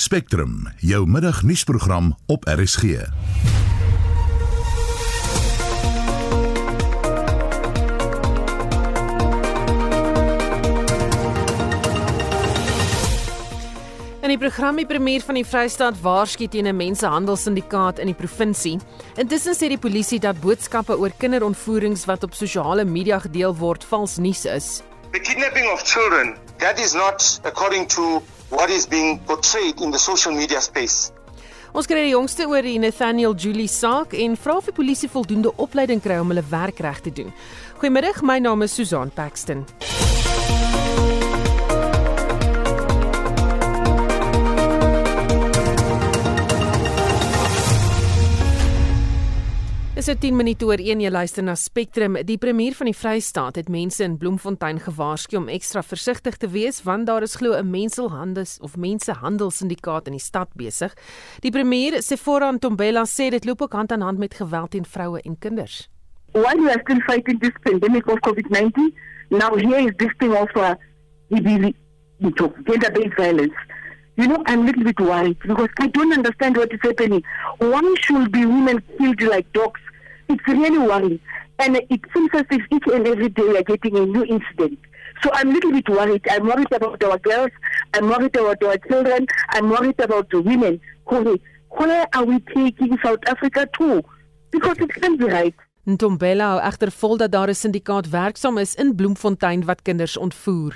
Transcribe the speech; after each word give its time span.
Spectrum, 0.00 0.68
jou 0.76 1.06
middagnuusprogram 1.06 2.16
op 2.26 2.44
RSG. 2.44 2.82
In 2.82 3.02
die 14.28 14.38
program 14.38 14.76
die 14.76 14.86
premier 14.86 15.20
van 15.20 15.34
die 15.34 15.42
Vrystaat 15.42 15.98
waarsku 16.00 16.46
teen 16.46 16.66
'n 16.66 16.76
mensehandelsindikaat 16.76 17.98
in 17.98 18.06
die 18.06 18.14
provinsie. 18.14 18.78
Intussen 19.16 19.54
sê 19.54 19.68
die 19.68 19.78
polisie 19.78 20.20
dat 20.20 20.40
boodskappe 20.40 20.98
oor 20.98 21.10
kinderontvoerings 21.18 22.04
wat 22.04 22.22
op 22.22 22.34
sosiale 22.34 22.84
media 22.84 23.18
gedeel 23.18 23.56
word 23.56 23.84
vals 23.84 24.16
nuus 24.16 24.44
is. 24.44 24.82
The 25.10 25.20
kidnapping 25.20 25.66
of 25.72 25.82
children, 25.82 26.36
that 26.58 26.78
is 26.78 26.92
not 26.92 27.40
according 27.42 27.88
to 27.88 28.22
what 28.50 28.70
is 28.70 28.86
being 28.86 29.18
portrayed 29.26 29.80
in 29.80 29.90
the 29.90 29.98
social 29.98 30.32
media 30.32 30.60
space. 30.60 31.12
Ons 31.76 31.86
kry 31.86 32.00
die 32.06 32.14
jongste 32.14 32.46
oor 32.48 32.64
die 32.64 32.78
Nathaniel 32.80 33.36
Julie 33.36 33.68
saak 33.68 34.16
en 34.16 34.38
vra 34.40 34.56
of 34.56 34.70
die 34.70 34.76
polisie 34.76 35.10
voldoende 35.12 35.52
opleiding 35.60 36.00
kry 36.02 36.16
om 36.22 36.32
hulle 36.32 36.44
werk 36.50 36.80
reg 36.80 37.02
te 37.04 37.12
doen. 37.12 37.32
Goeiemiddag, 37.82 38.22
my 38.24 38.40
naam 38.40 38.64
is 38.64 38.74
Susan 38.74 39.12
Paxton. 39.14 39.66
Dis 49.98 50.06
'n 50.06 50.18
10 50.18 50.36
minute 50.36 50.64
oor 50.64 50.78
1 50.78 51.00
jy 51.00 51.10
luister 51.10 51.42
na 51.42 51.56
Spectrum. 51.58 52.14
Die 52.22 52.38
premier 52.38 52.72
van 52.72 52.86
die 52.86 52.94
Vrystaat 52.94 53.56
het 53.56 53.68
mense 53.68 54.04
in 54.04 54.16
Bloemfontein 54.16 54.78
gewaarsku 54.78 55.36
om 55.36 55.48
ekstra 55.48 55.82
versigtig 55.82 56.36
te 56.36 56.46
wees 56.48 56.82
want 56.86 57.06
daar 57.06 57.22
is 57.22 57.34
glo 57.34 57.58
'n 57.58 57.70
menselhandels 57.70 58.60
of 58.60 58.76
mensehandelsindikaat 58.76 60.06
in 60.06 60.12
die 60.12 60.20
stad 60.20 60.48
besig. 60.54 60.94
Die 61.40 61.50
premier, 61.50 62.02
Sephora 62.02 62.50
Ntombela, 62.52 63.04
sê 63.06 63.30
dit 63.30 63.44
loop 63.44 63.62
ook 63.62 63.72
hand 63.72 63.92
aan 63.92 64.00
hand 64.00 64.18
met 64.18 64.34
geweld 64.34 64.70
teen 64.70 64.84
vroue 64.84 65.20
en 65.20 65.38
kinders. 65.38 65.88
While 66.32 66.62
we 66.62 66.70
are 66.70 66.80
still 66.80 67.00
fighting 67.00 67.40
this 67.40 67.56
pandemic 67.62 68.06
of 68.06 68.20
COVID-19, 68.20 68.94
now 69.30 69.56
here 69.56 69.80
is 69.80 69.96
this 69.96 70.14
thing 70.18 70.32
of 70.32 70.48
uh, 70.56 70.74
gender-based 72.64 73.16
violence. 73.16 73.56
You 74.18 74.26
know, 74.26 74.42
I'm 74.46 74.62
a 74.62 74.64
little 74.64 74.82
bit 74.82 74.98
worried 75.00 75.38
because 75.46 75.68
I 75.78 75.86
don't 75.86 76.12
understand 76.12 76.56
what 76.56 76.72
is 76.72 76.80
happening. 76.82 77.22
Why 77.58 77.94
should 78.00 78.32
be 78.32 78.44
women 78.44 78.82
killed 78.98 79.22
like 79.22 79.52
dogs? 79.52 79.80
It's 80.28 80.46
really 80.48 80.78
worrying. 80.78 81.20
And 81.60 81.76
it 81.76 82.00
seems 82.12 82.30
as 82.34 82.46
if 82.50 82.62
each 82.72 82.86
and 82.92 83.06
every 83.06 83.28
day 83.28 83.42
we 83.42 83.56
are 83.56 83.62
getting 83.62 83.96
a 83.96 84.04
new 84.04 84.24
incident. 84.24 84.78
So 85.22 85.30
I'm 85.32 85.50
a 85.50 85.52
little 85.52 85.70
bit 85.70 85.88
worried. 85.88 86.26
I'm 86.30 86.46
worried 86.46 86.72
about 86.72 87.02
our 87.04 87.18
girls. 87.18 87.52
I'm 87.94 88.08
worried 88.08 88.34
about 88.36 88.62
our 88.62 88.76
children. 88.88 89.26
I'm 89.50 89.70
worried 89.70 90.00
about 90.00 90.30
the 90.30 90.40
women. 90.40 90.80
Where 91.78 92.06
are 92.12 92.24
we 92.24 92.40
taking 92.40 92.98
South 93.04 93.24
Africa 93.26 93.68
to? 93.78 94.02
Because 94.50 94.78
it 94.78 94.90
can't 94.94 95.18
be 95.18 95.26
right. 95.26 95.54
Ntombela 95.88 96.46
hou 96.52 96.60
egter 96.60 96.90
vol 96.90 97.16
dat 97.16 97.32
daar 97.32 97.48
'n 97.48 97.54
syndikaat 97.54 98.10
werksaam 98.10 98.58
is 98.58 98.74
in 98.74 98.94
Bloemfontein 98.96 99.64
wat 99.64 99.82
kinders 99.82 100.16
ontvoer. 100.16 100.74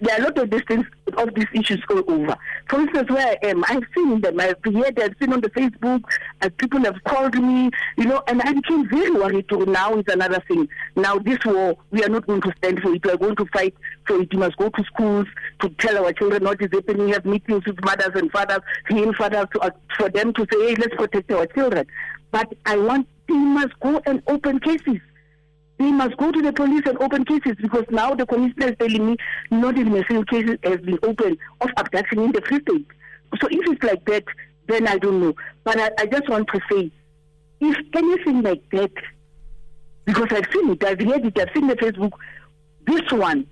There 0.00 0.16
are 0.16 0.20
a 0.20 0.24
lot 0.24 0.38
of 0.38 0.50
these 0.50 0.62
things 0.66 0.86
of 1.16 1.34
these 1.34 1.46
issues 1.52 1.82
go 1.86 2.02
over. 2.06 2.36
For 2.68 2.80
instance, 2.80 3.10
where 3.10 3.26
I 3.26 3.46
am, 3.46 3.64
I've 3.68 3.84
seen 3.94 4.20
them, 4.20 4.40
I've 4.40 4.56
heard, 4.64 4.98
I've 4.98 5.14
seen 5.20 5.32
on 5.32 5.40
the 5.40 5.50
Facebook, 5.50 6.02
uh, 6.42 6.48
people 6.58 6.80
have 6.84 6.96
called 7.04 7.34
me, 7.34 7.70
you 7.96 8.04
know, 8.04 8.22
and 8.26 8.42
I 8.42 8.52
became 8.52 8.88
very 8.88 9.10
worried 9.10 9.48
to 9.50 9.64
now 9.66 9.94
is 9.94 10.04
another 10.08 10.42
thing. 10.48 10.68
Now 10.96 11.18
this 11.18 11.38
war, 11.44 11.76
we 11.90 12.02
are 12.04 12.08
not 12.08 12.26
going 12.26 12.40
to 12.42 12.52
stand 12.58 12.80
for 12.80 12.92
it. 12.94 13.04
We 13.04 13.10
are 13.10 13.16
going 13.16 13.36
to 13.36 13.46
fight 13.52 13.74
for 14.06 14.20
it. 14.20 14.32
We 14.32 14.38
must 14.38 14.56
go 14.56 14.68
to 14.68 14.84
schools 14.84 15.26
to 15.60 15.68
tell 15.70 16.04
our 16.04 16.12
children 16.12 16.44
what 16.44 16.60
is 16.62 16.70
happening. 16.72 17.06
We 17.06 17.12
have 17.12 17.24
meetings 17.24 17.64
with 17.66 17.82
mothers 17.84 18.12
and 18.14 18.30
fathers, 18.30 18.60
real 18.90 19.12
fathers, 19.14 19.46
to, 19.54 19.60
uh, 19.60 19.70
for 19.96 20.08
them 20.08 20.32
to 20.34 20.46
say, 20.52 20.68
hey, 20.68 20.74
let's 20.76 20.94
protect 20.96 21.30
our 21.30 21.46
children. 21.46 21.86
But 22.30 22.52
I 22.66 22.76
want, 22.76 23.08
they 23.28 23.34
must 23.34 23.78
go 23.80 24.02
and 24.06 24.22
open 24.26 24.60
cases 24.60 25.00
they 25.78 25.90
must 25.90 26.16
go 26.16 26.30
to 26.30 26.40
the 26.40 26.52
police 26.52 26.82
and 26.86 26.98
open 26.98 27.24
cases 27.24 27.56
because 27.60 27.84
now 27.90 28.14
the 28.14 28.26
commissioner 28.26 28.68
is 28.68 28.76
telling 28.78 29.06
me 29.06 29.16
not 29.50 29.76
even 29.76 29.96
a 29.96 30.04
single 30.06 30.24
case 30.24 30.48
has 30.62 30.80
been 30.80 30.98
opened 31.02 31.36
of 31.60 31.70
abduction 31.76 32.20
in 32.20 32.32
the 32.32 32.40
Free 32.42 32.60
State. 32.60 32.86
So 33.40 33.48
if 33.50 33.72
it's 33.72 33.82
like 33.82 34.04
that, 34.06 34.24
then 34.68 34.86
I 34.86 34.98
don't 34.98 35.20
know. 35.20 35.34
But 35.64 35.80
I, 35.80 35.90
I 35.98 36.06
just 36.06 36.28
want 36.28 36.48
to 36.54 36.60
say, 36.70 36.90
if 37.60 37.76
anything 37.94 38.42
like 38.42 38.62
that, 38.70 38.92
because 40.04 40.28
I've 40.30 40.52
seen 40.52 40.70
it, 40.70 40.84
I've 40.84 41.00
heard 41.00 41.24
it, 41.24 41.38
I've 41.38 41.50
seen 41.54 41.66
the 41.66 41.76
Facebook, 41.76 42.12
this 42.86 43.10
one, 43.10 43.46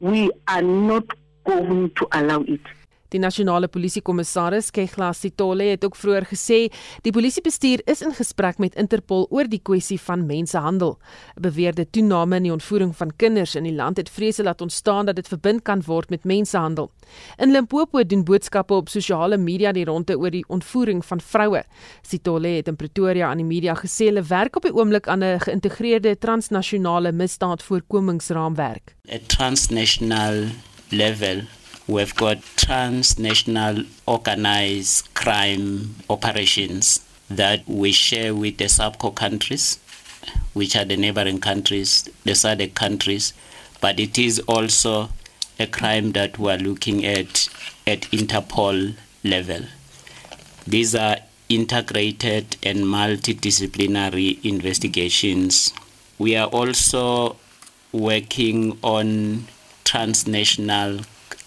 we 0.00 0.30
are 0.46 0.62
not 0.62 1.04
going 1.44 1.90
to 1.90 2.08
allow 2.12 2.40
it. 2.42 2.60
Die 3.08 3.20
nasionale 3.20 3.68
polisiekommissaris 3.72 4.68
Kegla 4.76 5.14
Sitole 5.16 5.70
het 5.70 5.84
ook 5.86 5.96
vroeër 5.96 6.26
gesê 6.28 6.58
die 7.06 7.12
polisiebestuur 7.12 7.80
is 7.88 8.02
in 8.04 8.12
gesprek 8.12 8.58
met 8.60 8.76
Interpol 8.76 9.24
oor 9.32 9.48
die 9.48 9.62
kwessie 9.64 9.96
van 10.00 10.26
mensehandel. 10.26 10.98
'n 11.36 11.40
Beweerde 11.40 11.86
toename 11.90 12.36
in 12.36 12.42
die 12.42 12.52
ontvoering 12.52 12.96
van 12.96 13.16
kinders 13.16 13.54
in 13.54 13.64
die 13.64 13.74
land 13.74 13.96
het 13.96 14.10
vrese 14.10 14.42
laat 14.42 14.60
ontstaan 14.60 15.06
dat 15.06 15.16
dit 15.16 15.28
verbind 15.28 15.62
kan 15.62 15.82
word 15.86 16.10
met 16.10 16.24
mensehandel. 16.24 16.90
In 17.38 17.50
Limpopo 17.50 18.04
doen 18.04 18.24
boodskappe 18.24 18.74
op 18.74 18.88
sosiale 18.88 19.36
media 19.36 19.72
die 19.72 19.84
ronde 19.84 20.18
oor 20.18 20.30
die 20.30 20.44
ontvoering 20.48 21.04
van 21.04 21.20
vroue. 21.20 21.64
Sitole 22.02 22.48
het 22.48 22.68
in 22.68 22.76
Pretoria 22.76 23.30
aan 23.30 23.36
die 23.36 23.46
media 23.46 23.74
gesê 23.74 24.04
hulle 24.04 24.22
werk 24.22 24.56
op 24.56 24.62
die 24.62 24.74
oomblik 24.74 25.08
aan 25.08 25.24
'n 25.24 25.40
geïntegreerde 25.40 26.18
transnasionale 26.18 27.12
misdaadvoorkomingsraamwerk. 27.12 28.96
'n 29.08 29.26
Transnational 29.26 30.44
level 30.90 31.42
We've 31.88 32.14
got 32.14 32.42
transnational 32.56 33.84
organized 34.06 35.14
crime 35.14 35.94
operations 36.10 37.00
that 37.30 37.66
we 37.66 37.92
share 37.92 38.34
with 38.34 38.58
the 38.58 38.66
subco 38.66 39.14
countries, 39.14 39.78
which 40.52 40.76
are 40.76 40.84
the 40.84 40.98
neighboring 40.98 41.40
countries, 41.40 42.02
the 42.24 42.32
SADC 42.32 42.74
countries, 42.74 43.32
but 43.80 43.98
it 43.98 44.18
is 44.18 44.38
also 44.40 45.08
a 45.58 45.66
crime 45.66 46.12
that 46.12 46.38
we're 46.38 46.58
looking 46.58 47.06
at 47.06 47.48
at 47.86 48.02
Interpol 48.12 48.94
level. 49.24 49.62
These 50.66 50.94
are 50.94 51.16
integrated 51.48 52.58
and 52.62 52.80
multidisciplinary 52.80 54.44
investigations. 54.44 55.72
We 56.18 56.36
are 56.36 56.48
also 56.48 57.36
working 57.92 58.78
on 58.82 59.46
transnational 59.84 61.00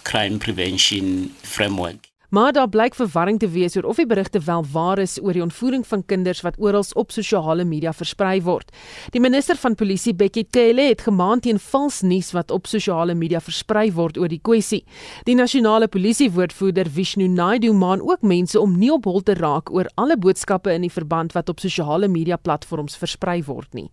crime 0.03 0.37
prevention 0.37 1.31
framework. 1.41 2.11
Maar 2.31 2.53
daar 2.53 2.69
blyk 2.69 2.95
verwarring 2.95 3.39
te 3.39 3.49
wees 3.49 3.75
oor 3.75 3.83
of 3.83 3.97
die 3.99 4.05
berigte 4.07 4.39
wel 4.39 4.63
waar 4.71 4.99
is 4.99 5.17
oor 5.21 5.35
die 5.35 5.41
ontvoering 5.43 5.87
van 5.87 6.05
kinders 6.05 6.41
wat 6.41 6.55
oral 6.57 6.85
op 6.93 7.11
sosiale 7.11 7.65
media 7.67 7.91
versprei 7.93 8.41
word. 8.41 8.71
Die 9.11 9.19
minister 9.19 9.57
van 9.59 9.75
Polisie, 9.75 10.13
Bekkie 10.15 10.47
Cele, 10.51 10.81
het 10.81 11.01
gemaand 11.01 11.43
teen 11.43 11.59
vals 11.59 11.99
nuus 12.01 12.31
wat 12.31 12.51
op 12.51 12.67
sosiale 12.71 13.13
media 13.13 13.41
versprei 13.43 13.91
word 13.91 14.17
oor 14.17 14.31
die 14.31 14.39
kwessie. 14.39 14.85
Die 15.27 15.35
nasionale 15.35 15.87
polisiewoordvoerder, 15.91 16.87
Vishnu 16.89 17.27
Naidu, 17.27 17.73
maan 17.73 18.01
ook 18.01 18.21
mense 18.21 18.59
om 18.59 18.79
nie 18.79 18.93
op 18.93 19.11
hol 19.11 19.19
te 19.21 19.35
raak 19.35 19.67
oor 19.71 19.91
alle 19.95 20.15
boodskappe 20.17 20.71
in 20.71 20.87
die 20.87 20.93
verband 20.93 21.35
wat 21.35 21.49
op 21.49 21.59
sosiale 21.59 22.07
media 22.07 22.39
platforms 22.39 22.95
versprei 22.95 23.41
word 23.43 23.73
nie. 23.73 23.89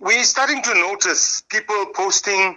We 0.00 0.24
starting 0.24 0.64
to 0.64 0.74
notice 0.74 1.44
people 1.48 1.90
posting 1.92 2.56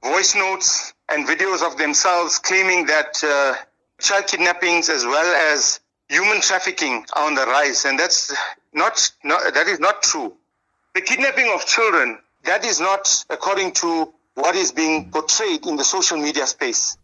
voice 0.00 0.38
notes 0.38 0.94
and 1.10 1.26
videos 1.26 1.62
of 1.62 1.76
themselves 1.76 2.38
claiming 2.38 2.86
that 2.86 3.22
uh, 3.24 3.54
child 4.00 4.26
kidnappings 4.26 4.88
as 4.88 5.04
well 5.04 5.52
as 5.52 5.80
human 6.08 6.40
trafficking 6.40 7.04
are 7.14 7.26
on 7.26 7.34
the 7.34 7.46
rise 7.46 7.84
and 7.84 7.98
that's 7.98 8.34
not, 8.72 9.10
not 9.24 9.54
that 9.54 9.66
is 9.66 9.80
not 9.80 10.02
true 10.02 10.32
the 10.94 11.00
kidnapping 11.00 11.50
of 11.54 11.66
children 11.66 12.18
that 12.44 12.64
is 12.64 12.80
not 12.80 13.24
according 13.30 13.72
to 13.72 14.12
what 14.34 14.54
is 14.56 14.72
being 14.72 15.10
portrayed 15.10 15.66
in 15.66 15.76
the 15.76 15.84
social 15.84 16.16
media 16.16 16.46
space 16.46 16.96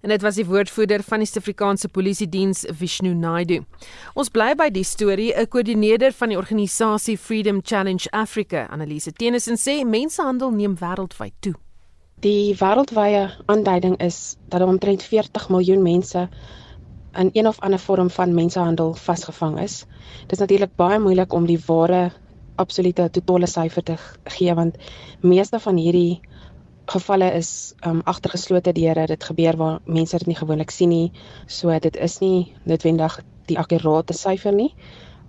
En 0.00 0.08
dit 0.08 0.22
was 0.24 0.38
die 0.40 0.46
woordvoerder 0.48 1.02
van 1.04 1.20
die 1.20 1.26
Suid-Afrikaanse 1.28 1.88
Polisie 1.92 2.28
Diens 2.28 2.64
Vishnu 2.72 3.12
Naidu. 3.12 3.58
Ons 4.16 4.30
bly 4.32 4.54
by 4.56 4.70
die 4.72 4.84
storie, 4.84 5.34
'n 5.36 5.48
koördineerder 5.48 6.12
van 6.16 6.32
die 6.32 6.38
organisasie 6.40 7.18
Freedom 7.18 7.60
Challenge 7.62 8.08
Africa, 8.10 8.66
Annelise 8.70 9.12
Tennyson 9.12 9.60
sê 9.60 9.84
mensehandel 9.84 10.50
neem 10.50 10.78
wêreldwyd 10.80 11.34
toe. 11.40 11.54
Die 12.20 12.52
wêreldwye 12.52 13.20
aanduiding 13.48 13.94
is 14.04 14.36
dat 14.52 14.60
omtrent 14.60 15.02
40 15.02 15.48
miljoen 15.48 15.82
mense 15.82 16.28
in 17.16 17.30
een 17.32 17.46
of 17.48 17.60
ander 17.60 17.78
vorm 17.78 18.10
van 18.10 18.34
mensenhandel 18.34 18.92
vasgevang 18.94 19.60
is. 19.60 19.86
Dit 20.20 20.32
is 20.32 20.38
natuurlik 20.38 20.74
baie 20.76 20.98
moeilik 21.00 21.32
om 21.32 21.46
die 21.46 21.60
ware 21.66 22.10
absolute 22.60 23.08
totale 23.10 23.46
syfer 23.48 23.82
te 23.82 23.96
gee 24.36 24.54
want 24.54 24.76
meeste 25.20 25.60
van 25.64 25.80
hierdie 25.80 26.20
gevalle 26.92 27.32
is 27.38 27.72
um, 27.86 28.02
agter 28.04 28.30
geslote 28.36 28.72
deure. 28.76 29.06
Dit 29.06 29.24
gebeur 29.24 29.56
waar 29.56 29.80
mense 29.84 30.18
dit 30.18 30.28
nie 30.28 30.36
gewoonlik 30.36 30.70
sien 30.76 30.92
nie. 30.92 31.12
So 31.46 31.78
dit 31.78 31.96
is 31.96 32.18
nie 32.20 32.52
noodwendig 32.64 33.16
die 33.48 33.58
akkurate 33.58 34.12
syfer 34.12 34.52
nie, 34.52 34.74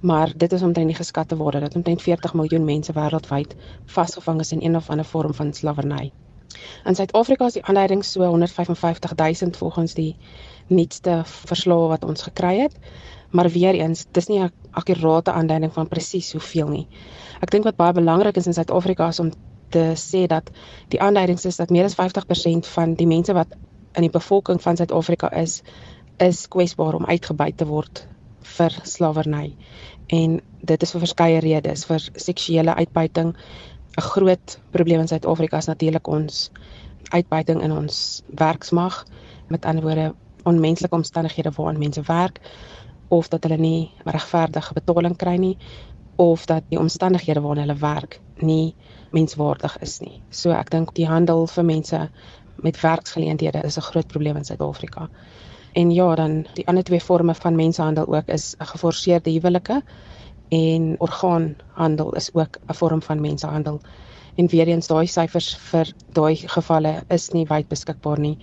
maar 0.01 0.33
dit 0.35 0.51
is 0.51 0.61
omtrent 0.61 0.91
die 0.91 0.99
geskatte 0.99 1.39
waarde 1.39 1.63
dat 1.69 1.75
omtrent 1.75 2.03
40 2.03 2.33
miljoen 2.33 2.67
mense 2.67 2.91
wêreldwyd 2.99 3.55
vasgevang 3.85 4.43
is 4.43 4.51
in 4.51 4.65
een 4.65 4.75
of 4.75 4.89
ander 4.89 5.05
vorm 5.05 5.33
van 5.33 5.53
slawerny. 5.53 6.11
In 6.85 6.95
Suid-Afrika 6.95 7.45
is 7.45 7.57
die 7.59 7.63
aanleiding 7.63 8.03
so 8.05 8.23
155 8.25 9.15
000 9.15 9.57
volgens 9.57 9.93
die 9.93 10.15
nuutste 10.67 11.21
verslae 11.25 11.87
wat 11.91 12.03
ons 12.03 12.21
gekry 12.27 12.57
het. 12.59 12.75
Maar 13.31 13.49
weer 13.49 13.73
eens, 13.79 14.05
dis 14.11 14.27
nie 14.27 14.39
'n 14.39 14.51
akkurate 14.71 15.31
aanduiding 15.31 15.73
van 15.73 15.87
presies 15.87 16.31
hoeveel 16.31 16.67
nie. 16.67 16.87
Ek 17.41 17.51
dink 17.51 17.63
wat 17.63 17.75
baie 17.75 17.93
belangrik 17.93 18.37
is 18.37 18.47
in 18.47 18.53
Suid-Afrika 18.53 19.07
is 19.07 19.19
om 19.19 19.31
te 19.69 19.93
sê 19.95 20.27
dat 20.27 20.51
die 20.87 21.01
aanduidings 21.01 21.45
is 21.45 21.55
dat 21.55 21.69
meer 21.69 21.85
as 21.85 21.95
50% 21.95 22.67
van 22.67 22.93
die 22.93 23.07
mense 23.07 23.33
wat 23.33 23.47
in 23.95 24.01
die 24.01 24.13
bevolking 24.13 24.61
van 24.61 24.77
Suid-Afrika 24.77 25.31
is, 25.31 25.61
is 26.17 26.47
kwesbaar 26.47 26.93
om 26.93 27.05
uitgebuit 27.05 27.57
te 27.57 27.65
word 27.65 28.07
vir 28.57 28.75
slawerny. 28.83 29.55
En 30.07 30.39
dit 30.61 30.83
is 30.83 30.91
vir 30.91 31.03
verskeie 31.05 31.39
redes, 31.39 31.85
vir 31.89 32.03
seksuele 32.15 32.75
uitbuiting. 32.75 33.35
'n 33.97 34.01
Groot 34.01 34.59
probleem 34.71 34.99
in 34.99 35.07
Suid-Afrika 35.07 35.57
is 35.57 35.65
natuurlik 35.65 36.07
ons 36.07 36.51
uitbuiting 37.09 37.61
in 37.61 37.71
ons 37.71 38.21
werksmag. 38.35 39.05
Met 39.47 39.65
ander 39.65 39.83
woorde, 39.83 40.13
onmenslike 40.43 40.95
omstandighede 40.95 41.51
waarin 41.55 41.79
mense 41.79 42.01
werk 42.01 42.39
of 43.07 43.27
dat 43.27 43.43
hulle 43.43 43.57
nie 43.57 43.91
regverdige 44.03 44.73
betaling 44.73 45.15
kry 45.17 45.35
nie 45.35 45.57
of 46.15 46.45
dat 46.45 46.63
die 46.69 46.79
omstandighede 46.79 47.41
waarin 47.41 47.67
hulle 47.67 47.79
werk 47.79 48.19
nie 48.35 48.75
menswaardig 49.11 49.77
is 49.81 49.99
nie. 49.99 50.21
So 50.29 50.51
ek 50.51 50.69
dink 50.69 50.95
die 50.95 51.07
handel 51.07 51.47
vir 51.47 51.65
mense 51.65 52.09
met 52.55 52.79
werksgeleenthede 52.81 53.63
is 53.65 53.77
'n 53.77 53.89
groot 53.91 54.07
probleem 54.07 54.37
in 54.37 54.45
Suid-Afrika. 54.45 55.09
En 55.73 55.91
ja, 55.91 56.15
dan 56.15 56.45
die 56.53 56.67
ander 56.67 56.83
twee 56.83 57.01
forme 57.01 57.35
van 57.35 57.55
mensenhandel 57.55 58.07
ook 58.07 58.27
is 58.27 58.55
geforseerde 58.57 59.29
huwelike 59.29 59.81
en 60.51 60.95
orgaanhandel 60.99 62.13
is 62.19 62.29
ook 62.33 62.59
'n 62.67 62.73
vorm 62.73 63.01
van 63.01 63.21
mensenhandel. 63.21 63.81
En 64.35 64.47
weer 64.47 64.67
eens 64.67 64.87
daai 64.87 65.07
syfers 65.07 65.55
vir 65.71 65.93
daai 66.11 66.35
gevalle 66.35 67.03
is 67.09 67.31
nie 67.31 67.45
wyd 67.45 67.67
beskikbaar 67.67 68.19
nie 68.19 68.37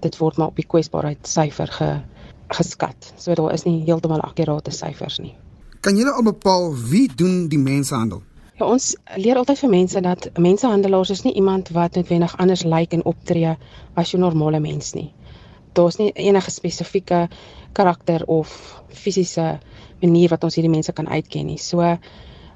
dit 0.00 0.16
word 0.16 0.36
maar 0.36 0.52
op 0.52 0.56
die 0.56 0.66
kwesbaarheid 0.66 1.28
syfer 1.28 1.70
ge, 1.76 1.90
geskat. 2.56 3.12
So 3.16 3.34
daar 3.34 3.52
is 3.52 3.64
nie 3.64 3.82
heeltemal 3.84 4.20
akkurate 4.20 4.72
syfers 4.74 5.18
nie. 5.18 5.34
Kan 5.80 5.96
julle 5.96 6.12
al 6.12 6.26
bepaal 6.26 6.74
wie 6.90 7.08
doen 7.16 7.48
die 7.48 7.60
mensehandel? 7.60 8.22
Ja, 8.58 8.66
ons 8.66 8.92
leer 9.16 9.38
altyd 9.40 9.58
vir 9.62 9.72
mense 9.72 10.00
dat 10.04 10.28
mensehandelaars 10.36 11.10
is 11.14 11.22
nie 11.24 11.32
iemand 11.40 11.70
wat 11.76 11.96
noodwendig 11.96 12.36
anders 12.36 12.64
lyk 12.68 12.92
en 12.92 13.04
optree 13.08 13.56
as 13.94 14.14
'n 14.14 14.20
normale 14.20 14.60
mens 14.60 14.92
nie. 14.94 15.12
Daar's 15.72 15.96
nie 15.96 16.12
enige 16.12 16.50
spesifieke 16.50 17.28
karakter 17.72 18.26
of 18.26 18.82
fisiese 18.88 19.60
manier 20.00 20.28
wat 20.28 20.44
ons 20.44 20.54
hierdie 20.54 20.72
mense 20.72 20.92
kan 20.92 21.08
uitken 21.08 21.46
nie. 21.46 21.58
So 21.58 21.96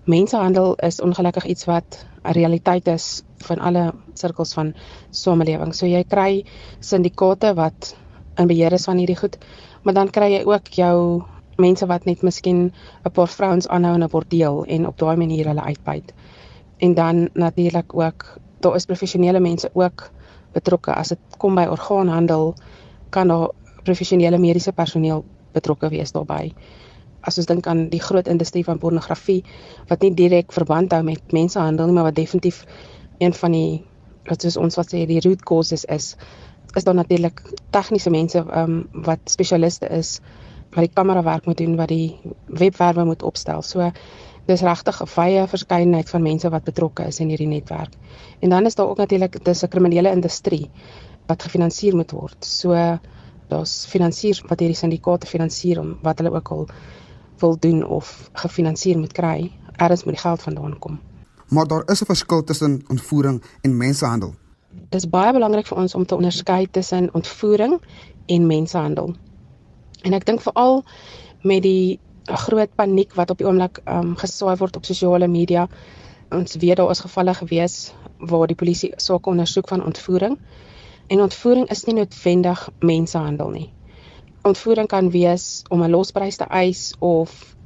mensehandel 0.04 0.74
is 0.84 1.00
ongelukkig 1.00 1.44
iets 1.44 1.64
wat 1.64 2.06
'n 2.24 2.32
realiteit 2.32 2.88
is 2.88 3.22
van 3.44 3.58
alle 3.58 3.92
sirkels 4.14 4.52
van 4.52 4.74
samelewing. 5.10 5.74
So 5.74 5.86
jy 5.86 6.04
kry 6.04 6.44
syndikaate 6.80 7.54
wat 7.54 7.96
in 8.36 8.46
beheer 8.46 8.72
is 8.72 8.84
van 8.84 8.96
hierdie 8.96 9.16
goed, 9.16 9.38
maar 9.82 9.94
dan 9.94 10.10
kry 10.10 10.32
jy 10.32 10.44
ook 10.44 10.68
jou 10.68 11.22
mense 11.56 11.86
wat 11.86 12.04
net 12.04 12.22
miskien 12.22 12.72
'n 13.04 13.10
paar 13.10 13.28
vrouens 13.28 13.68
aanhou 13.68 13.94
in 13.94 14.02
'n 14.02 14.08
bordeel 14.08 14.64
en 14.64 14.86
op 14.86 14.98
daai 14.98 15.16
manier 15.16 15.46
hulle 15.46 15.62
uitbuit. 15.62 16.12
En 16.78 16.94
dan 16.94 17.28
natuurlik 17.34 17.94
ook 17.94 18.38
daar 18.60 18.74
is 18.74 18.86
professionele 18.86 19.40
mense 19.40 19.70
ook 19.72 20.10
betrokke 20.52 20.94
as 20.94 21.08
dit 21.08 21.18
kom 21.38 21.54
by 21.54 21.66
orgaanhandel 21.66 22.54
kan 23.10 23.28
daar 23.28 23.48
professionele 23.82 24.38
mediese 24.38 24.72
personeel 24.72 25.24
betrokke 25.52 25.88
wees 25.88 26.12
daarbye 26.12 26.52
as 27.26 27.38
ons 27.40 27.48
dink 27.48 27.66
aan 27.66 27.88
die 27.92 28.02
groot 28.02 28.28
industrie 28.28 28.64
van 28.64 28.78
pornografie 28.78 29.42
wat 29.88 30.02
nie 30.04 30.14
direk 30.14 30.52
verband 30.52 30.92
hou 30.92 31.02
met 31.02 31.32
mensenhandel 31.32 31.86
nie, 31.86 31.96
maar 31.96 32.10
wat 32.10 32.18
definitief 32.20 32.64
een 33.18 33.34
van 33.34 33.52
die 33.52 33.84
wat 34.28 34.42
soos 34.42 34.56
ons 34.56 34.76
wat 34.80 34.92
sê 34.92 35.04
die 35.06 35.20
root 35.20 35.42
causes 35.44 35.84
is, 35.84 36.14
is 36.74 36.84
daar 36.84 36.96
natuurlik 36.96 37.42
tegniese 37.70 38.10
mense 38.10 38.40
um, 38.40 38.84
wat 39.06 39.20
spesialiste 39.30 39.88
is 39.92 40.18
wat 40.74 40.88
die 40.88 40.94
kamera 40.94 41.22
werk 41.22 41.46
moet 41.46 41.60
doen, 41.60 41.76
wat 41.78 41.92
die 41.92 42.16
webwerwe 42.50 43.04
moet 43.06 43.22
opstel. 43.22 43.62
So 43.62 43.90
dis 44.48 44.64
regtig 44.66 45.00
'n 45.02 45.08
baie 45.14 45.46
verskeidenheid 45.48 46.10
van 46.10 46.22
mense 46.22 46.50
wat 46.50 46.64
betrokke 46.64 47.06
is 47.06 47.20
in 47.20 47.28
hierdie 47.28 47.48
netwerk. 47.48 47.92
En 48.40 48.50
dan 48.50 48.66
is 48.66 48.74
daar 48.74 48.88
ook 48.88 48.98
natuurlik 48.98 49.44
dis 49.44 49.62
'n 49.62 49.68
kriminele 49.68 50.10
industrie 50.10 50.70
wat 51.26 51.42
gefinansier 51.42 51.96
moet 51.96 52.10
word. 52.10 52.44
So 52.44 52.98
daar's 53.48 53.86
finansiers 53.86 54.40
wat 54.40 54.60
hierdie 54.60 54.76
syndikaate 54.76 55.26
finansier 55.26 55.80
om 55.80 55.98
wat 56.02 56.18
hulle 56.18 56.34
ook 56.34 56.50
al 56.50 56.68
wil 57.38 57.58
doen 57.58 57.86
of 57.86 58.30
gefinansier 58.32 58.98
moet 58.98 59.12
kry, 59.12 59.52
erns 59.76 60.04
moet 60.04 60.14
die 60.14 60.22
geld 60.22 60.42
vandaan 60.42 60.78
kom. 60.78 61.00
Maar 61.48 61.66
daar 61.66 61.82
is 61.86 62.00
'n 62.02 62.04
verskil 62.04 62.44
tussen 62.44 62.82
ontvoering 62.88 63.42
en 63.60 63.76
mensenhandel. 63.76 64.34
Dit 64.70 65.02
is 65.02 65.08
baie 65.08 65.32
belangrik 65.32 65.66
vir 65.66 65.78
ons 65.78 65.94
om 65.94 66.06
te 66.06 66.14
onderskei 66.14 66.70
tussen 66.70 67.14
ontvoering 67.14 67.80
en 68.26 68.46
mensenhandel. 68.46 69.14
En 70.02 70.12
ek 70.12 70.26
dink 70.26 70.40
veral 70.40 70.84
met 71.42 71.62
die 71.62 72.00
groot 72.24 72.74
paniek 72.74 73.14
wat 73.14 73.30
op 73.30 73.38
die 73.38 73.46
oomblik 73.46 73.80
um, 73.84 74.16
gesaai 74.16 74.56
word 74.56 74.76
op 74.76 74.84
sosiale 74.84 75.28
media. 75.28 75.68
Ons 76.30 76.56
weet 76.56 76.76
daar 76.76 76.90
is 76.90 77.00
gevalle 77.00 77.34
gewees 77.34 77.92
waar 78.18 78.46
die 78.46 78.56
polisie 78.56 78.92
sake 78.96 79.28
ondersoek 79.28 79.68
van 79.68 79.84
ontvoering. 79.84 80.38
En 81.06 81.20
ontvoering 81.20 81.70
is 81.70 81.84
nie 81.84 81.94
noodwendig 81.94 82.70
mensenhandel 82.78 83.50
nie 83.50 83.72
ontvoering 84.44 84.88
kan 84.88 85.10
wees 85.10 85.62
om 85.68 85.82
'n 85.82 85.90
losprys 85.90 86.36
te 86.36 86.44
eis 86.44 86.94
of 86.98 87.56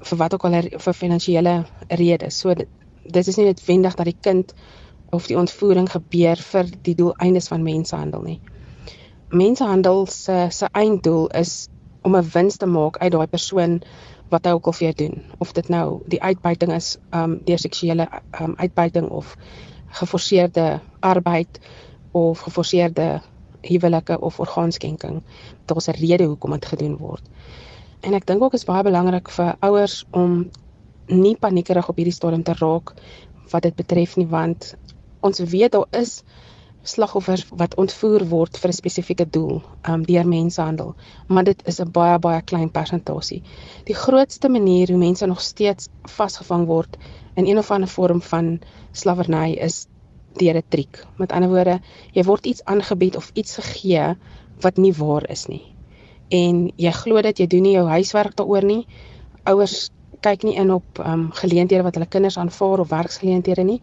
vir 0.00 0.18
wat 0.18 0.34
ook 0.34 0.44
al 0.44 0.62
vir 0.62 0.94
finansiële 0.94 1.64
redes. 1.88 2.38
So 2.38 2.54
dit, 2.54 2.68
dit 3.04 3.26
is 3.26 3.36
nie 3.36 3.46
noodwendig 3.46 3.94
dat 3.94 4.06
die 4.06 4.16
kind 4.20 4.54
of 5.10 5.26
die 5.26 5.38
ontvoering 5.38 5.90
gebeur 5.90 6.36
vir 6.36 6.70
die 6.82 6.94
doeleindes 6.94 7.48
van 7.48 7.62
mensenhandel 7.62 8.22
nie. 8.22 8.40
Mensenhandel 9.28 10.06
se 10.06 10.46
se 10.50 10.68
einddoel 10.72 11.28
is 11.28 11.68
om 12.02 12.16
'n 12.16 12.30
wins 12.32 12.56
te 12.56 12.66
maak 12.66 12.98
uit 12.98 13.12
daai 13.12 13.26
persoon 13.26 13.82
wat 14.30 14.44
hy 14.44 14.52
ook 14.52 14.66
al 14.66 14.72
vir 14.72 14.86
jou 14.86 14.94
doen. 14.94 15.22
Of 15.38 15.52
dit 15.52 15.68
nou 15.68 16.00
die 16.06 16.22
uitbuiting 16.22 16.72
is 16.72 16.96
um 17.12 17.40
deur 17.44 17.58
seksuele 17.58 18.08
um 18.40 18.54
uitbuiting 18.56 19.08
of 19.08 19.36
geforseerde 19.88 20.80
arbeid 21.00 21.60
of 22.12 22.40
geforseerde 22.40 23.20
huwelike 23.68 24.20
of 24.20 24.40
orgaanskenking. 24.40 25.22
Daar's 25.66 25.88
'n 25.88 25.98
rede 26.00 26.24
hoekom 26.24 26.50
dit 26.50 26.66
gedoen 26.66 26.96
word. 26.96 27.22
En 28.00 28.14
ek 28.14 28.26
dink 28.26 28.42
ook 28.42 28.54
is 28.54 28.64
baie 28.64 28.82
belangrik 28.82 29.28
vir 29.28 29.56
ouers 29.60 30.04
om 30.10 30.50
nie 31.06 31.36
paniekerig 31.36 31.88
op 31.88 31.96
hierdie 31.96 32.14
stadium 32.14 32.42
te 32.42 32.54
raak 32.58 32.94
wat 33.50 33.62
dit 33.62 33.74
betref 33.74 34.16
nie 34.16 34.26
want 34.26 34.74
ons 35.20 35.38
weet 35.38 35.72
daar 35.72 35.86
is 35.90 36.22
slagoffers 36.88 37.44
wat 37.60 37.74
ontvoer 37.82 38.24
word 38.28 38.58
vir 38.60 38.70
'n 38.70 38.76
spesifieke 38.76 39.26
doel, 39.36 39.62
um 39.88 40.02
deur 40.02 40.26
mensenhandel, 40.26 40.94
maar 41.26 41.44
dit 41.44 41.62
is 41.66 41.80
'n 41.80 41.90
baie 41.90 42.18
baie 42.18 42.42
klein 42.42 42.70
persentasie. 42.70 43.42
Die 43.84 43.94
grootste 43.94 44.48
manier 44.48 44.88
hoe 44.88 44.98
mense 44.98 45.26
nog 45.26 45.40
steeds 45.40 45.88
vasgevang 46.04 46.66
word 46.66 46.96
in 47.34 47.46
een 47.46 47.58
of 47.58 47.70
ander 47.70 47.88
vorm 47.88 48.22
van 48.22 48.60
slawerny 48.92 49.52
is 49.52 49.86
deur 50.36 50.56
'n 50.56 50.62
triek. 50.68 51.04
Met 51.16 51.32
ander 51.32 51.48
woorde, 51.48 51.80
jy 52.12 52.22
word 52.24 52.46
iets 52.46 52.64
aangebied 52.64 53.16
of 53.16 53.30
iets 53.34 53.54
gegee 53.54 54.16
wat 54.60 54.76
nie 54.76 54.92
waar 54.92 55.30
is 55.30 55.46
nie. 55.46 55.74
En 56.28 56.72
jy 56.76 56.90
glo 56.90 57.22
dat 57.22 57.38
jy 57.38 57.46
doen 57.46 57.62
nie 57.62 57.72
jou 57.72 57.88
huiswerk 57.88 58.36
daaroor 58.36 58.64
nie. 58.64 58.86
Ouers 59.44 59.90
kyk 60.20 60.42
nie 60.42 60.56
in 60.56 60.70
op 60.72 60.98
ehm 60.98 61.12
um, 61.12 61.30
geleenthede 61.32 61.82
wat 61.82 61.94
hulle 61.94 62.06
kinders 62.06 62.38
aanvaar 62.38 62.78
of 62.78 62.88
werksgeleenthede 62.88 63.62
nie. 63.62 63.82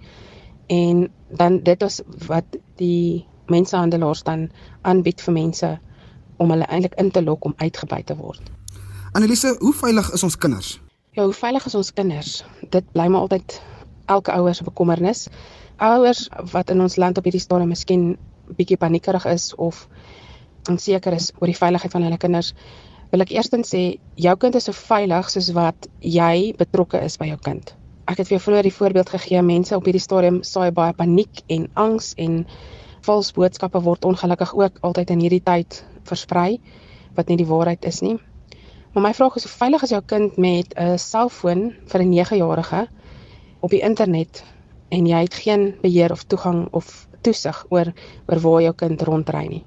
En 0.67 1.11
dan 1.29 1.59
dit 1.63 1.81
is 1.81 2.01
wat 2.27 2.45
die 2.75 3.25
mensehandelaars 3.47 4.23
dan 4.23 4.49
aanbied 4.81 5.21
vir 5.21 5.33
mense 5.33 5.79
om 6.37 6.49
hulle 6.51 6.65
eintlik 6.65 6.93
in 6.99 7.11
te 7.11 7.23
lok 7.23 7.45
om 7.45 7.53
uitgebuit 7.57 8.05
te 8.05 8.15
word. 8.15 8.41
Annelise, 9.11 9.55
hoe 9.59 9.73
veilig 9.73 10.11
is 10.13 10.23
ons 10.23 10.37
kinders? 10.37 10.79
Ja, 11.15 11.23
hoe 11.23 11.33
veilig 11.33 11.65
is 11.65 11.75
ons 11.75 11.93
kinders? 11.93 12.43
Dit 12.69 12.91
bly 12.91 13.07
maar 13.07 13.21
altyd 13.21 13.61
elke 14.05 14.31
ouer 14.31 14.55
se 14.55 14.63
bekommernis 14.63 15.27
ouers 15.77 16.29
wat 16.51 16.69
in 16.69 16.81
ons 16.81 16.97
land 16.97 17.17
op 17.17 17.23
hierdie 17.27 17.43
stadium 17.43 17.69
miskien 17.69 18.17
bietjie 18.57 18.77
paniekerig 18.77 19.25
is 19.25 19.53
of 19.55 19.87
onseker 20.69 21.13
is 21.13 21.31
oor 21.39 21.49
die 21.49 21.57
veiligheid 21.57 21.91
van 21.91 22.05
hulle 22.05 22.19
kinders, 22.21 22.53
wil 23.11 23.21
ek 23.21 23.33
eerstens 23.35 23.73
sê 23.73 23.81
jou 24.19 24.35
kind 24.41 24.55
is 24.55 24.67
so 24.69 24.75
veilig 24.75 25.29
soos 25.29 25.51
wat 25.57 25.87
jy 26.01 26.53
betrokke 26.57 27.01
is 27.05 27.17
by 27.21 27.29
jou 27.29 27.37
kind. 27.41 27.75
Ek 28.05 28.19
het 28.19 28.29
vir 28.29 28.37
jou 28.37 28.43
vroeër 28.47 28.67
die 28.67 28.75
voorbeeld 28.75 29.09
gegee, 29.09 29.41
mense 29.41 29.75
op 29.77 29.85
hierdie 29.85 30.03
stadium 30.03 30.41
saai 30.45 30.71
baie 30.71 30.93
paniek 30.93 31.41
en 31.49 31.67
angs 31.73 32.13
en 32.21 32.43
vals 33.05 33.31
boodskappe 33.33 33.81
word 33.85 34.05
ongelukkig 34.05 34.53
ook 34.57 34.81
altyd 34.85 35.13
in 35.13 35.23
hierdie 35.25 35.43
tyd 35.45 35.81
versprei 36.05 36.59
wat 37.17 37.29
nie 37.29 37.37
die 37.41 37.49
waarheid 37.49 37.85
is 37.85 38.01
nie. 38.05 38.17
Maar 38.93 39.09
my 39.09 39.13
vraag 39.13 39.37
is 39.39 39.45
hoe 39.45 39.53
veilig 39.53 39.83
is 39.83 39.93
jou 39.93 40.01
kind 40.01 40.37
met 40.37 40.73
'n 40.77 40.97
selfoon 40.97 41.73
vir 41.91 42.01
'n 42.01 42.11
9-jarige 42.13 42.87
op 43.61 43.69
die 43.69 43.81
internet 43.81 44.43
en 44.89 45.07
jy 45.07 45.21
het 45.25 45.33
geen 45.33 45.73
beheer 45.81 46.11
of 46.11 46.23
toegang 46.23 46.67
of 46.71 47.07
toesig 47.21 47.65
oor 47.69 47.93
oor 48.27 48.39
waar 48.39 48.61
jou 48.61 48.73
kind 48.73 49.01
rondry 49.01 49.47
nie. 49.47 49.63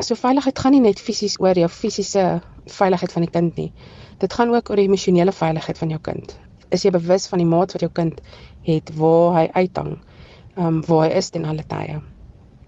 So 0.00 0.14
veiligheid 0.14 0.58
gaan 0.58 0.72
nie 0.72 0.84
net 0.84 1.00
fisies 1.00 1.38
oor 1.40 1.58
jou 1.58 1.68
fisiese 1.68 2.40
veiligheid 2.66 3.12
van 3.12 3.26
die 3.26 3.32
kind 3.32 3.56
nie. 3.56 3.72
Dit 4.18 4.32
gaan 4.32 4.54
ook 4.54 4.70
oor 4.70 4.76
die 4.76 4.86
emosionele 4.88 5.32
veiligheid 5.32 5.78
van 5.78 5.90
jou 5.90 6.00
kind. 6.00 6.36
Is 6.70 6.84
jy 6.84 6.92
bewus 6.94 7.26
van 7.28 7.40
die 7.42 7.48
maat 7.48 7.72
wat 7.72 7.82
jou 7.82 7.90
kind 7.92 8.20
het 8.68 8.92
waar 8.96 9.34
hy 9.40 9.48
uithang? 9.64 9.98
ehm 10.56 10.66
um, 10.66 10.80
waar 10.86 11.06
hy 11.08 11.16
is 11.16 11.30
ten 11.30 11.44
alle 11.44 11.64
tye. 11.66 12.00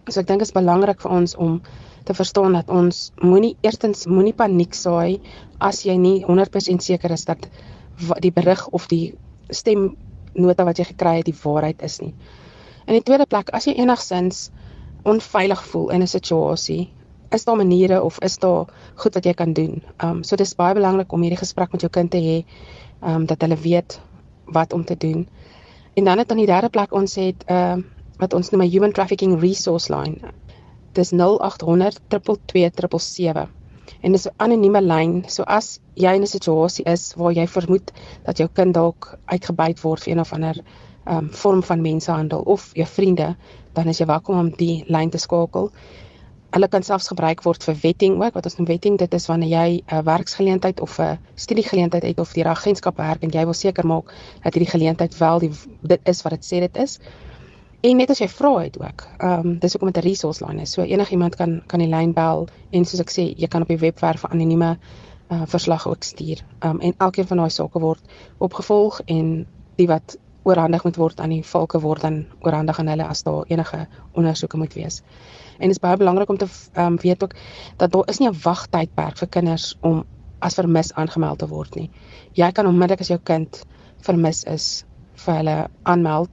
So 0.09 0.21
ek 0.21 0.29
dink 0.29 0.43
dit 0.43 0.49
is 0.49 0.55
belangrik 0.55 1.03
vir 1.03 1.15
ons 1.19 1.35
om 1.37 1.59
te 2.07 2.15
verstaan 2.15 2.55
dat 2.57 2.71
ons 2.71 3.11
moenie 3.23 3.57
eerstens 3.67 4.07
moenie 4.11 4.35
paniek 4.35 4.75
saai 4.75 5.21
as 5.61 5.83
jy 5.87 5.97
nie 5.99 6.23
100% 6.27 6.83
seker 6.83 7.15
is 7.15 7.27
dat 7.29 7.47
die 8.25 8.33
berig 8.35 8.63
of 8.79 8.89
die 8.91 9.15
stemnota 10.33 10.65
wat 10.65 10.79
jy 10.81 10.89
gekry 10.89 11.19
het 11.21 11.29
die 11.29 11.37
waarheid 11.37 11.83
is 11.83 12.01
nie. 12.01 12.15
In 12.87 12.97
die 12.97 13.05
tweede 13.05 13.27
plek, 13.27 13.53
as 13.53 13.67
jy 13.67 13.77
enigsins 13.79 14.51
onveilig 15.05 15.63
voel 15.71 15.91
in 15.91 16.03
'n 16.03 16.07
situasie, 16.07 16.91
is 17.31 17.45
daar 17.45 17.57
maniere 17.57 18.03
of 18.03 18.19
is 18.21 18.39
daar 18.39 18.67
goed 18.95 19.15
wat 19.15 19.25
jy 19.25 19.35
kan 19.35 19.53
doen. 19.53 19.83
Ehm 19.99 20.11
um, 20.11 20.23
so 20.25 20.37
dis 20.37 20.55
baie 20.55 20.75
belangrik 20.75 21.13
om 21.13 21.23
hierdie 21.23 21.39
gesprek 21.39 21.73
met 21.73 21.81
jou 21.81 21.91
kind 21.91 22.11
te 22.11 22.19
hê, 22.19 22.45
ehm 23.03 23.15
um, 23.15 23.27
dat 23.27 23.41
hulle 23.41 23.57
weet 23.57 24.01
wat 24.47 24.73
om 24.73 24.85
te 24.85 24.97
doen. 24.97 25.29
En 25.95 26.05
dan 26.05 26.19
het 26.19 26.31
aan 26.31 26.37
die 26.37 26.47
derde 26.47 26.69
plek 26.69 26.93
ons 26.93 27.15
het 27.15 27.45
ehm 27.47 27.79
uh, 27.79 27.85
wat 28.19 28.35
ons 28.35 28.51
noem 28.51 28.63
'n 28.63 28.71
human 28.71 28.93
trafficking 28.93 29.41
resource 29.41 29.89
line. 29.95 30.17
Dis 30.93 31.11
0800 31.11 32.01
22277. 32.09 33.62
En 34.01 34.13
dis 34.13 34.27
'n 34.27 34.35
anonieme 34.37 34.83
lyn. 34.83 35.25
So 35.29 35.43
as 35.43 35.81
jy 35.95 36.15
in 36.15 36.23
'n 36.23 36.27
situasie 36.27 36.85
is 36.85 37.15
waar 37.15 37.33
jy 37.33 37.47
vermoed 37.47 37.93
dat 38.25 38.39
jou 38.39 38.49
kind 38.53 38.75
dalk 38.75 39.19
uitgebuit 39.27 39.81
word 39.81 40.03
vir 40.03 40.13
een 40.13 40.21
of 40.21 40.33
ander 40.33 40.57
um, 41.09 41.29
vorm 41.31 41.63
van 41.63 41.81
mensenhandel 41.81 42.41
of 42.41 42.71
jou 42.75 42.87
vriende, 42.87 43.37
dan 43.73 43.89
is 43.89 43.99
jy 43.99 44.07
welkom 44.07 44.39
om 44.39 44.51
die 44.57 44.85
lyn 44.89 45.11
te 45.11 45.19
skakel. 45.19 45.71
Hulle 46.53 46.69
kan 46.69 46.83
selfs 46.83 47.09
gebruik 47.09 47.43
word 47.43 47.65
vir 47.65 47.77
wetting 47.83 48.19
ook. 48.23 48.35
Wat 48.35 48.45
ons 48.45 48.59
noem 48.59 48.67
wetting, 48.69 48.99
dit 48.99 49.15
is 49.15 49.27
wanneer 49.27 49.49
jy 49.49 49.83
'n 49.87 50.05
werksgeleentheid 50.05 50.81
of 50.81 50.99
'n 51.01 51.19
studiegeleentheid 51.35 52.03
het 52.03 52.19
of 52.19 52.33
die 52.33 52.45
agentskap 52.45 52.97
werk 52.97 53.23
en 53.23 53.31
jy 53.31 53.45
wil 53.45 53.55
seker 53.55 53.87
maak 53.87 54.13
dat 54.43 54.55
hierdie 54.55 54.71
geleentheid 54.71 55.19
wel 55.19 55.39
die 55.39 55.53
dit 55.83 56.01
is 56.05 56.23
wat 56.23 56.33
dit 56.33 56.45
sê 56.45 56.61
dit 56.61 56.77
is. 56.77 56.99
En 57.83 57.97
net 57.99 58.11
as 58.15 58.21
jy 58.23 58.29
vra 58.31 58.51
het 58.63 58.77
ook. 58.79 59.07
Ehm 59.19 59.47
um, 59.47 59.59
dis 59.59 59.75
ook 59.77 59.83
met 59.83 59.97
'n 59.97 60.07
resource 60.07 60.45
line 60.47 60.63
is. 60.63 60.73
So 60.73 60.83
enigiemand 60.83 61.37
kan 61.37 61.63
kan 61.67 61.79
die 61.79 61.89
lyn 61.89 62.13
bel 62.13 62.49
en 62.71 62.85
soos 62.85 63.01
ek 63.01 63.11
sê, 63.11 63.35
jy 63.37 63.49
kan 63.49 63.63
op 63.63 63.69
die 63.69 63.79
webwerf 63.79 64.25
anonieme 64.25 64.79
uh, 65.29 65.43
verslag 65.47 65.89
ook 65.89 66.03
stuur. 66.03 66.45
Ehm 66.59 66.71
um, 66.71 66.81
en 66.81 66.95
elkeen 66.99 67.27
van 67.27 67.37
daai 67.37 67.51
sake 67.51 67.79
word 67.79 68.01
opgevolg 68.39 69.01
en 69.05 69.47
die 69.77 69.87
wat 69.87 70.17
oorhandig 70.43 70.85
moet 70.85 70.97
word 70.97 71.21
aan 71.21 71.31
die 71.31 71.45
valke 71.47 71.81
word 71.81 72.03
dan 72.03 72.27
oorhandig 72.41 72.79
aan 72.79 72.91
hulle 72.91 73.07
as 73.07 73.23
daar 73.23 73.45
enige 73.47 73.87
ondersoeke 74.13 74.57
moet 74.57 74.75
wees. 74.75 75.03
En 75.59 75.69
dit 75.69 75.77
is 75.77 75.83
baie 75.83 75.97
belangrik 75.97 76.29
om 76.29 76.37
te 76.37 76.49
um, 76.77 76.97
weet 77.03 77.23
ook 77.23 77.35
dat 77.77 77.93
daar 77.93 78.09
is 78.09 78.19
nie 78.19 78.29
'n 78.29 78.41
wagtydperk 78.43 79.19
vir 79.19 79.29
kinders 79.29 79.77
om 79.81 80.05
as 80.39 80.55
vermis 80.55 80.93
aangemeld 80.93 81.39
te 81.39 81.49
word 81.49 81.75
nie. 81.75 81.91
Jy 82.33 82.53
kan 82.53 82.67
onmiddellik 82.67 83.01
as 83.01 83.09
jou 83.09 83.21
kind 83.23 83.65
vermis 83.99 84.45
is 84.45 84.85
vir 85.15 85.35
hulle 85.35 85.69
aanmeld. 85.83 86.31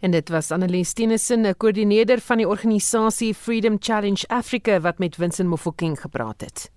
En 0.00 0.10
dit 0.10 0.28
was 0.28 0.50
Annelies 0.50 0.92
Tennyson, 0.92 1.46
'n 1.46 1.54
koördineerder 1.56 2.20
van 2.20 2.36
die 2.36 2.48
organisasie 2.48 3.34
Freedom 3.34 3.76
Challenge 3.78 4.24
Africa 4.28 4.80
wat 4.80 4.98
met 4.98 5.14
Vincent 5.14 5.48
Mofokeng 5.48 6.00
gepraat 6.00 6.40
het. 6.40 6.70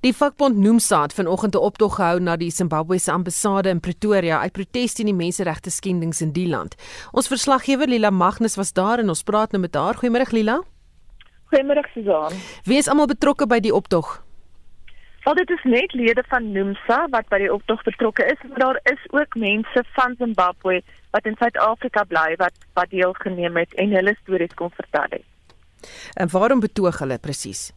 Die 0.00 0.14
vakbond 0.14 0.56
Nomsa 0.56 1.02
het 1.02 1.12
vanoggend 1.12 1.54
'n 1.54 1.58
optog 1.58 1.94
gehou 1.94 2.20
na 2.20 2.36
die 2.36 2.50
Zimbabwese 2.50 3.12
ambassade 3.12 3.68
in 3.68 3.80
Pretoria 3.80 4.40
uit 4.40 4.52
protes 4.52 4.92
teen 4.92 5.06
die 5.06 5.14
menseregte 5.14 5.70
skendings 5.70 6.20
in 6.20 6.32
die 6.32 6.48
land. 6.48 6.74
Ons 7.12 7.26
verslaggewer 7.26 7.88
Lila 7.88 8.10
Magnus 8.10 8.54
was 8.54 8.72
daar 8.72 8.98
en 8.98 9.08
ons 9.08 9.22
praat 9.22 9.50
nou 9.50 9.60
met 9.60 9.74
haar. 9.74 9.94
Goeiemôre 9.94 10.30
Lila. 10.30 10.62
Goeiemôre 11.52 11.88
Susan. 11.92 12.32
Wie 12.64 12.76
is 12.78 12.88
almal 12.88 13.06
betrokke 13.06 13.46
by 13.46 13.60
die 13.60 13.74
optog? 13.74 14.27
Wel 15.24 15.34
dit 15.34 15.50
is 15.50 15.62
net 15.62 15.92
lede 15.92 16.24
van 16.28 16.52
Nomsa 16.52 17.06
wat 17.10 17.28
by 17.28 17.38
die 17.38 17.52
optog 17.52 17.82
betrokke 17.82 18.24
is, 18.24 18.40
maar 18.48 18.58
daar 18.58 18.80
is 18.82 19.02
ook 19.10 19.34
mense 19.34 19.84
van 19.96 20.14
Zimbabwe 20.18 20.82
wat 21.10 21.26
in 21.26 21.36
Suid-Afrika 21.38 22.04
bly 22.04 22.34
wat 22.36 22.54
wat 22.72 22.90
deelgeneem 22.90 23.56
het 23.56 23.74
en 23.74 23.92
hulle 23.92 24.16
stories 24.22 24.54
kon 24.54 24.70
vertel 24.70 25.18
het. 25.18 25.26
En 26.14 26.30
waarom 26.30 26.60
betoog 26.60 26.98
hulle 26.98 27.18
presies? 27.18 27.72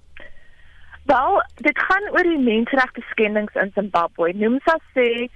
Wel, 1.05 1.43
dit 1.55 1.79
gaan 1.79 2.09
oor 2.13 2.23
die 2.23 2.39
menseregte 2.39 3.01
skendings 3.09 3.53
in 3.53 3.71
Zimbabwe. 3.73 4.33
Nomsa 4.33 4.77
sê 4.93 5.27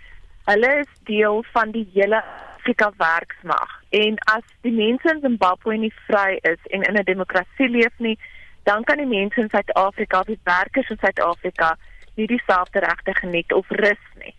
hulle 0.45 0.73
is 0.79 0.91
deel 1.09 1.43
van 1.53 1.71
die 1.71 1.87
hele 1.93 2.21
Afrika 2.65 2.91
werksmag 2.97 3.73
en 3.89 4.15
as 4.33 4.45
die 4.65 4.73
mense 4.73 5.09
in 5.11 5.19
Zimbabwe 5.21 5.75
nie 5.77 5.93
vry 6.07 6.39
is 6.41 6.61
en 6.73 6.81
in 6.81 6.97
'n 6.97 7.03
demokrasie 7.05 7.69
leef 7.69 7.93
nie, 7.97 8.17
dan 8.63 8.83
kan 8.83 8.97
die 8.97 9.05
mense 9.05 9.41
in 9.41 9.49
Suid-Afrika, 9.49 10.23
die 10.23 10.39
werkers 10.43 10.89
in 10.89 10.97
Suid-Afrika, 10.97 11.77
nie 12.15 12.27
dieselfde 12.27 12.79
regte 12.79 13.13
geniet 13.13 13.53
of 13.53 13.69
rus 13.69 14.03
nie. 14.21 14.33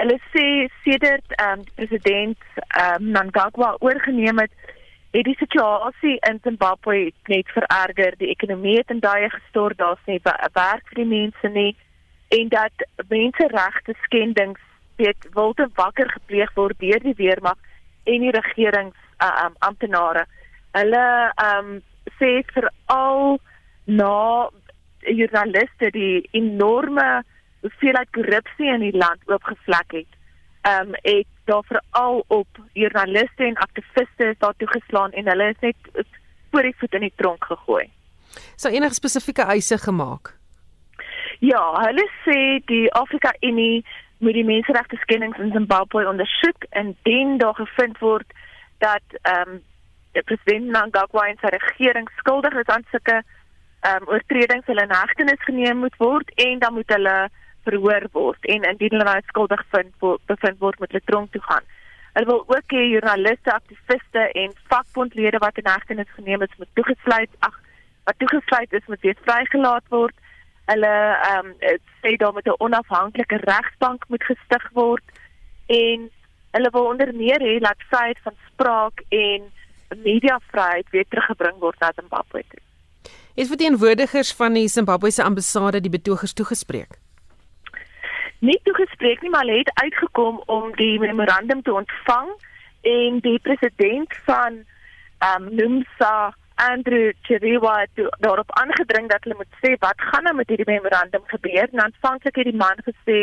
Hulle 0.00 0.16
sê 0.32 0.44
sedert 0.84 1.34
ehm 1.36 1.60
um, 1.60 1.64
president 1.74 2.38
ehm 2.56 2.94
um, 2.94 3.08
Mnangagwa 3.10 3.74
oorgeneem 3.78 4.38
het, 4.38 4.52
het 5.12 5.24
die 5.24 5.36
situasie 5.38 6.16
in 6.30 6.40
Zimbabwe 6.42 7.12
net 7.26 7.48
vererger. 7.56 8.16
Die 8.18 8.30
ekonomie 8.30 8.76
het 8.78 8.90
in 8.90 9.00
daai 9.00 9.28
gestort. 9.28 9.78
Daar's 9.78 10.06
nie 10.06 10.20
werk 10.22 10.86
vir 10.88 11.02
die 11.02 11.10
mense 11.10 11.48
nie 11.48 11.76
en 12.30 12.48
dat 12.48 12.86
menseregte 13.08 13.94
skendings 14.04 14.60
weet 14.96 15.28
wil 15.34 15.52
te 15.54 15.66
wakker 15.74 16.10
gepleeg 16.10 16.52
word 16.54 16.78
deur 16.78 17.02
die 17.02 17.16
weermag 17.16 17.58
en 18.04 18.24
die 18.26 18.34
regerings 18.36 18.96
uh, 19.18 19.46
um, 19.46 19.54
amptenare. 19.58 20.26
Hulle 20.72 21.06
ehm 21.34 21.74
um, 21.74 21.78
sê 22.18 22.30
veral 22.54 23.40
na 23.84 24.48
joernaliste 25.06 25.90
die 25.90 26.28
enorme 26.30 27.22
hoeveelheid 27.60 28.10
korrupsie 28.16 28.72
in 28.72 28.80
die 28.80 28.96
land 28.96 29.22
oopgevlek 29.28 30.00
het. 30.00 30.18
Ehm 30.62 30.88
um, 30.88 30.94
het 31.02 31.26
daar 31.44 31.64
veral 31.64 32.24
op 32.26 32.48
joernaliste 32.72 33.44
en 33.44 33.56
aktiviste 33.56 34.24
is 34.24 34.38
daar 34.38 34.54
toegeslaan 34.56 35.12
en 35.12 35.28
hulle 35.28 35.48
is 35.48 35.60
net 35.60 36.04
voor 36.50 36.62
die 36.62 36.76
voet 36.78 36.94
in 36.94 37.00
die 37.00 37.12
tronk 37.16 37.44
gegooi. 37.44 37.90
Sou 38.56 38.74
enige 38.74 38.94
spesifieke 38.94 39.42
eise 39.42 39.78
gemaak? 39.78 40.36
Ja, 41.38 41.62
hulle 41.86 42.06
sê 42.24 42.60
die 42.64 42.92
Afrika 42.92 43.32
Unie 43.40 43.84
moet 44.18 44.36
die 44.36 44.44
menseregte 44.44 44.96
skendings 44.96 45.38
in 45.38 45.52
Zimbabwe 45.52 46.08
ondersoek 46.08 46.66
en 46.70 46.96
dien 47.02 47.38
daar 47.38 47.54
gevind 47.54 47.98
word 47.98 48.32
dat 48.78 49.20
ehm 49.22 49.48
um, 49.48 49.60
die 50.12 50.22
president 50.22 50.66
Mnangagwa 50.66 51.26
en 51.30 51.38
sy 51.40 51.52
regering 51.54 52.08
skuldig 52.18 52.54
is 52.58 52.70
aan 52.74 52.84
sulke 52.90 53.20
ehm 53.80 54.02
um, 54.02 54.08
oortredings 54.12 54.66
hulle 54.66 54.82
in 54.82 54.94
hegtenis 54.94 55.44
geneem 55.48 55.78
moet 55.84 55.96
word 55.96 56.30
en 56.34 56.58
dan 56.58 56.74
moet 56.74 56.92
hulle 56.94 57.16
verhoor 57.64 58.06
word 58.12 58.48
en 58.54 58.66
indien 58.70 58.96
hulle 58.96 59.06
nou 59.08 59.20
skuldig 59.26 59.62
vind 59.74 59.94
word, 60.04 60.20
bevind 60.26 60.58
word 60.64 60.80
met 60.80 60.92
hulle 60.92 61.08
tronk 61.08 61.32
toe 61.32 61.42
gaan. 61.48 61.66
Hulle 62.12 62.26
wil 62.26 62.42
ook 62.46 62.74
hê 62.76 62.84
joernaliste, 62.90 63.52
aktiviste 63.52 64.26
en 64.42 64.52
vakbondlede 64.72 65.40
wat 65.44 65.58
in 65.62 65.68
hegtenis 65.72 66.12
geneem 66.16 66.42
is 66.42 66.56
moet 66.58 66.72
toegesluit, 66.74 67.32
ag, 67.48 67.56
wat 68.04 68.18
toegesluit 68.18 68.72
is 68.72 68.86
moet 68.86 69.04
weer 69.06 69.18
vrygelaat 69.24 69.86
word. 69.88 70.16
Hulle 70.72 70.94
ehm 71.30 71.52
um, 71.52 71.78
sê 72.02 72.16
daar 72.16 72.32
moet 72.32 72.48
'n 72.48 72.62
onafhanklike 72.66 73.36
regsbank 73.44 74.08
moet 74.08 74.24
gestig 74.24 74.70
word 74.72 75.04
en 75.66 76.10
hulle 76.50 76.70
wil 76.70 76.86
onder 76.92 77.14
meer 77.14 77.40
hê 77.40 77.58
dat 77.58 77.88
vryheid 77.90 78.18
van 78.22 78.36
spraak 78.48 79.02
en 79.08 79.52
mediavryheid 79.96 80.90
weer 80.90 81.08
teruggebring 81.08 81.58
word 81.58 81.78
na 81.80 81.92
Zimbabwe. 81.94 82.44
Het 83.34 83.46
verteenwoordigers 83.46 84.32
van 84.32 84.52
die 84.52 84.68
Zimbabwese 84.68 85.22
ambassade 85.22 85.80
die 85.80 85.90
betogers 85.90 86.32
toegespreek? 86.32 86.98
nie 88.40 88.60
toegespreek 88.64 89.20
nie, 89.22 89.30
maar 89.30 89.44
hulle 89.44 89.58
het 89.58 89.72
uitgekom 89.82 90.42
om 90.46 90.70
die 90.76 90.98
memorandum 90.98 91.62
te 91.62 91.72
ontvang 91.72 92.28
en 92.88 93.18
die 93.24 93.38
president 93.38 94.14
van 94.28 94.62
ehm 95.18 95.48
um, 95.48 95.54
NUMSA 95.54 96.34
Andrew 96.54 97.12
Chiriwa 97.22 97.74
het 97.80 98.08
daarop 98.24 98.52
aangedring 98.52 99.08
dat 99.08 99.24
hulle 99.24 99.36
moet 99.36 99.58
sê 99.60 99.74
wat 99.84 100.00
gaan 100.10 100.22
nou 100.22 100.34
met 100.36 100.48
hierdie 100.48 100.68
memorandum 100.68 101.22
gebeur. 101.26 101.68
En 101.72 101.82
aanvanklik 101.84 102.36
het 102.36 102.48
die 102.48 102.56
man 102.56 102.80
gesê 102.88 103.18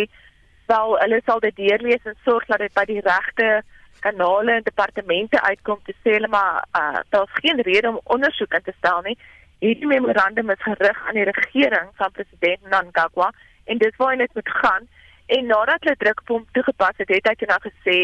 wel 0.66 0.98
hulle 1.00 1.22
sal 1.26 1.40
dit 1.40 1.56
deurlees 1.56 2.04
en 2.04 2.18
sorg 2.26 2.46
dat 2.46 2.62
dit 2.66 2.74
by 2.74 2.86
die 2.86 3.02
regte 3.02 3.62
kanale 4.00 4.52
en 4.52 4.64
departemente 4.64 5.42
uitkom 5.42 5.80
te 5.84 5.94
sê 6.04 6.18
hulle 6.18 6.28
maar 6.28 6.66
uh, 6.78 7.02
daar's 7.10 7.42
geen 7.42 7.62
rede 7.62 7.90
om 7.90 8.02
ondersoek 8.04 8.54
in 8.54 8.66
te 8.70 8.74
stel 8.78 9.02
nie. 9.02 9.18
Hierdie 9.60 9.88
memorandum 9.88 10.50
is 10.50 10.62
gerig 10.62 11.08
aan 11.08 11.14
die 11.14 11.24
regering 11.32 11.90
van 11.96 12.12
president 12.12 12.62
Mnangagwa 12.64 13.32
en 13.66 13.78
dit 13.78 13.96
wou 13.98 14.16
net 14.16 14.34
moet 14.34 14.50
gaan 14.50 14.88
En 15.28 15.46
nadat 15.46 15.84
hulle 15.84 15.96
druk 16.00 16.20
op 16.24 16.28
hom 16.28 16.46
toegepas 16.56 17.00
het, 17.02 17.10
het 17.12 17.26
hy 17.28 17.34
toe 17.36 17.50
nou 17.50 17.60
gesê 17.66 17.98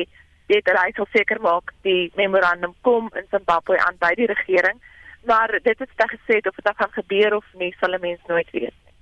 dit 0.51 0.71
hy 0.75 0.89
sal 0.95 1.07
seker 1.15 1.39
maak 1.41 1.71
die 1.87 2.11
memorandum 2.19 2.73
kom 2.83 3.07
in 3.15 3.27
Zimbabwe 3.31 3.79
aan 3.85 3.95
by 4.01 4.11
die 4.19 4.27
regering. 4.27 4.81
Maar 5.23 5.55
dit 5.63 5.79
het 5.79 5.89
sterk 5.95 6.17
gesê 6.17 6.41
of 6.43 6.59
dit 6.59 6.75
gaan 6.81 6.91
gebeur 6.97 7.37
of 7.39 7.45
nie, 7.61 7.71
sal 7.79 7.95
'n 7.95 8.01
mens 8.01 8.19
nooit 8.27 8.51
weet 8.51 8.75
nie. 8.83 8.93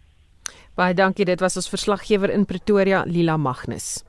Baie 0.75 0.93
dankie, 0.93 1.25
dit 1.25 1.39
was 1.39 1.55
ons 1.55 1.69
verslaggewer 1.69 2.29
in 2.29 2.45
Pretoria, 2.45 3.03
Lila 3.05 3.37
Magnus. 3.37 4.03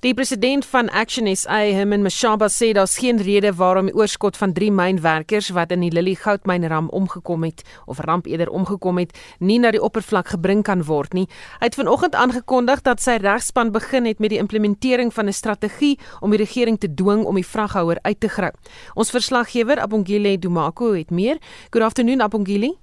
Die 0.00 0.14
president 0.16 0.64
van 0.64 0.88
Action 0.96 1.26
SA, 1.36 1.58
Herman 1.76 2.00
Mashaba, 2.00 2.46
sê 2.48 2.70
daar's 2.72 2.94
geen 2.96 3.18
rede 3.20 3.50
waarom 3.52 3.90
die 3.90 3.94
oorskot 3.94 4.38
van 4.40 4.54
3 4.56 4.70
mynwerkers 4.72 5.50
wat 5.52 5.74
in 5.76 5.82
die 5.84 5.90
Lily 5.92 6.14
goudmynram 6.16 6.86
omgekom 6.96 7.44
het 7.44 7.60
of 7.84 8.00
ramp 8.08 8.24
eerder 8.24 8.48
omgekom 8.48 8.96
het, 9.02 9.12
nie 9.44 9.58
na 9.60 9.74
die 9.76 9.82
oppervlak 9.84 10.32
gebring 10.32 10.62
kan 10.64 10.86
word 10.88 11.12
nie. 11.12 11.26
Hy 11.60 11.68
het 11.68 11.76
vanoggend 11.76 12.16
aangekondig 12.16 12.80
dat 12.86 13.04
sy 13.04 13.18
regspan 13.20 13.74
begin 13.74 14.08
het 14.08 14.24
met 14.24 14.32
die 14.32 14.40
implementering 14.40 15.12
van 15.12 15.28
'n 15.28 15.36
strategie 15.36 15.98
om 16.20 16.30
die 16.30 16.40
regering 16.40 16.80
te 16.80 16.88
dwing 16.88 17.26
om 17.28 17.34
die 17.34 17.44
vraghouer 17.44 17.98
uit 18.00 18.20
te 18.20 18.28
gryp. 18.28 18.56
Ons 18.94 19.10
verslaggewer, 19.10 19.80
Abongile 19.80 20.38
Dumako, 20.38 20.94
het 20.94 21.10
meer. 21.10 21.36
Good 21.70 21.84
afternoon, 21.84 22.22
Abongile. 22.22 22.74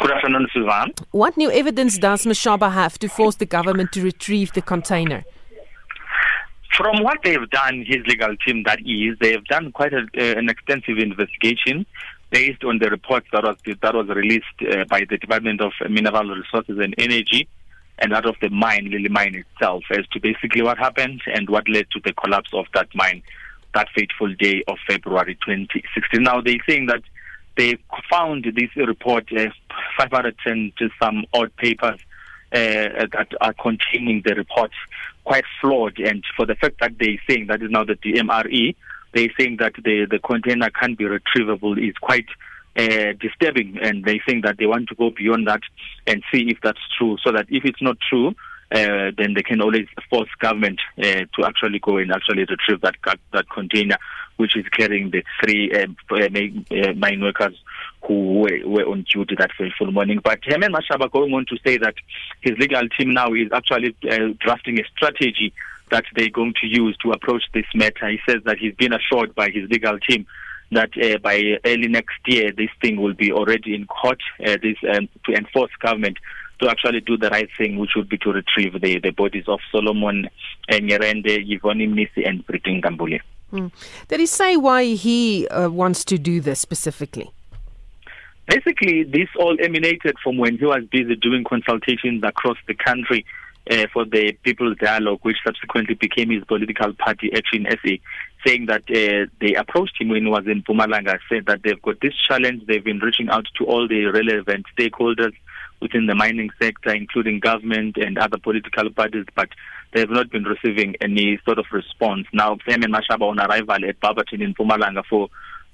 Good 0.00 0.10
afternoon, 0.10 0.48
Suvan. 0.48 0.92
What 1.12 1.36
new 1.36 1.50
evidence 1.50 1.98
does 1.98 2.26
Mashaba 2.26 2.72
have 2.72 2.98
to 2.98 3.08
force 3.08 3.36
the 3.36 3.46
government 3.46 3.92
to 3.92 4.00
retrieve 4.00 4.50
the 4.52 4.62
container? 4.62 5.22
From 6.76 7.02
what 7.02 7.18
they've 7.22 7.50
done, 7.50 7.84
his 7.86 8.06
legal 8.06 8.36
team, 8.36 8.64
that 8.64 8.80
is, 8.80 9.16
they 9.20 9.32
have 9.32 9.44
done 9.44 9.70
quite 9.72 9.92
a, 9.92 10.00
uh, 10.00 10.38
an 10.38 10.48
extensive 10.48 10.98
investigation 10.98 11.86
based 12.30 12.64
on 12.64 12.78
the 12.78 12.90
report 12.90 13.24
that 13.32 13.44
was 13.44 13.56
that 13.80 13.94
was 13.94 14.08
released 14.08 14.46
uh, 14.68 14.84
by 14.86 15.04
the 15.08 15.16
Department 15.16 15.60
of 15.60 15.72
Mineral 15.88 16.34
Resources 16.34 16.78
and 16.78 16.94
Energy 16.98 17.48
and 18.00 18.12
that 18.12 18.26
of 18.26 18.34
the 18.40 18.50
mine, 18.50 18.90
Lily 18.90 19.08
Mine 19.08 19.36
itself, 19.36 19.84
as 19.90 20.06
to 20.08 20.20
basically 20.20 20.62
what 20.62 20.78
happened 20.78 21.22
and 21.32 21.48
what 21.48 21.68
led 21.68 21.86
to 21.92 22.00
the 22.04 22.12
collapse 22.12 22.50
of 22.52 22.66
that 22.74 22.88
mine 22.94 23.22
that 23.74 23.88
fateful 23.94 24.32
day 24.34 24.62
of 24.68 24.78
February 24.88 25.34
2016. 25.46 26.22
Now 26.22 26.40
they're 26.40 26.56
saying 26.66 26.86
that 26.86 27.02
they 27.56 27.76
found 28.10 28.44
this 28.44 28.70
report, 28.76 29.26
uh, 29.32 29.50
510 29.98 30.72
to 30.78 30.88
some 31.00 31.24
odd 31.32 31.54
papers 31.56 32.00
uh, 32.52 33.06
that 33.12 33.28
are 33.40 33.52
containing 33.52 34.22
the 34.24 34.34
report 34.34 34.70
quite 35.24 35.44
flawed. 35.60 35.98
And 35.98 36.24
for 36.36 36.46
the 36.46 36.54
fact 36.54 36.80
that 36.80 36.92
they're 36.98 37.20
saying 37.28 37.46
that 37.48 37.62
is 37.62 37.70
now 37.70 37.84
the 37.84 37.94
DMRE, 37.94 38.74
they're 39.12 39.32
saying 39.38 39.58
that 39.60 39.74
the, 39.76 40.06
the 40.10 40.18
container 40.18 40.70
can't 40.70 40.98
be 40.98 41.04
retrievable 41.04 41.76
is 41.78 41.94
quite 41.98 42.26
uh, 42.76 43.12
disturbing. 43.20 43.78
And 43.80 44.04
they 44.04 44.20
think 44.26 44.44
that 44.44 44.58
they 44.58 44.66
want 44.66 44.88
to 44.88 44.94
go 44.94 45.10
beyond 45.10 45.46
that 45.46 45.60
and 46.06 46.22
see 46.32 46.48
if 46.50 46.58
that's 46.62 46.80
true. 46.98 47.16
So 47.24 47.32
that 47.32 47.46
if 47.48 47.64
it's 47.64 47.82
not 47.82 47.96
true, 48.08 48.34
uh, 48.72 49.12
then 49.16 49.34
they 49.34 49.42
can 49.42 49.60
always 49.60 49.86
force 50.10 50.28
government 50.40 50.80
uh, 50.98 51.02
to 51.02 51.44
actually 51.44 51.78
go 51.78 51.98
and 51.98 52.10
actually 52.10 52.44
retrieve 52.44 52.80
that 52.80 52.96
that 53.32 53.48
container, 53.48 53.96
which 54.36 54.56
is 54.56 54.66
carrying 54.68 55.10
the 55.10 55.22
three 55.40 55.70
uh, 55.72 55.86
uh 56.10 56.92
mine 56.94 57.20
workers 57.20 57.54
who 58.06 58.40
were, 58.40 58.60
were 58.66 58.86
on 58.86 59.04
duty 59.10 59.34
that 59.38 59.50
fateful 59.56 59.90
morning. 59.92 60.20
But 60.22 60.40
Herman 60.44 60.72
Mashaba 60.72 61.10
going 61.10 61.32
on 61.32 61.46
to 61.46 61.56
say 61.64 61.78
that 61.78 61.94
his 62.40 62.58
legal 62.58 62.86
team 62.98 63.12
now 63.12 63.32
is 63.32 63.48
actually 63.52 63.96
uh, 64.10 64.34
drafting 64.40 64.78
a 64.78 64.84
strategy 64.96 65.52
that 65.90 66.04
they're 66.14 66.30
going 66.30 66.54
to 66.60 66.66
use 66.66 66.96
to 66.98 67.12
approach 67.12 67.44
this 67.52 67.66
matter. 67.74 68.08
He 68.08 68.18
says 68.28 68.42
that 68.44 68.58
he's 68.58 68.74
been 68.74 68.92
assured 68.92 69.34
by 69.34 69.50
his 69.50 69.68
legal 69.70 69.98
team 70.00 70.26
that 70.72 70.90
uh, 71.02 71.18
by 71.18 71.58
early 71.64 71.88
next 71.88 72.18
year 72.26 72.50
this 72.50 72.70
thing 72.80 73.00
will 73.00 73.14
be 73.14 73.32
already 73.32 73.74
in 73.74 73.86
court 73.86 74.20
uh, 74.40 74.56
this 74.62 74.76
um, 74.94 75.08
to 75.24 75.32
enforce 75.32 75.70
government 75.80 76.18
to 76.60 76.68
actually 76.68 77.00
do 77.00 77.16
the 77.16 77.28
right 77.30 77.48
thing 77.58 77.78
which 77.78 77.90
would 77.96 78.08
be 78.08 78.18
to 78.18 78.32
retrieve 78.32 78.80
the, 78.80 78.98
the 79.00 79.10
bodies 79.10 79.44
of 79.48 79.60
Solomon 79.70 80.28
Nyerende, 80.70 81.44
Yvonne 81.48 81.78
Mnisi 81.78 82.26
and 82.26 82.46
Britain 82.46 82.80
Gambule. 82.80 83.20
Hmm. 83.50 83.68
Did 84.08 84.20
he 84.20 84.26
say 84.26 84.56
why 84.56 84.84
he 84.94 85.46
uh, 85.48 85.68
wants 85.68 86.04
to 86.06 86.18
do 86.18 86.40
this 86.40 86.60
specifically? 86.60 87.30
Basically, 88.46 89.04
this 89.04 89.28
all 89.38 89.56
emanated 89.60 90.16
from 90.22 90.36
when 90.36 90.58
he 90.58 90.64
was 90.66 90.84
busy 90.90 91.16
doing 91.16 91.44
consultations 91.44 92.22
across 92.22 92.58
the 92.66 92.74
country 92.74 93.24
uh, 93.70 93.86
for 93.92 94.04
the 94.04 94.32
People's 94.42 94.76
Dialogue, 94.76 95.20
which 95.22 95.38
subsequently 95.44 95.94
became 95.94 96.30
his 96.30 96.44
political 96.44 96.92
party, 96.94 97.32
Action 97.34 97.66
SA, 97.70 97.94
saying 98.46 98.66
that 98.66 98.82
uh, 98.90 99.30
they 99.40 99.54
approached 99.54 99.98
him 99.98 100.10
when 100.10 100.24
he 100.24 100.30
was 100.30 100.46
in 100.46 100.62
Pumalanga, 100.62 101.18
said 101.28 101.46
that 101.46 101.62
they've 101.62 101.80
got 101.80 102.00
this 102.00 102.14
challenge, 102.28 102.66
they've 102.66 102.84
been 102.84 102.98
reaching 102.98 103.30
out 103.30 103.46
to 103.56 103.64
all 103.64 103.88
the 103.88 104.04
relevant 104.06 104.66
stakeholders 104.76 105.32
within 105.80 106.06
the 106.06 106.14
mining 106.14 106.50
sector, 106.60 106.90
including 106.94 107.40
government 107.40 107.96
and 107.96 108.18
other 108.18 108.38
political 108.38 108.90
parties, 108.90 109.26
but 109.34 109.48
they 109.92 110.00
have 110.00 110.10
not 110.10 110.30
been 110.30 110.44
receiving 110.44 110.94
any 111.00 111.38
sort 111.44 111.58
of 111.58 111.66
response. 111.72 112.26
Now, 112.32 112.58
Simon 112.68 112.92
Mashaba 112.92 113.22
on 113.22 113.40
arrival 113.40 113.88
at 113.88 114.00
Barberton 114.00 114.42
in 114.42 114.54
Pumalanga 114.54 115.04
for 115.08 115.28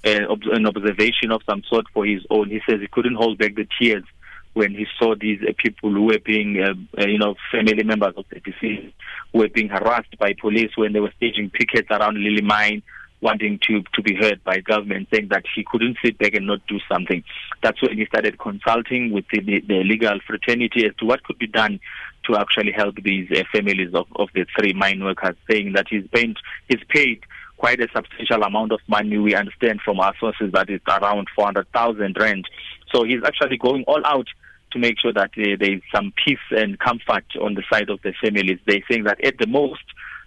an 0.04 0.66
observation 0.66 1.30
of 1.30 1.42
some 1.48 1.62
sort 1.68 1.86
for 1.92 2.06
his 2.06 2.22
own. 2.30 2.48
He 2.48 2.60
says 2.68 2.80
he 2.80 2.88
couldn't 2.88 3.16
hold 3.16 3.38
back 3.38 3.54
the 3.54 3.66
tears 3.80 4.04
when 4.52 4.74
he 4.74 4.86
saw 4.98 5.14
these 5.14 5.40
uh, 5.42 5.52
people 5.58 5.92
who 5.92 6.04
were 6.04 6.18
being, 6.24 6.60
uh, 6.60 7.00
uh, 7.00 7.06
you 7.06 7.18
know, 7.18 7.34
family 7.52 7.84
members 7.84 8.14
of 8.16 8.24
the 8.30 8.40
deceased 8.40 8.94
who 9.32 9.38
were 9.38 9.48
being 9.48 9.68
harassed 9.68 10.18
by 10.18 10.34
police 10.40 10.70
when 10.76 10.92
they 10.92 11.00
were 11.00 11.12
staging 11.16 11.50
pickets 11.50 11.88
around 11.90 12.16
Lily 12.16 12.42
Mine, 12.42 12.82
wanting 13.20 13.60
to 13.68 13.82
to 13.94 14.02
be 14.02 14.16
heard 14.16 14.42
by 14.42 14.58
government, 14.58 15.08
saying 15.12 15.28
that 15.30 15.44
he 15.54 15.64
couldn't 15.70 15.98
sit 16.04 16.18
back 16.18 16.34
and 16.34 16.46
not 16.46 16.66
do 16.66 16.78
something. 16.90 17.22
That's 17.62 17.80
when 17.82 17.96
he 17.96 18.06
started 18.06 18.38
consulting 18.38 19.12
with 19.12 19.26
the, 19.32 19.40
the, 19.40 19.60
the 19.60 19.84
legal 19.84 20.18
fraternity 20.26 20.86
as 20.86 20.96
to 20.96 21.04
what 21.04 21.22
could 21.22 21.38
be 21.38 21.46
done 21.46 21.78
to 22.26 22.36
actually 22.36 22.72
help 22.72 22.96
these 23.02 23.30
uh, 23.30 23.42
families 23.52 23.94
of, 23.94 24.06
of 24.16 24.28
the 24.34 24.46
three 24.58 24.72
mine 24.72 25.04
workers, 25.04 25.36
saying 25.48 25.74
that 25.74 25.86
he's 25.88 26.06
paid, 26.08 26.36
he's 26.68 26.82
paid 26.88 27.22
quite 27.60 27.80
a 27.80 27.88
substantial 27.94 28.42
amount 28.42 28.72
of 28.72 28.80
money. 28.88 29.18
We 29.18 29.34
understand 29.34 29.82
from 29.84 30.00
our 30.00 30.14
sources 30.18 30.50
that 30.52 30.70
it's 30.70 30.84
around 30.88 31.28
400,000 31.36 32.16
rand. 32.18 32.46
So 32.92 33.04
he's 33.04 33.22
actually 33.22 33.58
going 33.58 33.84
all 33.86 34.00
out 34.06 34.26
to 34.72 34.78
make 34.78 34.98
sure 34.98 35.12
that 35.12 35.30
uh, 35.36 35.56
there 35.60 35.74
is 35.74 35.82
some 35.94 36.12
peace 36.24 36.46
and 36.50 36.78
comfort 36.78 37.26
on 37.40 37.54
the 37.54 37.62
side 37.70 37.90
of 37.90 38.00
the 38.02 38.14
families. 38.22 38.58
They're 38.66 38.86
saying 38.90 39.04
that 39.04 39.22
at 39.22 39.36
the 39.38 39.46
most, 39.46 39.84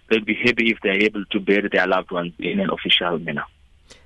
they'll 0.08 0.24
be 0.24 0.38
happy 0.46 0.70
if 0.70 0.78
they're 0.82 1.02
able 1.02 1.24
to 1.32 1.40
bury 1.40 1.68
their 1.68 1.88
loved 1.88 2.12
ones 2.12 2.32
in 2.38 2.60
an 2.60 2.70
official 2.70 3.18
manner. 3.18 3.46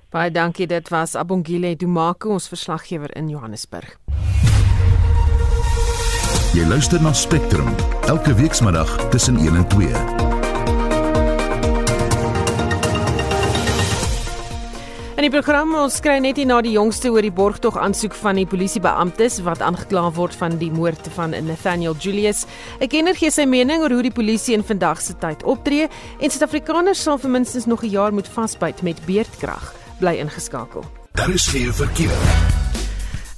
Baie 0.09 0.31
dankie 0.33 0.65
dit 0.65 0.87
was 0.89 1.13
Abongile 1.15 1.75
Dumako 1.77 2.31
ons 2.33 2.49
verslaggewer 2.49 3.13
in 3.13 3.29
Johannesburg. 3.29 3.93
Jy 6.57 6.65
luister 6.65 6.97
na 7.05 7.13
Spectrum 7.13 7.69
elke 8.09 8.33
weekmiddag 8.33 8.89
tussen 9.13 9.37
1 9.37 9.55
en 9.55 9.69
2. 9.69 10.28
Die 15.29 15.37
program 15.37 15.75
ons 15.77 15.99
kry 16.01 16.15
net 16.23 16.39
hier 16.39 16.47
na 16.49 16.55
die 16.65 16.71
jongste 16.73 17.11
oor 17.13 17.21
die 17.21 17.33
borgtog 17.33 17.75
aansoek 17.77 18.15
van 18.17 18.39
die 18.39 18.47
polisiebeamptes 18.49 19.35
wat 19.45 19.61
aangekla 19.61 20.07
word 20.15 20.33
van 20.39 20.55
die 20.57 20.71
moord 20.73 21.05
van 21.13 21.35
Nathaniel 21.45 21.93
Julius. 21.93 22.47
'n 22.81 22.87
Kenner 22.89 23.13
gee 23.13 23.29
sy 23.29 23.45
mening 23.45 23.83
oor 23.83 23.93
hoe 23.93 24.01
die 24.01 24.15
polisie 24.15 24.55
in 24.57 24.63
vandag 24.63 25.01
se 25.01 25.13
tyd 25.13 25.43
optree 25.43 25.85
en 26.19 26.29
Suid-Afrikaners 26.31 27.03
sal 27.03 27.19
vir 27.19 27.29
minstens 27.29 27.67
nog 27.67 27.83
'n 27.83 27.93
jaar 27.93 28.11
moet 28.11 28.27
vasbyt 28.27 28.81
met 28.81 29.05
beerdkrag. 29.05 29.73
Bly 29.99 30.17
ingeskakel. 30.17 30.83
Daar 31.13 31.29
is 31.29 31.47
geen 31.47 31.73
verkeer. 31.73 32.68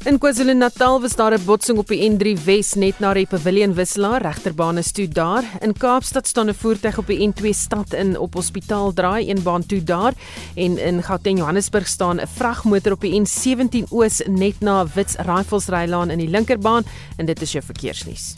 In 0.01 0.17
KwaZulu-Natal 0.17 1.01
was 1.01 1.15
daar 1.15 1.33
'n 1.33 1.45
botsing 1.45 1.77
op 1.77 1.87
die 1.87 2.09
N3 2.09 2.43
Wes 2.43 2.73
net 2.73 2.99
na 2.99 3.13
die 3.13 3.27
Pavilion 3.27 3.73
wisselaar, 3.73 4.21
regterbane 4.21 4.83
toe 4.83 5.07
daar. 5.07 5.43
In 5.59 5.73
Kaapstad 5.73 6.27
staan 6.27 6.49
'n 6.49 6.53
voertuig 6.53 6.97
op 6.97 7.07
die 7.07 7.27
N2 7.27 7.53
stad 7.53 7.93
in 7.93 8.17
op 8.17 8.33
Hospitaal 8.33 8.93
draai, 8.93 9.29
een 9.29 9.43
baan 9.43 9.65
toe 9.65 9.83
daar. 9.83 10.13
En 10.55 10.77
in 10.77 11.03
Gauteng 11.03 11.37
Johannesburg 11.37 11.87
staan 11.87 12.19
'n 12.19 12.27
vragmotor 12.27 12.91
op 12.91 13.01
die 13.01 13.19
N17 13.21 13.85
Oos 13.89 14.21
net 14.27 14.59
na 14.59 14.87
Wits 14.93 15.15
Rifles 15.15 15.67
Rylaan 15.67 16.09
in 16.09 16.17
die 16.17 16.29
linkerbaan 16.29 16.83
en 17.17 17.25
dit 17.25 17.41
is 17.41 17.51
jou 17.51 17.63
verkeersnuus. 17.63 18.33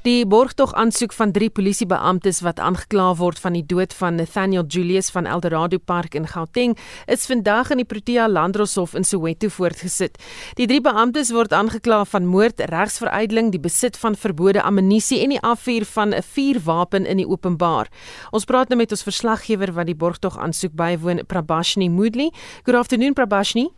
Die 0.00 0.24
borgtog 0.24 0.70
aansoek 0.80 1.12
van 1.12 1.32
drie 1.36 1.50
polisiebeamptes 1.52 2.38
wat 2.40 2.60
aangekla 2.64 3.10
word 3.18 3.36
van 3.36 3.52
die 3.52 3.66
dood 3.68 3.92
van 3.92 4.14
Nathaniel 4.16 4.64
Julius 4.64 5.10
van 5.12 5.26
Eldorado 5.28 5.76
Park 5.76 6.14
in 6.16 6.24
Gauteng 6.24 6.72
is 7.04 7.26
vandag 7.28 7.68
in 7.74 7.82
die 7.82 7.84
Protea 7.84 8.24
Landdroshof 8.28 8.94
in 8.96 9.04
Soweto 9.04 9.50
voortgesit. 9.52 10.16
Die 10.56 10.64
drie 10.70 10.80
beamptes 10.80 11.34
word 11.36 11.52
aangekla 11.52 12.06
van 12.14 12.24
moord, 12.32 12.64
regsveruideling, 12.72 13.50
die 13.52 13.60
besit 13.60 14.00
van 14.00 14.16
verbode 14.16 14.62
ammunisie 14.64 15.20
en 15.20 15.36
die 15.36 15.42
afvuur 15.44 15.84
van 15.92 16.14
'n 16.14 16.22
vuurwapen 16.22 17.04
in 17.04 17.20
die 17.20 17.28
openbaar. 17.28 17.92
Ons 18.30 18.44
praat 18.44 18.68
nou 18.68 18.80
met 18.80 18.90
ons 18.90 19.02
verslaggewer 19.02 19.72
wat 19.72 19.86
die 19.86 20.00
borgtog 20.00 20.38
aansoek 20.38 20.72
bywoon, 20.72 21.26
Prabashni 21.26 21.90
Moodley. 21.90 22.32
Good 22.64 22.74
afternoon 22.74 23.12
Prabashni. 23.12 23.68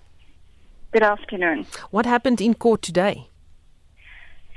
Good 0.93 1.03
afternoon. 1.03 1.67
What 1.91 2.07
happened 2.07 2.41
in 2.41 2.57
court 2.57 2.83
today? 2.83 3.32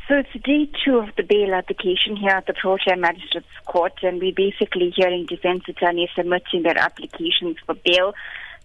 So 0.08 0.14
it's 0.18 0.46
day 0.46 0.70
two 0.86 1.00
of 1.00 1.10
the 1.18 1.24
bail 1.24 1.56
application 1.56 2.16
here 2.16 2.30
at 2.30 2.46
the 2.46 2.54
Protea 2.54 2.96
Magistrates 2.96 3.48
Court, 3.66 3.94
and 4.04 4.22
we're 4.22 4.36
basically 4.36 4.94
hearing 4.96 5.26
defense 5.26 5.64
attorneys 5.68 6.10
submitting 6.16 6.62
their 6.62 6.78
applications 6.78 7.58
for 7.66 7.74
bail. 7.74 8.14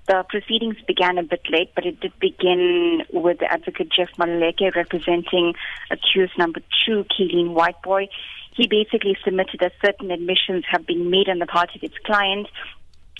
The 0.06 0.22
proceedings 0.28 0.76
began 0.86 1.16
a 1.16 1.22
bit 1.22 1.40
late, 1.48 1.70
but 1.74 1.86
it 1.86 1.98
did 1.98 2.12
begin 2.20 3.04
with 3.10 3.38
the 3.38 3.50
advocate 3.50 3.88
Jeff 3.90 4.10
Maleke 4.18 4.76
representing 4.76 5.54
accused 5.90 6.36
number 6.36 6.60
two, 6.84 7.04
Keelan 7.04 7.54
Whiteboy. 7.54 8.08
He 8.54 8.66
basically 8.66 9.16
submitted 9.24 9.60
that 9.60 9.72
certain 9.82 10.10
admissions 10.10 10.64
have 10.68 10.86
been 10.86 11.08
made 11.08 11.30
on 11.30 11.38
the 11.38 11.46
part 11.46 11.74
of 11.74 11.82
its 11.82 11.96
client 12.04 12.48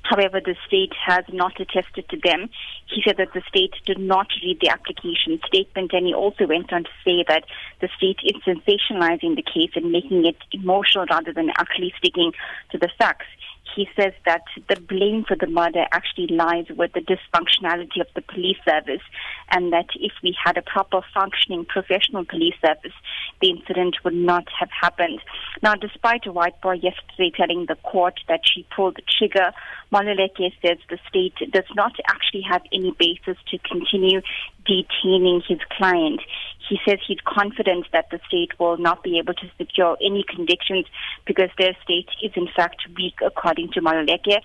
However, 0.03 0.41
the 0.41 0.57
state 0.67 0.93
has 1.07 1.25
not 1.33 1.61
attested 1.61 2.09
to 2.09 2.17
them. 2.23 2.51
He 2.87 3.03
said 3.07 3.17
that 3.19 3.33
the 3.33 3.43
state 3.49 3.75
did 3.87 3.99
not 3.99 4.29
read 4.43 4.59
the 4.61 4.71
application 4.71 5.41
statement, 5.47 5.93
and 5.93 6.07
he 6.07 6.15
also 6.15 6.47
went 6.47 6.73
on 6.73 6.85
to 6.85 6.91
say 7.05 7.25
that 7.29 7.45
the 7.81 7.89
state 7.97 8.19
is 8.25 8.41
sensationalizing 8.43 9.37
the 9.37 9.43
case 9.43 9.71
and 9.77 9.93
making 9.93 10.27
it 10.27 10.37
emotional 10.53 11.07
rather 11.11 11.33
than 11.33 11.51
actually 11.59 11.93
sticking 11.99 12.33
to 12.71 12.79
the 12.79 12.89
facts 12.99 13.27
he 13.75 13.89
says 13.97 14.13
that 14.27 14.43
the 14.69 14.81
blame 14.81 15.25
for 15.27 15.37
the 15.37 15.47
murder 15.47 15.85
actually 15.93 16.29
lies 16.29 16.67
with 16.77 16.93
the 16.93 17.01
dysfunctionality 17.01 18.01
of 18.01 18.07
the 18.15 18.23
police 18.23 18.59
service 18.69 19.03
and 19.51 19.73
that 19.73 19.87
if 19.97 20.13
we 20.23 20.37
had 20.45 20.57
a 20.57 20.63
proper 20.63 21.01
functioning 21.15 21.65
professional 21.65 22.25
police 22.25 22.55
service, 22.65 22.93
the 23.41 23.51
incident 23.51 23.97
would 24.05 24.15
not 24.15 24.45
have 24.59 24.71
happened. 24.71 25.21
Now, 25.63 25.75
despite 25.75 26.27
a 26.27 26.33
white 26.33 26.61
boy 26.61 26.75
yesterday 26.75 27.33
telling 27.37 27.67
the 27.67 27.77
court 27.77 28.21
that 28.29 28.41
she 28.45 28.67
pulled 28.75 28.97
the 28.97 29.03
trigger, 29.19 29.53
Maluleke 29.93 30.53
says 30.65 30.79
the 30.89 30.99
state 31.09 31.35
does 31.53 31.65
not 31.75 31.93
actually 32.09 32.43
have 32.43 32.63
any 32.73 32.95
basis 32.99 33.37
to 33.51 33.59
continue 33.59 34.21
detaining 34.65 35.43
his 35.47 35.59
client. 35.77 36.21
He 36.69 36.79
says 36.87 36.99
he's 37.07 37.19
confident 37.27 37.87
that 37.93 38.11
the 38.11 38.21
state 38.29 38.59
will 38.61 38.77
not 38.77 39.03
be 39.03 39.19
able 39.19 39.35
to 39.35 39.51
secure 39.59 39.97
any 40.01 40.23
convictions 40.23 40.87
because 41.27 41.51
their 41.59 41.77
state 41.83 42.09
is 42.23 42.31
in 42.37 42.47
fact 42.55 42.83
weak, 42.97 43.15
according 43.25 43.60
to 43.68 43.81
Maluleke. 43.81 44.40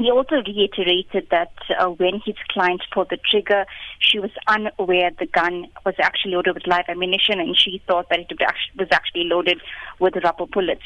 He 0.00 0.10
also 0.10 0.36
reiterated 0.36 1.28
that 1.30 1.52
uh, 1.78 1.88
when 1.88 2.22
his 2.24 2.34
client 2.48 2.80
pulled 2.90 3.10
the 3.10 3.18
trigger, 3.18 3.66
she 3.98 4.18
was 4.18 4.30
unaware 4.48 5.10
the 5.18 5.26
gun 5.26 5.66
was 5.84 5.94
actually 6.00 6.32
loaded 6.32 6.54
with 6.54 6.66
live 6.66 6.86
ammunition 6.88 7.38
and 7.38 7.54
she 7.58 7.82
thought 7.86 8.08
that 8.08 8.20
it 8.20 8.32
was 8.78 8.88
actually 8.92 9.24
loaded 9.24 9.60
with 9.98 10.14
rubber 10.24 10.46
bullets. 10.46 10.80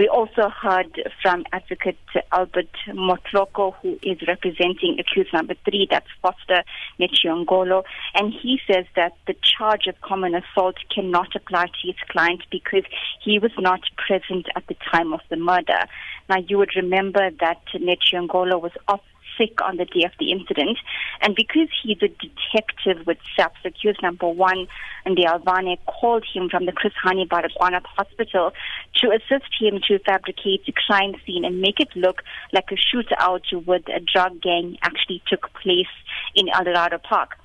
We 0.00 0.08
also 0.08 0.48
heard 0.48 1.00
from 1.22 1.44
advocate 1.52 1.96
Albert 2.32 2.74
Motloko, 2.88 3.74
who 3.82 4.00
is 4.02 4.18
representing 4.26 4.98
accused 4.98 5.32
number 5.32 5.54
three, 5.64 5.86
that's 5.88 6.08
Foster 6.20 6.64
Nechiongolo, 6.98 7.84
and 8.14 8.32
he 8.32 8.60
says 8.66 8.84
that 8.96 9.12
the 9.28 9.36
charge 9.42 9.86
of 9.86 10.00
common 10.00 10.34
assault 10.34 10.74
cannot 10.92 11.36
apply 11.36 11.66
to 11.66 11.86
his 11.86 11.96
client 12.08 12.42
because 12.50 12.82
he 13.22 13.38
was 13.38 13.52
not 13.58 13.80
present 13.96 14.46
at 14.56 14.66
the 14.66 14.76
time 14.90 15.12
of 15.12 15.20
the 15.30 15.36
murder. 15.36 15.86
Now, 16.28 16.38
you 16.38 16.58
would 16.58 16.74
remember 16.74 17.30
that 17.40 17.62
Nechiongolo 17.72 18.55
was 18.58 18.72
off 18.88 19.00
sick 19.36 19.60
on 19.62 19.76
the 19.76 19.84
day 19.84 20.04
of 20.04 20.12
the 20.18 20.32
incident. 20.32 20.78
And 21.20 21.34
because 21.34 21.68
he's 21.82 21.98
a 22.02 22.08
detective 22.08 23.06
with 23.06 23.18
SAPS, 23.36 23.58
accused 23.64 24.02
number 24.02 24.28
one, 24.28 24.66
and 25.04 25.16
the 25.16 25.24
Alvane 25.24 25.78
called 25.86 26.24
him 26.32 26.48
from 26.48 26.66
the 26.66 26.72
Chris 26.72 26.92
Hani 27.04 27.28
Baragwanath 27.28 27.86
hospital 27.86 28.52
to 28.96 29.08
assist 29.10 29.50
him 29.60 29.80
to 29.88 29.98
fabricate 30.00 30.64
the 30.66 30.72
crime 30.72 31.14
scene 31.24 31.44
and 31.44 31.60
make 31.60 31.80
it 31.80 31.94
look 31.94 32.22
like 32.52 32.70
a 32.70 32.76
shootout 32.76 33.44
with 33.66 33.82
a 33.88 34.00
drug 34.00 34.40
gang 34.40 34.76
actually 34.82 35.22
took 35.28 35.52
place 35.54 35.86
in 36.34 36.48
Eldorado 36.48 36.98
Park. 36.98 37.36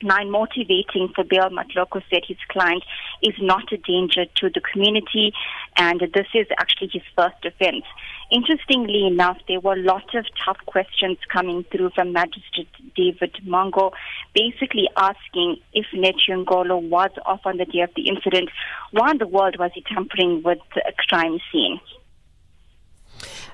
Nine 0.00 0.30
motivating 0.30 1.08
for 1.12 1.24
Bill 1.24 1.50
Matloko 1.50 2.00
said 2.08 2.22
his 2.26 2.36
client 2.48 2.84
is 3.20 3.34
not 3.40 3.72
a 3.72 3.76
danger 3.78 4.26
to 4.36 4.48
the 4.48 4.60
community 4.60 5.32
and 5.76 6.00
this 6.14 6.26
is 6.34 6.46
actually 6.56 6.90
his 6.92 7.02
first 7.16 7.44
offense. 7.44 7.84
Interestingly 8.30 9.06
enough, 9.06 9.38
there 9.48 9.60
were 9.60 9.72
a 9.72 9.82
lot 9.82 10.14
of 10.14 10.26
tough 10.44 10.58
questions 10.66 11.16
coming 11.32 11.64
through 11.72 11.90
from 11.94 12.12
Magistrate 12.12 12.68
David 12.94 13.34
Mongo, 13.46 13.92
basically 14.34 14.86
asking 14.98 15.56
if 15.72 15.86
Nechiongolo 15.94 16.82
was 16.88 17.10
off 17.24 17.40
on 17.46 17.56
the 17.56 17.64
day 17.64 17.80
of 17.80 17.90
the 17.96 18.06
incident, 18.06 18.50
why 18.90 19.12
in 19.12 19.18
the 19.18 19.26
world 19.26 19.56
was 19.58 19.70
he 19.74 19.82
tampering 19.82 20.42
with 20.42 20.58
a 20.76 20.92
crime 21.08 21.38
scene? 21.50 21.80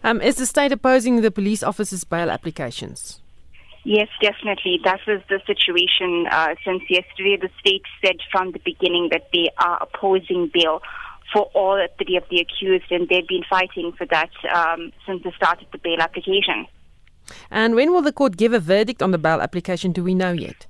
Um, 0.03 0.21
is 0.21 0.37
the 0.37 0.47
state 0.47 0.73
opposing 0.73 1.21
the 1.21 1.31
police 1.31 1.63
officers' 1.63 2.03
bail 2.03 2.29
applications? 2.29 3.21
Yes, 3.85 4.09
definitely. 4.21 4.81
That 4.83 5.01
was 5.07 5.21
the 5.29 5.41
situation 5.47 6.27
uh, 6.31 6.55
since 6.65 6.83
yesterday. 6.89 7.37
The 7.37 7.51
state 7.61 7.83
said 8.05 8.17
from 8.33 8.53
the 8.53 8.59
beginning 8.59 9.11
that 9.13 9.29
they 9.33 9.51
are 9.59 9.79
opposing 9.81 10.51
bail 10.53 10.83
for 11.33 11.43
all 11.55 11.85
three 11.99 12.17
of 12.17 12.25
the 12.31 12.39
accused, 12.39 12.91
and 12.91 13.09
they've 13.09 13.27
been 13.27 13.45
fighting 13.49 13.93
for 13.97 14.07
that 14.07 14.31
um, 14.55 14.93
since 15.07 15.23
the 15.23 15.33
start 15.37 15.61
of 15.63 15.71
the 15.73 15.79
bail 15.79 16.01
application. 16.01 16.67
And 17.51 17.75
when 17.75 17.93
will 17.93 18.03
the 18.03 18.13
court 18.13 18.37
give 18.37 18.53
a 18.53 18.61
verdict 18.61 19.03
on 19.03 19.11
the 19.11 19.19
bail 19.19 19.41
application? 19.41 19.93
Do 19.93 20.05
we 20.05 20.15
know 20.15 20.33
yet? 20.33 20.67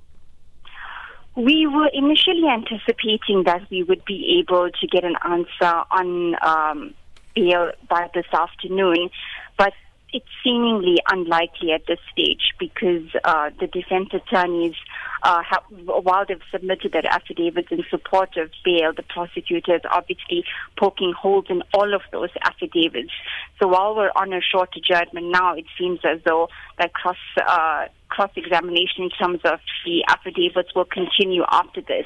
We 1.35 1.67
were 1.67 1.89
initially 1.93 2.47
anticipating 2.49 3.43
that 3.45 3.69
we 3.69 3.83
would 3.83 4.05
be 4.05 4.39
able 4.39 4.69
to 4.71 4.87
get 4.87 5.03
an 5.03 5.15
answer 5.25 5.83
on 5.91 6.35
um, 6.41 6.93
bail 7.35 7.71
by 7.89 8.09
this 8.13 8.25
afternoon, 8.31 9.09
but 9.57 9.73
it's 10.15 10.25
seemingly 10.45 10.95
unlikely 11.11 11.73
at 11.73 11.81
this 11.87 11.99
stage 12.13 12.53
because 12.57 13.03
uh, 13.25 13.49
the 13.59 13.67
defense 13.67 14.07
attorneys, 14.13 14.73
uh, 15.23 15.41
have, 15.43 15.63
while 15.83 16.23
they've 16.25 16.39
submitted 16.53 16.93
their 16.93 17.05
affidavits 17.05 17.67
in 17.69 17.83
support 17.89 18.37
of 18.37 18.49
bail, 18.63 18.93
the 18.95 19.03
prosecutors 19.03 19.81
obviously 19.91 20.45
poking 20.79 21.11
holes 21.11 21.43
in 21.49 21.63
all 21.73 21.93
of 21.93 21.99
those 22.13 22.29
affidavits. 22.43 23.11
So 23.61 23.67
while 23.67 23.93
we're 23.93 24.11
on 24.15 24.31
a 24.31 24.39
short 24.39 24.69
adjournment 24.77 25.33
now, 25.33 25.53
it 25.53 25.65
seems 25.77 25.99
as 26.05 26.21
though 26.25 26.47
that 26.79 26.93
cross 26.93 27.17
uh, 27.45 27.87
cross 28.07 28.31
examination 28.37 29.03
in 29.03 29.09
terms 29.09 29.41
of 29.43 29.59
the 29.83 30.05
affidavits 30.07 30.73
will 30.73 30.85
continue 30.85 31.43
after 31.51 31.81
this. 31.81 32.05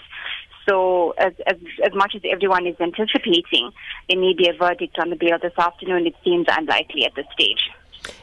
So, 0.68 1.12
as, 1.18 1.34
as, 1.48 1.56
as 1.84 1.94
much 1.94 2.14
as 2.16 2.22
everyone 2.32 2.68
is 2.68 2.76
anticipating, 2.80 3.72
there 4.08 4.20
may 4.20 4.34
be 4.38 4.50
a 4.50 4.54
verdict 4.54 4.98
on 5.00 5.10
the 5.10 5.16
bail 5.16 5.38
this 5.42 5.58
afternoon. 5.58 6.06
It 6.06 6.16
seems 6.24 6.46
unlikely 6.48 7.06
at 7.06 7.16
this 7.16 7.26
stage. 7.34 7.70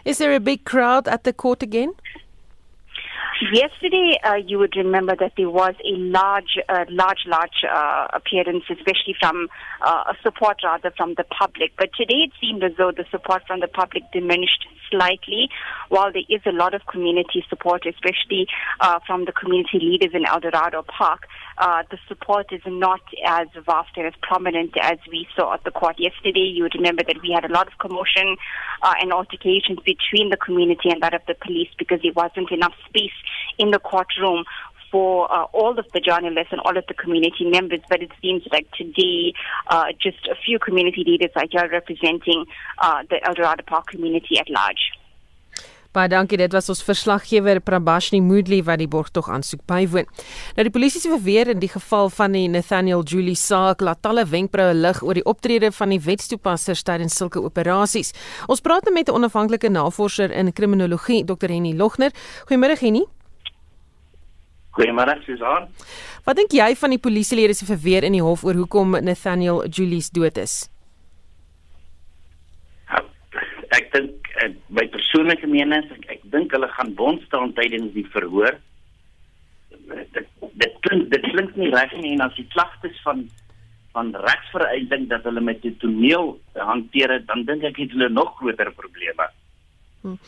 Is 0.05 0.19
there 0.19 0.35
a 0.35 0.41
big 0.41 0.65
crowd 0.65 1.09
at 1.09 1.25
the 1.25 1.33
court 1.33 1.63
again? 1.63 1.95
Yesterday, 3.53 4.19
uh, 4.25 4.37
you 4.37 4.59
would 4.59 4.77
remember 4.77 5.15
that 5.15 5.33
there 5.37 5.51
was 5.51 5.75
a 5.85 5.95
large, 5.99 6.59
uh, 6.71 6.87
large, 6.89 7.27
large 7.27 7.65
uh, 7.71 8.09
appearance, 8.15 8.65
especially 8.71 9.15
from 9.21 9.49
uh, 9.83 10.15
support 10.23 10.57
rather 10.65 10.91
from 10.97 11.15
the 11.17 11.25
public. 11.25 11.73
But 11.77 11.91
today, 11.95 12.25
it 12.25 12.33
seemed 12.41 12.65
as 12.65 12.73
though 12.79 12.93
the 12.93 13.05
support 13.11 13.43
from 13.47 13.61
the 13.61 13.69
public 13.69 14.05
diminished 14.11 14.67
slightly. 14.91 15.51
While 15.91 16.13
there 16.13 16.23
is 16.31 16.41
a 16.47 16.53
lot 16.53 16.73
of 16.73 16.87
community 16.87 17.45
support, 17.49 17.85
especially 17.85 18.47
uh, 18.81 19.01
from 19.07 19.27
the 19.27 19.33
community 19.33 19.81
leaders 19.81 20.15
in 20.15 20.25
Eldorado 20.25 20.83
Park, 20.83 21.27
uh, 21.59 21.83
the 21.91 21.99
support 22.09 22.53
is 22.53 22.61
not 22.67 23.01
as 23.25 23.49
vast 23.65 23.91
and 23.97 24.07
as 24.07 24.15
prominent 24.23 24.73
as 24.81 24.99
we 25.11 25.27
saw 25.37 25.55
at 25.55 25.65
the 25.65 25.71
court 25.71 25.97
yesterday. 25.99 26.53
You 26.55 26.65
would 26.65 26.75
remember 26.75 27.03
that 27.07 27.17
we 27.23 27.33
had 27.33 27.45
a 27.45 27.53
lot 27.53 27.67
of 27.67 27.79
commotion 27.79 28.37
uh, 28.83 28.95
and 29.01 29.13
altercations 29.13 29.79
between 29.85 30.31
the 30.31 30.37
community 30.37 30.91
and 30.91 31.03
that 31.03 31.15
of 31.15 31.23
the 31.27 31.35
police 31.35 31.69
because 31.79 32.01
there 32.03 32.13
wasn't 32.15 32.51
enough 32.51 32.75
space 32.89 33.17
in 33.59 33.71
the 33.71 33.79
courtroom 33.79 34.45
for 34.91 35.31
uh, 35.33 35.45
all 35.53 35.79
of 35.79 35.87
the 35.93 36.01
journalists 36.01 36.53
and 36.53 36.61
all 36.61 36.77
of 36.77 36.85
the 36.87 36.95
community 36.95 37.45
members, 37.45 37.81
but 37.89 38.03
it 38.03 38.11
seems 38.23 38.43
like 38.53 38.71
today 38.73 39.33
uh, 39.69 39.87
just 40.01 40.27
a 40.31 40.35
few 40.45 40.59
community 40.59 41.03
leaders 41.05 41.31
are 41.37 41.47
here 41.51 41.69
representing 41.71 42.45
uh, 42.79 43.03
the 43.11 43.19
Eldorado 43.27 43.63
Park 43.67 43.89
community 43.89 44.39
at 44.39 44.49
large. 44.49 44.93
Baie 45.97 46.11
dankie. 46.13 46.37
Dit 46.37 46.53
was 46.53 46.67
ons 46.69 46.83
verslaggewer 46.85 47.57
Prabashni 47.65 48.19
Moodley 48.21 48.59
wat 48.67 48.83
die 48.83 48.89
borgtog 48.91 49.31
aansoek 49.33 49.63
bywoon. 49.71 50.05
Nou 50.59 50.67
die 50.67 50.73
polisie 50.75 51.01
se 51.01 51.09
verweer 51.09 51.49
in 51.55 51.63
die 51.63 51.71
geval 51.73 52.11
van 52.13 52.37
die 52.37 52.45
Nathaniel 52.53 53.01
Julie 53.01 53.39
saak 53.41 53.81
laat 53.81 54.03
talle 54.05 54.27
wenkbroue 54.29 54.75
lig 54.77 55.01
oor 55.01 55.17
die 55.17 55.25
optrede 55.25 55.71
van 55.73 55.95
die 55.95 56.01
wetstoepassers 56.05 56.85
tydens 56.85 57.17
sulke 57.17 57.41
operasies. 57.41 58.13
Ons 58.45 58.61
praat 58.61 58.85
nou 58.85 58.93
met 58.93 59.09
'n 59.09 59.17
onafhanklike 59.17 59.71
navorser 59.73 60.31
in 60.31 60.53
kriminologie, 60.53 61.25
Dr. 61.25 61.49
Henny 61.49 61.73
Logner. 61.73 62.13
Goeiemôre 62.45 62.77
Henny. 62.79 63.07
Goeiemôre 64.77 65.17
Susan. 65.25 65.69
Wat 66.25 66.37
dink 66.37 66.53
jy 66.53 66.77
van 66.77 66.91
die 66.91 67.01
polisielede 67.01 67.55
se 67.55 67.65
verweer 67.65 68.05
in 68.05 68.13
die 68.13 68.23
hof 68.23 68.45
oor 68.45 68.55
hoekom 68.55 68.91
Nathaniel 68.91 69.65
Julie 69.69 70.03
se 70.03 70.11
dood 70.13 70.37
is? 70.37 70.69
ek 73.77 73.93
dink 73.93 74.26
my 74.69 74.87
persoonlike 74.93 75.47
mening 75.47 75.85
is 75.85 75.91
ek, 75.97 76.07
ek 76.17 76.23
dink 76.33 76.53
hulle 76.53 76.69
gaan 76.75 76.95
bond 76.99 77.23
staan 77.29 77.55
tydens 77.57 77.93
die 77.95 78.07
verhoor. 78.15 78.59
Dit 79.87 80.29
dit 80.57 80.79
klink 80.87 81.11
dit 81.13 81.25
klink 81.33 81.57
nie 81.57 81.73
reg 81.73 81.93
nie 82.01 82.15
en 82.17 82.27
as 82.29 82.37
die 82.39 82.49
klagtes 82.55 82.97
van 83.05 83.27
van 83.97 84.13
regsvereising 84.13 85.09
dat 85.09 85.25
hulle 85.25 85.41
met 85.41 85.63
die 85.65 85.73
toneel 85.81 86.35
hanteer 86.53 87.15
het, 87.15 87.25
dan 87.31 87.47
dink 87.49 87.65
ek 87.65 87.79
het 87.81 87.95
hulle 87.97 88.11
nog 88.13 88.35
groter 88.37 88.69
probleme. 88.77 89.31
Hm. 90.03 90.19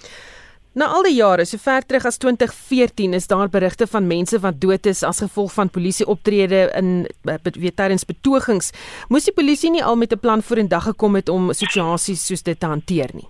Na 0.78 0.86
al 0.94 1.02
die 1.08 1.16
jare, 1.16 1.44
so 1.48 1.58
ver 1.60 1.82
terug 1.82 2.04
as 2.06 2.20
2014, 2.22 3.16
is 3.16 3.26
daar 3.26 3.48
berigte 3.50 3.86
van 3.90 4.06
mense 4.06 4.38
wat 4.44 4.60
dood 4.62 4.86
is 4.86 5.02
as 5.02 5.20
gevolg 5.24 5.52
van 5.56 5.72
polisieoptrede 5.74 6.60
in 6.78 6.92
weet 7.24 7.76
tydens 7.76 8.06
betogings. 8.06 8.70
Moes 9.10 9.26
die 9.26 9.34
polisie 9.34 9.72
nie 9.74 9.82
al 9.84 9.96
met 9.96 10.12
'n 10.12 10.20
plan 10.20 10.42
vorendag 10.42 10.84
gekom 10.92 11.14
het 11.14 11.28
om 11.28 11.52
situasies 11.52 12.26
soos 12.26 12.42
dit 12.42 12.60
te 12.60 12.66
hanteer 12.66 13.10
nie? 13.14 13.26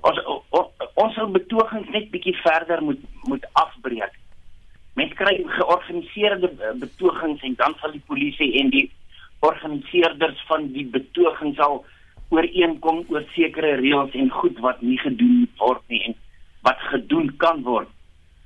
Ons 0.00 0.18
ons 0.94 1.14
sou 1.14 1.26
betogings 1.34 1.88
net 1.94 2.10
bietjie 2.12 2.36
verder 2.40 2.82
moet 2.84 3.02
moet 3.28 3.44
afbreek. 3.60 4.14
Mense 4.98 5.16
kry 5.18 5.36
georganiseerde 5.58 6.50
betogings 6.80 7.42
en 7.46 7.54
dan 7.60 7.76
sal 7.80 7.92
die 7.92 8.06
polisie 8.08 8.50
en 8.60 8.72
die 8.74 8.86
organiseerders 9.46 10.40
van 10.48 10.68
die 10.74 10.86
betogings 10.96 11.60
al 11.64 11.84
ooreenkom 12.30 13.04
oor 13.12 13.24
sekere 13.34 13.76
reëls 13.80 14.16
en 14.18 14.32
goed 14.40 14.58
wat 14.64 14.82
nie 14.82 14.98
gedoen 15.02 15.46
word 15.62 15.82
nie 15.92 16.02
en 16.08 16.16
wat 16.66 16.82
gedoen 16.92 17.30
kan 17.42 17.62
word. 17.66 17.88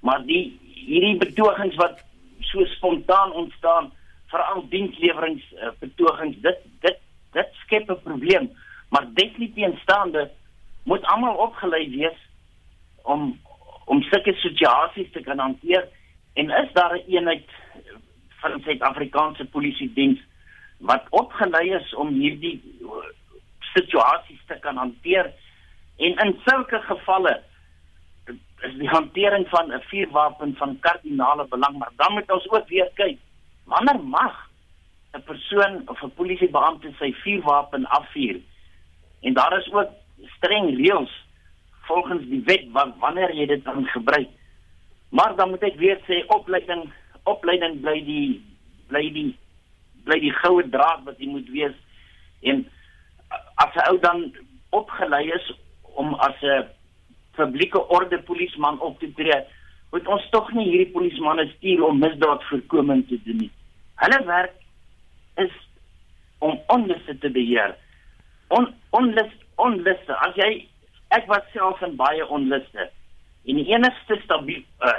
Maar 0.07 0.23
die 0.29 0.45
hierdie 0.85 1.17
betogings 1.21 1.77
wat 1.81 2.01
so 2.51 2.65
spontaan 2.77 3.33
ontstaan, 3.33 3.91
veral 4.31 4.65
dienslewerings 4.71 5.45
uh, 5.59 5.73
betogings, 5.81 6.39
dit 6.47 6.63
dit 6.87 7.03
dit 7.35 7.61
skep 7.65 7.91
'n 7.91 8.03
probleem. 8.03 8.51
Maar 8.91 9.07
definitief 9.15 9.81
staande 9.83 10.31
moet 10.85 11.05
almal 11.05 11.37
opgelei 11.37 11.89
wees 11.91 12.19
om 13.03 13.35
om 13.85 14.01
sulke 14.03 14.33
situasies 14.41 15.11
te 15.13 15.21
kan 15.21 15.39
hanteer. 15.39 15.89
En 16.35 16.51
is 16.51 16.73
daar 16.73 16.95
'n 16.95 17.05
eenheid 17.09 17.49
van 18.41 18.61
Suid-Afrikaanse 18.61 19.45
polisie 19.45 19.93
diens 19.93 20.21
wat 20.79 21.05
opgelei 21.11 21.75
is 21.75 21.95
om 21.95 22.09
hierdie 22.09 22.63
uh, 22.81 22.89
situasies 23.75 24.41
te 24.47 24.59
kan 24.61 24.77
hanteer? 24.77 25.33
En 25.97 26.17
in 26.25 26.41
sulke 26.45 26.81
gevalle 26.81 27.43
is 28.61 28.75
die 28.79 28.89
hantering 28.89 29.49
van 29.49 29.73
'n 29.73 29.81
vuurwapen 29.81 30.57
van 30.57 30.79
kardinale 30.81 31.47
belang 31.49 31.79
maar 31.79 31.93
dan 31.97 32.13
moet 32.13 32.31
ons 32.31 32.51
ook 32.51 32.69
weer 32.69 32.91
kyk 32.95 33.19
wanneer 33.65 34.01
mag 34.05 34.51
'n 35.13 35.23
persoon 35.23 35.83
of 35.89 36.03
'n 36.03 36.15
polisiebeampte 36.15 36.93
sy 36.99 37.13
vuurwapen 37.13 37.85
afvuur? 37.85 38.41
En 39.21 39.35
daar 39.35 39.59
is 39.59 39.73
ook 39.73 39.91
streng 40.37 40.71
reëls 40.77 41.13
volgens 41.89 42.25
die 42.29 42.43
wet 42.47 42.69
wat 42.73 42.95
wanneer 42.99 43.35
jy 43.35 43.47
dit 43.47 43.65
dan 43.65 43.87
gebruik 43.87 44.29
maar 45.11 45.37
dan 45.37 45.51
moet 45.51 45.63
ek 45.63 45.77
weer 45.79 46.01
sê 46.09 46.25
opleiding 46.37 46.87
opleiding 47.25 47.81
bly 47.81 47.99
die 48.05 48.29
bly 48.89 49.09
die 49.13 49.31
bly 50.05 50.21
die 50.21 50.35
goue 50.43 50.65
draad 50.69 51.05
wat 51.05 51.19
jy 51.19 51.29
moet 51.33 51.49
wees 51.53 51.77
en 52.43 52.65
as 53.57 53.75
'n 53.75 53.89
ou 53.91 53.99
dan 54.01 54.33
opgelei 54.71 55.31
is 55.33 55.53
om 55.95 56.15
as 56.15 56.43
'n 56.43 56.67
publieke 57.35 57.89
orde 57.89 58.23
polisieman 58.23 58.81
op 58.81 58.99
te 58.99 59.13
tree, 59.15 59.45
moet 59.91 60.07
ons 60.07 60.29
tog 60.31 60.53
nie 60.53 60.67
hierdie 60.69 60.93
polisiemanne 60.93 61.47
stuur 61.57 61.85
om 61.85 61.99
misdaadvoorkoming 61.99 63.07
te 63.09 63.19
doen 63.25 63.37
nie. 63.37 63.51
Hulle 64.03 64.25
werk 64.27 64.55
is 65.37 65.55
om 66.39 66.61
onluste 66.67 67.19
te 67.19 67.31
beheer. 67.31 67.77
On 68.49 68.69
onlus 68.91 69.33
onluste. 69.57 70.17
As 70.27 70.37
jy 70.37 70.69
ek 71.15 71.27
was 71.31 71.45
self 71.53 71.83
in 71.83 71.97
baie 71.97 72.27
onluste. 72.29 72.89
En 73.45 73.61
die 73.61 73.69
enigste 73.73 74.19
stabiel 74.25 74.63
uh, 74.81 74.97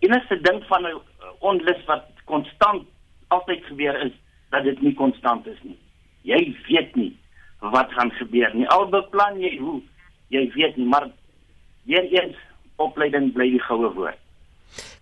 enigste 0.00 0.40
ding 0.40 0.62
van 0.70 0.86
'n 0.86 1.00
onlus 1.40 1.84
wat 1.86 2.06
konstant 2.24 2.86
altyd 3.28 3.64
gebeur 3.64 3.96
is 4.06 4.12
dat 4.50 4.64
dit 4.64 4.80
nie 4.82 4.94
konstant 4.94 5.46
is 5.46 5.58
nie. 5.62 5.78
Jy 6.22 6.56
weet 6.68 6.94
nie 6.96 7.12
wat 7.58 7.92
gaan 7.92 8.10
gebeur 8.10 8.54
nie. 8.54 8.68
Al 8.68 8.88
beplan 8.88 9.40
jy 9.40 9.56
hoe, 9.58 9.80
jy 10.28 10.50
weet 10.54 10.76
nie, 10.76 10.86
maar 10.86 11.10
weer 11.84 12.06
eens 12.12 12.36
opleiding 12.76 13.32
bly 13.32 13.50
die 13.50 13.62
goue 13.62 13.90
woord. 13.94 14.18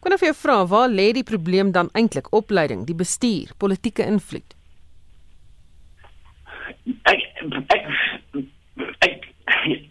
Kon 0.00 0.14
ek 0.14 0.22
vir 0.22 0.30
jou 0.30 0.38
vra, 0.38 0.56
waar 0.70 0.88
lê 0.88 1.10
die 1.16 1.26
probleem 1.26 1.72
dan 1.74 1.90
eintlik? 1.98 2.30
Opleiding, 2.32 2.86
die 2.86 2.94
bestuur, 2.94 3.50
politieke 3.58 4.06
invloed? 4.06 4.54
Ek 7.10 7.22
ek 7.74 7.85
ek 8.98 9.32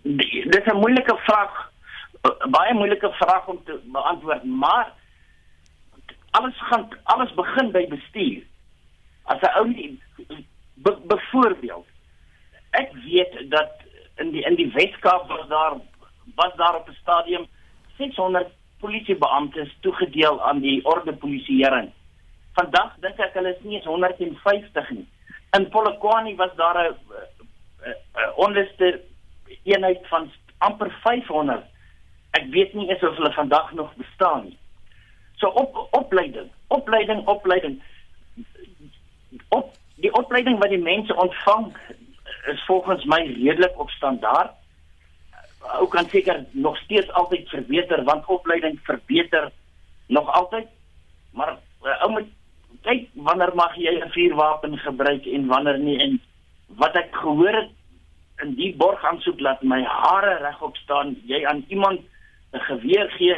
dis 0.04 0.66
'n 0.66 0.78
moeilike 0.78 1.18
vraag, 1.18 1.72
baie 2.50 2.74
moeilike 2.74 3.12
vraag 3.12 3.48
om 3.48 3.64
te 3.64 3.80
beantwoord, 3.86 4.44
maar 4.44 4.94
alles 6.32 6.58
gaan 6.58 6.90
alles 7.04 7.34
begin 7.34 7.72
by 7.72 7.88
bestuur. 7.88 8.44
As 9.24 9.42
'n 9.42 9.58
ou 9.58 9.68
nie 9.68 10.00
byvoorbeeld 11.08 11.88
ek 12.76 12.92
weet 13.04 13.50
dat 13.50 13.72
in 14.16 14.32
die 14.32 14.44
in 14.44 14.56
die 14.56 14.72
Weskaap 14.72 15.28
was 15.28 15.48
daar 15.48 15.74
was 16.36 16.56
daar 16.56 16.76
op 16.76 16.90
'n 16.90 16.98
stadium 17.02 17.48
600 17.98 18.48
polisiebeamptes 18.80 19.76
toegedeel 19.80 20.44
aan 20.44 20.60
die 20.60 20.86
orde 20.86 21.14
polisieering. 21.14 21.92
Vandag 22.54 22.96
dink 23.00 23.20
ek 23.20 23.34
hulle 23.34 23.56
is 23.56 23.64
nie 23.64 23.76
eens 23.76 23.86
150 23.86 24.90
nie. 24.90 25.08
In 25.58 25.70
Polokwane 25.70 26.36
was 26.36 26.56
daar 26.56 26.78
'n 26.90 26.98
onderste 28.36 29.02
eenheid 29.64 30.08
van 30.08 30.32
amper 30.58 30.92
500. 31.04 31.64
Ek 32.32 32.48
weet 32.52 32.74
nie 32.74 32.90
eens 32.90 33.04
of 33.04 33.16
hulle 33.16 33.34
vandag 33.34 33.72
nog 33.74 33.94
bestaan 33.96 34.44
nie. 34.50 34.58
So 35.36 35.48
op 35.48 35.88
opleiding, 35.92 36.52
opleiding, 36.68 37.26
opleiding. 37.28 37.82
Op 39.50 39.74
die 39.96 40.14
opleiding 40.14 40.60
wat 40.60 40.70
die 40.70 40.82
mense 40.82 41.16
ontvang 41.16 41.74
is 42.52 42.64
volgens 42.66 43.04
my 43.06 43.22
redelik 43.26 43.80
op 43.80 43.90
standaard. 43.90 44.54
Ou 45.76 45.88
kan 45.90 46.10
seker 46.10 46.46
nog 46.52 46.78
steeds 46.78 47.12
altyd 47.12 47.50
verbeter 47.50 48.04
want 48.04 48.26
opleiding 48.26 48.80
verbeter 48.84 49.52
nog 50.08 50.32
altyd. 50.32 50.68
Maar 51.32 51.58
uh, 51.84 52.02
ou 52.02 52.12
moet 52.12 52.32
kyk 52.86 53.10
wanneer 53.14 53.56
mag 53.56 53.76
jy 53.76 53.92
'n 53.98 54.12
vuurwapen 54.14 54.78
gebruik 54.78 55.26
en 55.26 55.48
wanneer 55.48 55.80
nie 55.80 56.00
en 56.00 56.22
wat 56.68 56.96
ek 56.96 57.16
gehoor 57.16 57.54
het 57.54 57.72
in 58.44 58.56
die 58.56 58.74
borg 58.76 59.04
aansoek 59.06 59.40
laat 59.40 59.64
my 59.64 59.82
hare 59.84 60.38
regop 60.44 60.76
staan 60.78 61.16
jy 61.26 61.46
aan 61.46 61.64
iemand 61.68 62.02
'n 62.54 62.60
geweer 62.60 63.10
gee 63.18 63.36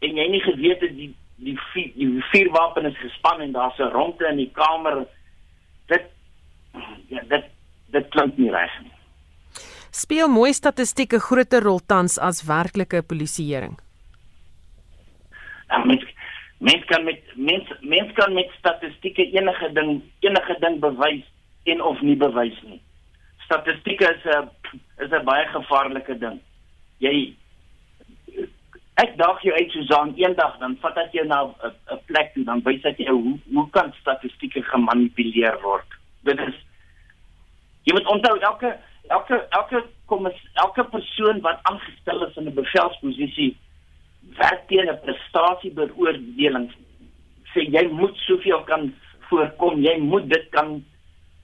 en 0.00 0.16
jy 0.16 0.26
nie 0.28 0.40
geweet 0.40 0.80
het 0.80 0.96
die 0.96 1.14
die 1.36 1.58
vier, 1.72 1.92
die 1.94 2.22
vuurwapen 2.32 2.86
is 2.86 2.96
gespan 2.96 3.40
en 3.40 3.52
daar's 3.52 3.78
'n 3.78 3.92
ronde 3.92 4.26
in 4.28 4.36
die 4.36 4.50
kamer 4.52 5.06
dit 5.86 6.04
ja 7.08 7.22
dit 7.28 7.44
dit 7.90 8.08
klink 8.08 8.36
nie 8.38 8.50
reg 8.50 8.80
nie. 8.82 8.92
Speel 9.90 10.28
mooi 10.28 10.52
statistieke 10.52 11.18
groter 11.18 11.62
rol 11.62 11.80
tans 11.86 12.18
as 12.18 12.44
werklike 12.44 13.02
polisieering. 13.02 13.78
Ja, 15.68 15.84
mens 15.84 16.04
mens 16.58 16.84
kan 16.84 17.04
met 17.04 17.22
mens 17.34 17.72
mens 17.80 18.12
kan 18.12 18.32
met 18.32 18.50
statistieke 18.58 19.22
enige 19.22 19.72
ding 19.72 20.02
enige 20.20 20.56
ding 20.60 20.80
bewys 20.80 21.24
en 21.66 21.82
of 21.82 22.00
nie 22.00 22.16
bewys 22.16 22.58
nie. 22.62 22.80
Statistieke 23.44 24.08
is 24.14 24.24
'n 24.24 24.50
is 25.04 25.10
'n 25.12 25.24
baie 25.24 25.46
gevaarlike 25.46 26.18
ding. 26.18 26.40
Jy 26.98 27.34
ek 28.96 29.16
daag 29.16 29.42
jou 29.42 29.54
uit 29.54 29.70
Susan 29.70 30.14
eendag 30.16 30.58
dan 30.58 30.76
vat 30.80 30.96
ek 30.96 31.12
jou 31.12 31.26
na 31.26 31.42
'n 31.44 32.00
plek 32.06 32.34
toe 32.34 32.44
dan 32.44 32.62
wys 32.62 32.84
ek 32.84 32.98
jou 32.98 33.22
hoe 33.22 33.38
hoe 33.52 33.70
kan 33.70 33.92
statistieke 34.00 34.62
gemanipuleer 34.62 35.60
word. 35.62 35.86
Dit 36.22 36.40
is 36.40 36.54
Jy 37.86 37.94
moet 37.94 38.08
onthou 38.10 38.38
elke 38.38 38.72
elke 39.14 39.36
elke 39.54 39.84
kom 40.10 40.26
elke 40.54 40.84
persoon 40.90 41.40
wat 41.44 41.60
aangestel 41.70 42.26
is 42.26 42.36
in 42.36 42.48
'n 42.48 42.54
bevelsposisie 42.54 43.56
werk 44.38 44.66
teen 44.68 44.90
'n 44.90 45.00
prestasiebeoordeling. 45.04 46.72
Sê 47.52 47.60
jy 47.70 47.86
moet 47.88 48.16
soveel 48.16 48.62
kan 48.64 48.94
voorkom, 49.28 49.82
jy 49.82 49.96
moet 49.98 50.28
dit 50.30 50.48
kan 50.50 50.84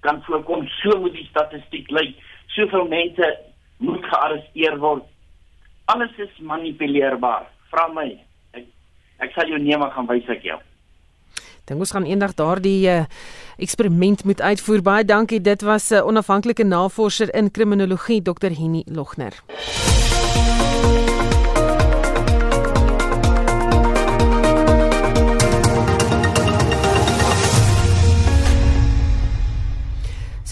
kan 0.03 0.23
voorkom. 0.27 0.67
So 0.83 0.99
moet 1.01 1.15
die 1.17 1.29
statistiek 1.31 1.91
lyk. 1.91 2.19
Soveel 2.57 2.89
mense 2.91 3.31
moet 3.83 4.05
gearresteer 4.11 4.79
word. 4.83 5.07
Alles 5.91 6.13
is 6.23 6.35
manipuleerbaar. 6.41 7.49
Vra 7.73 7.89
my. 7.95 8.11
Ek 8.59 8.69
ek 9.23 9.35
sal 9.37 9.51
jou 9.51 9.59
neem 9.63 9.83
gaan 9.95 10.11
wys 10.11 10.29
ek 10.31 10.47
jou. 10.47 10.59
Dink 11.71 11.79
ons 11.79 11.95
gaan 11.95 12.07
eendag 12.09 12.35
daardie 12.35 12.89
uh, 12.91 13.05
eksperiment 13.63 14.25
moet 14.27 14.43
uitvoer. 14.43 14.83
Baie 14.83 15.07
dankie. 15.07 15.41
Dit 15.41 15.63
was 15.63 15.91
'n 15.91 16.03
uh, 16.03 16.07
onafhanklike 16.07 16.65
navorser 16.65 17.35
in 17.35 17.51
kriminologie, 17.51 18.23
Dr. 18.23 18.51
Henny 18.51 18.83
Logner. 18.87 19.35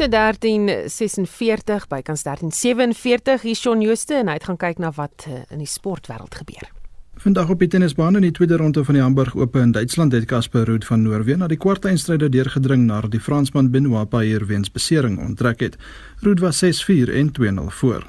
So 0.00 0.06
1346 0.08 1.86
bykans 1.88 2.22
1347 2.24 3.42
hier 3.42 3.54
Shaun 3.54 3.82
Jooste 3.84 4.14
en 4.16 4.30
hy 4.32 4.38
gaan 4.40 4.56
kyk 4.56 4.78
na 4.80 4.88
wat 4.96 5.26
uh, 5.28 5.42
in 5.52 5.60
die 5.60 5.68
sportwêreld 5.68 6.38
gebeur. 6.40 6.70
Vandag 7.20 7.50
op 7.52 7.60
die 7.60 7.68
tennisbaan 7.68 8.16
in 8.16 8.24
die 8.24 8.32
tweede 8.32 8.56
ronde 8.56 8.80
van 8.88 8.96
die 8.96 9.02
Hamburg 9.04 9.36
Ope 9.36 9.60
in 9.60 9.74
Duitsland 9.76 10.16
het 10.16 10.24
Casper 10.30 10.64
Ruud 10.64 10.88
van 10.88 11.04
Noorwe 11.04 11.36
na 11.36 11.50
die 11.52 11.60
kwartfinale 11.60 12.30
deurgedring 12.32 12.86
na 12.88 13.02
die 13.12 13.20
Fransman 13.20 13.68
Benoit 13.74 14.08
Paire 14.08 14.48
weens 14.48 14.72
besering 14.72 15.20
onttrek 15.20 15.60
het. 15.60 15.76
Ruud 16.24 16.40
was 16.40 16.64
6-4 16.64 17.12
en 17.20 17.28
2-0 17.36 17.68
voor. 17.82 18.08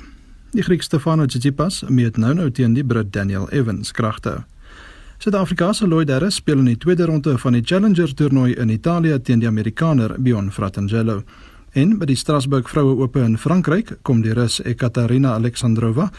Die 0.55 0.63
Griek 0.63 0.87
Stefano 0.87 1.27
Tsitsipas 1.27 1.83
meet 1.89 2.15
nou 2.15 2.31
nou 2.39 2.47
teen 2.51 2.79
die 2.79 2.87
Brit 2.87 3.11
Daniel 3.11 3.49
Evans 3.51 3.91
kragte. 3.91 4.45
Suid-Afrikaanse 5.21 5.85
Lloyd 5.87 6.09
Harris 6.09 6.39
speel 6.39 6.63
in 6.63 6.71
die 6.71 6.79
tweede 6.79 7.05
ronde 7.05 7.35
van 7.37 7.53
die 7.53 7.61
Challenger 7.61 8.15
toernooi 8.15 8.55
in 8.55 8.71
Italië 8.71 9.19
teen 9.19 9.43
die 9.43 9.51
Amerikaner 9.51 10.15
Bjorn 10.17 10.51
Fratangelo. 10.51 11.23
En 11.71 11.93
by 11.95 12.03
die 12.09 12.17
Strasbourg 12.19 12.67
Vroue 12.67 12.97
Ope 12.99 13.21
in 13.23 13.37
Frankryk 13.39 13.93
kom 14.03 14.19
die 14.25 14.33
Rus 14.35 14.57
Ekaterina 14.67 15.37
Alexandrova 15.37 16.09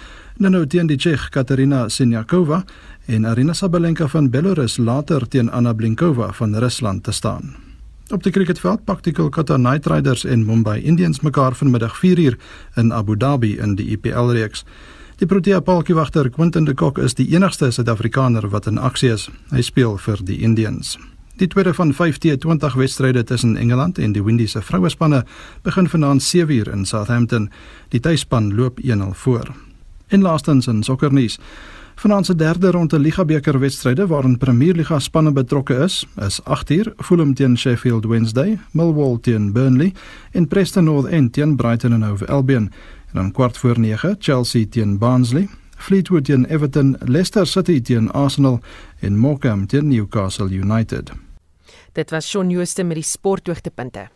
nou 0.40 0.62
teen 0.66 0.88
die 0.88 0.96
Tsjeeg 0.96 1.28
Katerina 1.30 1.88
Siniakova 1.92 2.62
en 3.06 3.26
Arina 3.28 3.52
Sabalenka 3.52 4.08
van 4.08 4.30
Belarus 4.30 4.78
later 4.78 5.28
teen 5.28 5.50
Anna 5.50 5.74
Blinkova 5.74 6.32
van 6.32 6.56
Rusland 6.56 7.04
te 7.04 7.12
staan. 7.12 7.54
Op 8.10 8.22
die 8.22 8.32
cricketveld 8.32 8.84
pak 8.84 9.04
die 9.04 9.12
Kolkata 9.12 9.56
Knight 9.56 9.86
Riders 9.86 10.24
en 10.24 10.46
Mumbai 10.46 10.80
Indians 10.80 11.20
mekaar 11.20 11.54
vanmiddag 11.54 12.00
4uur 12.00 12.40
in 12.76 12.92
Abu 12.92 13.16
Dhabi 13.16 13.58
in 13.58 13.76
die 13.76 13.90
IPL 13.92 14.32
reeks. 14.32 14.64
Die 15.20 15.26
Protea 15.26 15.60
palkiewagter 15.60 16.30
Quinton 16.30 16.64
de 16.64 16.74
Kock 16.74 16.98
is 16.98 17.14
die 17.14 17.28
enigste 17.34 17.70
Suid-Afrikaner 17.70 18.48
wat 18.48 18.66
in 18.66 18.78
aksie 18.78 19.12
is. 19.12 19.28
Hy 19.52 19.60
speel 19.62 19.98
vir 20.00 20.24
die 20.24 20.40
Indians. 20.40 20.96
Die 21.42 21.50
tweede 21.50 21.74
van 21.74 21.94
5T20 21.94 22.76
wedstryde 22.76 23.24
tussen 23.24 23.56
Engeland 23.56 23.98
en 23.98 24.12
die 24.12 24.22
Windies 24.22 24.50
se 24.50 24.60
vrouespanne 24.62 25.24
begin 25.62 25.88
vanaand 25.88 26.22
7uur 26.22 26.68
in 26.72 26.84
Southampton. 26.86 27.50
Die 27.88 28.00
tuisspan 28.00 28.54
loop 28.54 28.78
1-0 28.80 28.86
voor. 29.10 29.50
En 30.06 30.20
laastens 30.20 30.66
in 30.66 30.82
sokkernuus. 30.82 31.38
Vanaand 31.94 32.26
se 32.26 32.34
derde 32.34 32.70
ronde 32.70 32.98
Ligabeker 32.98 33.58
wedstryde 33.58 34.06
waarin 34.06 34.38
Premier 34.38 34.74
Liga 34.74 34.98
spanne 34.98 35.32
betrokke 35.32 35.74
is, 35.74 36.06
is 36.16 36.40
8uur 36.40 36.92
Fulham 36.96 37.34
teen 37.34 37.58
Sheffield 37.58 38.04
Wednesday, 38.04 38.58
Millwall 38.70 39.18
teen 39.20 39.52
Burnley 39.52 39.92
en 40.30 40.48
Preston 40.48 40.84
North 40.84 41.06
End 41.06 41.32
teen 41.32 41.56
Brighton 41.56 41.92
and 41.92 42.04
Hove 42.04 42.26
Albion. 42.26 42.70
En 43.06 43.14
dan 43.14 43.32
kwart 43.32 43.58
voor 43.58 43.78
9 43.78 44.16
Chelsea 44.18 44.66
teen 44.70 44.98
Barnsley, 44.98 45.48
Fleetwood 45.76 46.24
teen 46.24 46.44
Everton, 46.44 46.96
Leicester 47.04 47.46
City 47.46 47.80
teen 47.80 48.10
Arsenal 48.10 48.60
en 48.98 49.18
Morecambe 49.18 49.66
teen 49.66 49.88
Newcastle 49.88 50.48
United. 50.48 51.12
Dit 51.92 52.10
was 52.10 52.28
Shaun 52.28 52.50
Jooste 52.50 52.82
met 52.82 52.96
die 52.96 53.04
sporthoogtepunte. 53.04 54.08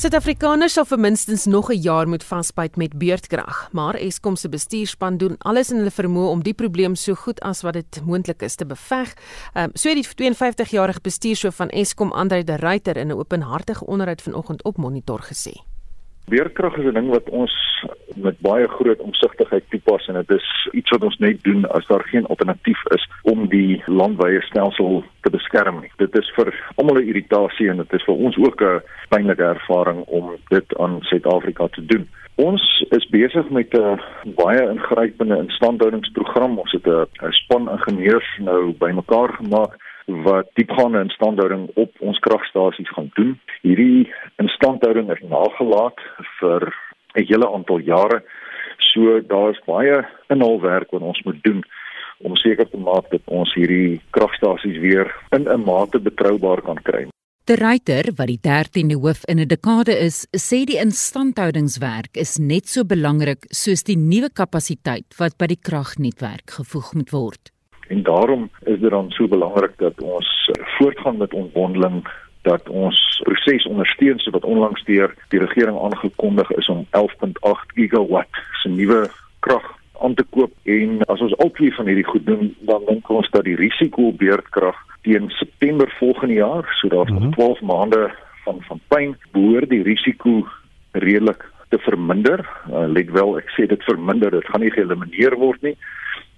Suid-Afrikaners 0.00 0.72
sal 0.78 0.86
vir 0.88 0.98
minstens 0.98 1.44
nog 1.44 1.68
'n 1.70 1.80
jaar 1.80 2.08
moet 2.08 2.24
vasbyt 2.24 2.76
met 2.76 2.98
beurtkrag, 2.98 3.68
maar 3.72 3.94
Eskom 3.94 4.36
se 4.36 4.48
bestuurspan 4.48 5.16
doen 5.16 5.36
alles 5.38 5.70
in 5.70 5.76
hulle 5.76 5.90
vermoë 5.90 6.30
om 6.30 6.42
die 6.42 6.54
probleem 6.54 6.94
so 6.94 7.14
goed 7.14 7.40
as 7.40 7.60
wat 7.62 7.72
dit 7.74 8.00
moontlik 8.04 8.42
is 8.42 8.54
te 8.54 8.66
beveg. 8.66 9.14
Ehm 9.52 9.64
um, 9.64 9.70
so 9.74 9.88
het 9.88 10.16
die 10.16 10.32
52-jarige 10.32 11.00
bestuurshoof 11.00 11.54
van 11.54 11.68
Eskom, 11.68 12.12
Andre 12.12 12.44
de 12.44 12.56
Ruyter, 12.56 12.96
in 12.96 13.08
'n 13.08 13.18
openhartige 13.18 13.86
onderhoud 13.86 14.22
vanoggend 14.22 14.64
op 14.64 14.76
Monitor 14.76 15.20
gesê. 15.20 15.69
Weerkrag 16.30 16.76
is 16.76 16.84
'n 16.86 16.94
ding 16.94 17.08
wat 17.08 17.28
ons 17.28 17.54
met 18.14 18.36
baie 18.40 18.68
groot 18.68 19.00
omsigtigheid 19.00 19.64
toepas 19.68 20.06
en 20.06 20.14
dit 20.14 20.30
is 20.30 20.68
iets 20.72 20.90
wat 20.90 21.04
ons 21.04 21.18
net 21.18 21.42
doen 21.42 21.66
as 21.70 21.86
daar 21.86 22.04
geen 22.04 22.26
alternatief 22.26 22.80
is 22.96 23.08
om 23.22 23.48
die 23.48 23.82
landwyse 23.86 24.46
stelsel 24.46 25.04
te 25.20 25.30
beskerm 25.30 25.80
nie. 25.80 25.90
Dit 25.96 26.18
is 26.18 26.30
vir 26.36 26.54
almal 26.76 27.00
'n 27.00 27.08
irritasie 27.08 27.68
en 27.70 27.76
dit 27.76 27.92
is 27.92 28.04
vir 28.04 28.14
ons 28.14 28.36
ook 28.36 28.62
'n 28.62 28.82
pynlike 29.08 29.42
ervaring 29.42 30.00
om 30.06 30.36
dit 30.48 30.78
aan 30.78 30.98
Suid-Afrika 31.00 31.66
te 31.68 31.84
doen. 31.86 32.08
Ons 32.34 32.84
is 32.90 33.08
besig 33.10 33.50
met 33.50 33.74
'n 33.74 34.00
baie 34.24 34.70
ingrypende 34.70 35.36
instandhoudingsprogram. 35.36 36.58
Ons 36.58 36.72
het 36.72 36.86
'n 36.86 37.32
span 37.32 37.70
ingenieurs 37.70 38.38
nou 38.38 38.72
bymekaar 38.78 39.32
gemaak 39.32 39.72
wat 40.06 40.50
diepgaande 40.54 41.00
instandhouding 41.00 41.70
op 41.74 41.90
ons 42.00 42.18
kragstasies 42.18 42.90
gaan 42.94 43.10
doen. 43.14 43.40
Hierdie 43.62 44.12
instandhouding 44.36 45.10
is 45.10 45.22
nagelaat 45.28 46.00
vir 46.40 46.74
'n 47.14 47.26
hele 47.26 47.52
aantal 47.52 47.78
jare. 47.78 48.22
So 48.92 49.20
daar's 49.20 49.60
baie 49.66 50.06
inhaalwerk 50.28 50.90
wat 50.90 51.02
ons 51.02 51.22
moet 51.22 51.42
doen 51.42 51.62
om 52.18 52.36
seker 52.36 52.68
te 52.68 52.76
maak 52.76 53.10
dat 53.10 53.22
ons 53.24 53.54
hierdie 53.54 54.00
kragstasies 54.10 54.78
weer 54.78 55.14
in 55.30 55.48
'n 55.48 55.64
mate 55.64 55.98
betroubaar 55.98 56.62
kan 56.62 56.82
kry. 56.82 57.06
Die 57.44 57.56
ryter 57.56 58.12
wat 58.14 58.28
die 58.28 58.38
13de 58.38 58.96
hoof 59.02 59.24
in 59.24 59.40
'n 59.40 59.48
dekade 59.48 59.94
is, 59.98 60.26
sê 60.36 60.64
die 60.64 60.78
instandhoudingswerk 60.78 62.16
is 62.16 62.38
net 62.38 62.68
so 62.68 62.84
belangrik 62.84 63.46
soos 63.50 63.82
die 63.82 63.96
nuwe 63.96 64.30
kapasiteit 64.30 65.16
wat 65.18 65.38
by 65.38 65.46
die 65.46 65.58
kragnetwerk 65.68 66.50
gevoeg 66.50 66.94
moet 66.94 67.10
word. 67.10 67.50
En 67.90 68.02
daarom 68.02 68.50
is 68.62 68.78
dit 68.80 68.90
dan 68.90 69.10
so 69.10 69.28
belangrik 69.28 69.72
dat 69.76 70.02
ons 70.02 70.50
voortgaan 70.78 71.16
met 71.16 71.34
ontwondeling 71.34 72.08
dat 72.42 72.68
ons 72.68 73.20
proses 73.22 73.66
ondersteun 73.66 74.18
so 74.18 74.30
wat 74.30 74.44
onlangs 74.44 74.84
deur 74.84 75.14
die 75.28 75.40
regering 75.40 75.78
aangekondig 75.78 76.50
is 76.50 76.68
om 76.68 76.86
11.8 76.90 77.74
gigawatt 77.74 78.38
se 78.62 78.68
nuwe 78.68 79.10
krag 79.40 79.66
aan 80.00 80.14
te 80.14 80.24
koop. 80.30 80.52
En 80.62 81.02
as 81.04 81.20
ons 81.20 81.36
al 81.36 81.50
twee 81.50 81.74
van 81.74 81.86
hierdie 81.86 82.06
goed 82.06 82.26
doen 82.26 82.54
dan 82.60 82.86
dink 82.86 83.08
ons 83.08 83.30
dat 83.30 83.44
die 83.44 83.58
risiko 83.58 84.06
op 84.12 84.18
beurtkrag 84.18 84.78
teen 85.02 85.30
September 85.30 85.94
volgende 85.98 86.34
jaar 86.34 86.70
so 86.80 86.88
daar's 86.88 87.10
nog 87.10 87.18
mm 87.18 87.24
-hmm. 87.24 87.34
12 87.34 87.60
maande 87.60 88.10
van 88.44 88.62
van 88.68 88.80
pyn 88.88 89.16
behoort 89.32 89.68
die 89.68 89.82
risiko 89.82 90.46
redelik 90.92 91.50
te 91.68 91.78
verminder. 91.78 92.48
Uh, 92.70 92.86
let 92.86 93.10
wel 93.10 93.38
ek 93.38 93.50
sê 93.50 93.66
dit 93.66 93.82
verminder 93.82 94.30
dit 94.30 94.46
gaan 94.46 94.60
nie 94.60 94.70
geëlimineer 94.70 95.36
word 95.36 95.62
nie 95.62 95.76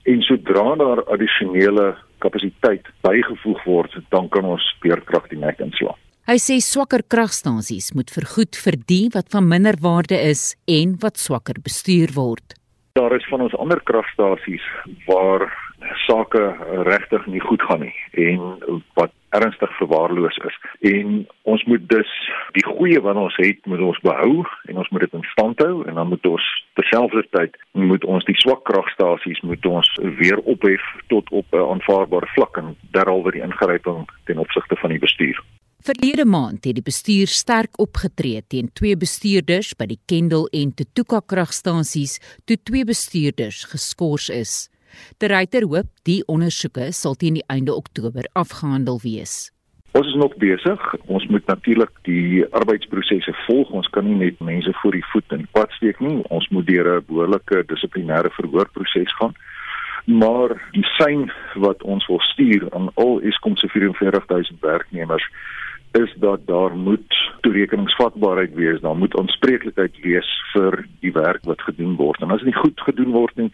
en 0.09 0.23
sodra 0.27 0.75
daar 0.81 1.05
addisionele 1.13 1.93
kapasiteit 2.23 2.87
bygevoeg 3.03 3.65
word, 3.67 3.99
dan 4.15 4.29
kan 4.29 4.47
ons 4.47 4.65
speurkrag 4.77 5.29
die 5.31 5.39
nek 5.39 5.61
inslaan. 5.63 5.99
Hy 6.31 6.37
sê 6.39 6.61
swakker 6.63 7.03
kragstasies 7.11 7.91
moet 7.99 8.13
vergoed 8.15 8.55
vir 8.65 8.77
die 8.87 9.09
wat 9.15 9.33
van 9.35 9.49
minder 9.51 9.75
waarde 9.83 10.15
is 10.15 10.53
en 10.71 10.95
wat 11.03 11.19
swakker 11.19 11.59
bestuur 11.65 12.15
word. 12.15 12.55
Daar 12.95 13.15
is 13.17 13.27
van 13.31 13.43
ons 13.43 13.57
ander 13.59 13.81
kragstasies 13.83 14.63
waar 15.09 15.49
sake 16.07 16.45
regtig 16.87 17.27
nie 17.27 17.43
goed 17.43 17.63
gaan 17.67 17.83
nie 17.83 17.97
en 18.31 18.63
wat 18.95 19.11
ernstig 19.33 19.77
verwaarloos 19.77 20.37
is. 20.49 20.57
En 20.93 21.27
ons 21.43 21.65
moet 21.65 21.89
dus 21.89 22.11
die 22.57 22.65
goeie 22.67 23.01
wat 23.01 23.17
ons 23.17 23.37
het, 23.41 23.61
moet 23.67 23.81
ons 23.81 24.01
behou 24.05 24.45
en 24.69 24.77
ons 24.83 24.91
moet 24.93 25.07
dit 25.07 25.17
in 25.19 25.27
stand 25.33 25.63
hou 25.65 25.87
en 25.89 25.95
dan 26.01 26.09
moet 26.09 26.27
ons 26.27 26.49
terselfdertyd 26.79 27.57
moet 27.73 28.05
ons 28.05 28.25
die 28.29 28.37
swak 28.41 28.65
kragstasies 28.69 29.41
moet 29.47 29.67
ons 29.67 29.89
weer 30.21 30.39
ophef 30.55 30.85
tot 31.13 31.31
op 31.31 31.47
'n 31.53 31.69
aanvaarbare 31.75 32.29
vlak 32.35 32.57
en 32.57 32.77
derhalwe 32.97 33.33
die 33.33 33.43
ingryping 33.43 34.09
ten 34.25 34.39
opsigte 34.39 34.77
van 34.77 34.91
die 34.91 34.99
bestuur. 34.99 35.43
Verlede 35.83 36.25
maand 36.25 36.65
het 36.65 36.77
die 36.79 36.83
bestuur 36.83 37.27
sterk 37.27 37.81
opgetree 37.83 38.43
teen 38.47 38.69
twee 38.73 38.97
bestuurders 38.97 39.73
by 39.75 39.87
die 39.87 39.99
Kendal 40.07 40.47
en 40.53 40.71
Tutuka 40.75 41.19
kragstasies 41.27 42.21
toe 42.45 42.57
twee 42.63 42.85
bestuurders 42.85 43.65
geskort 43.65 44.29
is. 44.31 44.69
Die 45.19 45.29
ryter 45.29 45.67
hoop 45.69 45.91
die 46.09 46.23
ondersoeke 46.27 46.93
sal 46.93 47.15
teen 47.15 47.35
die 47.35 47.49
einde 47.49 47.75
Oktober 47.75 48.29
afgehandel 48.33 49.01
wees. 49.03 49.53
Ons 49.93 50.07
is 50.09 50.15
nog 50.17 50.35
besig. 50.41 50.95
Ons 51.07 51.27
moet 51.29 51.47
natuurlik 51.47 51.91
die 52.09 52.45
arbeidsprosesse 52.57 53.35
volg. 53.47 53.71
Ons 53.77 53.89
kan 53.93 54.07
nie 54.09 54.17
net 54.17 54.39
mense 54.41 54.73
voor 54.81 54.97
die 54.97 55.05
voet 55.13 55.35
in 55.37 55.49
pad 55.53 55.75
steek 55.77 56.01
nie. 56.01 56.23
Ons 56.33 56.49
moet 56.49 56.67
deur 56.67 56.89
'n 56.97 57.05
behoorlike 57.09 57.65
dissiplinêre 57.69 58.31
verhoorproses 58.39 59.13
gaan. 59.21 59.35
Maar 60.05 60.57
die 60.73 60.87
sein 60.99 61.31
wat 61.55 61.83
ons 61.83 62.07
wil 62.07 62.21
stuur 62.21 62.67
aan 62.71 62.89
al 62.95 63.21
Eskom 63.21 63.57
se 63.57 63.69
44000 63.69 64.61
werknemers 64.61 65.29
is 65.93 66.13
dat 66.17 66.47
daar 66.47 66.77
moet 66.77 67.15
toerekeningsvatbaarheid 67.41 68.55
wees. 68.55 68.81
Daar 68.81 68.97
moet 68.97 69.19
aanspreeklikheid 69.19 70.01
wees 70.01 70.29
vir 70.53 70.87
die 71.01 71.13
werk 71.13 71.45
wat 71.45 71.61
gedoen 71.61 71.97
word. 71.97 72.21
En 72.21 72.31
as 72.31 72.41
dit 72.41 72.49
nie 72.49 72.63
goed 72.63 72.81
gedoen 72.81 73.11
word 73.13 73.37
nie, 73.37 73.51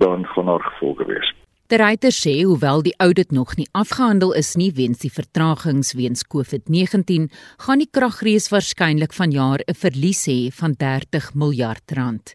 dan 0.00 0.24
gaan 0.32 0.46
daar 0.46 0.64
gevolge 0.72 1.04
wees. 1.04 1.28
Die 1.70 1.78
ryter 1.78 2.10
sê 2.10 2.32
hoewel 2.42 2.82
die 2.82 2.96
audit 2.98 3.30
nog 3.30 3.52
nie 3.54 3.68
afgehandel 3.78 4.32
is 4.34 4.56
nie 4.58 4.72
weens 4.74 5.04
die 5.04 5.12
vertragings 5.12 5.92
weens 5.94 6.24
COVID-19, 6.26 7.28
gaan 7.62 7.78
die 7.78 7.90
kragrees 7.98 8.48
waarskynlik 8.50 9.14
vanjaar 9.14 9.60
'n 9.62 9.78
verlies 9.82 10.26
hê 10.26 10.50
van 10.60 10.74
30 10.74 11.34
miljard 11.34 11.86
rand. 11.92 12.34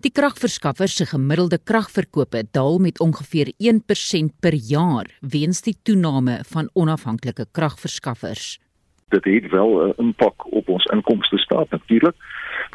Die 0.00 0.10
kragverskaffers 0.10 0.96
se 0.96 1.06
gemiddelde 1.06 1.58
kragverkope 1.58 2.44
daal 2.50 2.78
met 2.78 3.00
ongeveer 3.00 3.52
1% 3.58 4.32
per 4.40 4.54
jaar 4.54 5.06
weens 5.20 5.60
die 5.60 5.76
toename 5.82 6.40
van 6.52 6.70
onafhanklike 6.72 7.46
kragverskaffers. 7.52 8.58
Dit 9.08 9.24
het 9.24 9.50
wel 9.50 9.86
'n 9.86 9.94
impak 9.96 10.52
op 10.52 10.68
ons 10.68 10.84
inkomste 10.84 11.38
staat 11.38 11.70
natuurlik 11.70 12.14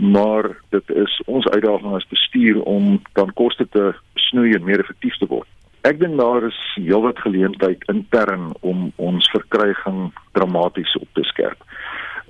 maar 0.02 0.58
dit 0.70 0.90
is 0.90 1.22
ons 1.26 1.48
uitdaging 1.48 1.94
as 1.94 2.08
bestuur 2.08 2.62
om 2.62 3.02
dan 3.14 3.34
koste 3.34 3.68
te 3.70 3.94
snoei 4.14 4.54
en 4.54 4.64
meer 4.64 4.80
effektief 4.80 5.18
te 5.18 5.26
word. 5.26 5.48
Ek 5.82 6.00
dink 6.00 6.18
daar 6.20 6.44
is 6.46 6.60
heelwat 6.76 7.20
geleentheid 7.20 7.84
intern 7.90 8.52
om 8.60 8.92
ons 8.96 9.30
verkryging 9.34 10.12
dramaties 10.32 10.94
op 10.98 11.08
te 11.14 11.24
skerp. 11.24 11.64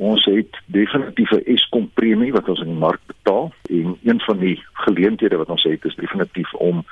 Ons 0.01 0.25
het 0.25 0.57
definitief 0.65 1.31
'n 1.31 1.45
Eskom 1.45 1.91
premie 1.93 2.31
wat 2.33 2.49
ons 2.49 2.59
in 2.59 2.73
die 2.73 2.83
mark 2.87 3.01
betaal 3.05 3.51
en 3.69 3.97
een 4.03 4.19
van 4.19 4.37
die 4.39 4.57
geleenthede 4.73 5.37
wat 5.37 5.49
ons 5.49 5.63
het 5.63 5.85
is 5.85 5.95
definitief 5.95 6.53
om 6.53 6.85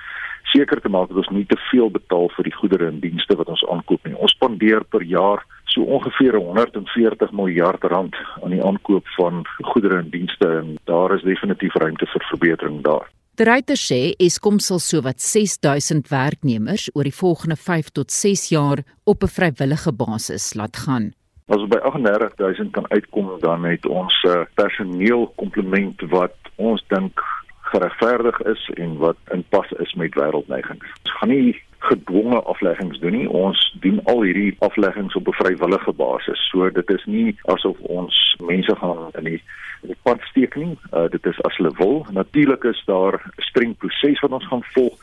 seker 0.43 0.81
te 0.81 0.89
maak 0.89 1.07
dat 1.07 1.17
ons 1.17 1.29
nie 1.29 1.45
te 1.45 1.57
veel 1.71 1.89
betaal 1.89 2.29
vir 2.29 2.43
die 2.43 2.53
goedere 2.53 2.87
en 2.87 2.99
dienste 2.99 3.35
wat 3.35 3.47
ons 3.47 3.65
aankoop 3.65 4.05
nie. 4.05 4.15
Ons 4.15 4.31
spandeer 4.31 4.83
per 4.83 5.03
jaar 5.03 5.45
so 5.65 5.81
ongeveer 5.81 6.35
140 6.35 7.31
miljard 7.31 7.83
rand 7.83 8.15
aan 8.43 8.49
die 8.51 8.63
aankoop 8.63 9.07
van 9.17 9.45
goedere 9.61 9.97
en 9.97 10.09
dienste 10.09 10.47
en 10.47 10.77
daar 10.83 11.15
is 11.15 11.25
definitief 11.25 11.73
ruimte 11.75 12.05
vir 12.05 12.25
verbetering 12.29 12.81
daar. 12.83 13.09
Die 13.35 13.45
ryter 13.47 13.77
sê 13.79 14.13
Eskom 14.19 14.59
sal 14.59 14.79
sowat 14.79 15.21
6000 15.21 16.09
werknemers 16.09 16.89
oor 16.93 17.03
die 17.03 17.19
volgende 17.21 17.55
5 17.55 17.89
tot 17.89 18.11
6 18.11 18.49
jaar 18.49 18.83
op 19.03 19.23
'n 19.23 19.27
vrywillige 19.27 19.93
basis 19.93 20.53
laat 20.53 20.77
gaan. 20.77 21.13
As 21.49 21.57
ons 21.57 21.69
by 21.71 21.79
38000 21.81 22.71
kan 22.71 22.85
uitkom 22.93 23.31
dan 23.41 23.63
het 23.65 23.85
ons 23.89 24.13
uh, 24.29 24.43
personeelkomplement 24.53 26.01
wat 26.13 26.35
ons 26.55 26.83
dink 26.93 27.23
geregverdig 27.71 28.37
is 28.41 28.69
en 28.77 28.97
wat 29.01 29.17
in 29.33 29.43
pas 29.49 29.71
is 29.81 29.93
met 29.93 30.13
wêreldneigings. 30.13 30.93
Ons 31.01 31.15
gaan 31.17 31.33
nie 31.33 31.57
gedwonge 31.89 32.41
afleggings 32.53 32.99
doen 32.99 33.17
nie. 33.17 33.29
Ons 33.29 33.61
doen 33.81 33.97
al 34.03 34.21
hierdie 34.27 34.55
afleggings 34.65 35.15
op 35.15 35.27
'n 35.27 35.39
vrywillige 35.41 35.93
basis. 35.93 36.49
So 36.51 36.69
dit 36.69 36.89
is 36.89 37.05
nie 37.05 37.37
asof 37.45 37.79
ons 37.79 38.35
mense 38.45 38.75
gaan 38.75 39.09
in 39.17 39.23
die 39.23 39.41
in 39.81 39.89
die 39.93 40.01
pad 40.03 40.21
steek 40.21 40.55
nie. 40.55 40.77
Uh, 40.93 41.07
dit 41.09 41.25
is 41.25 41.41
as 41.41 41.57
hulle 41.57 41.71
wil. 41.77 42.05
Natuurlik 42.11 42.63
is 42.63 42.83
daar 42.85 43.13
'n 43.13 43.41
streng 43.41 43.77
proses 43.77 44.19
wat 44.19 44.31
ons 44.31 44.47
gaan 44.47 44.63
volg 44.63 44.93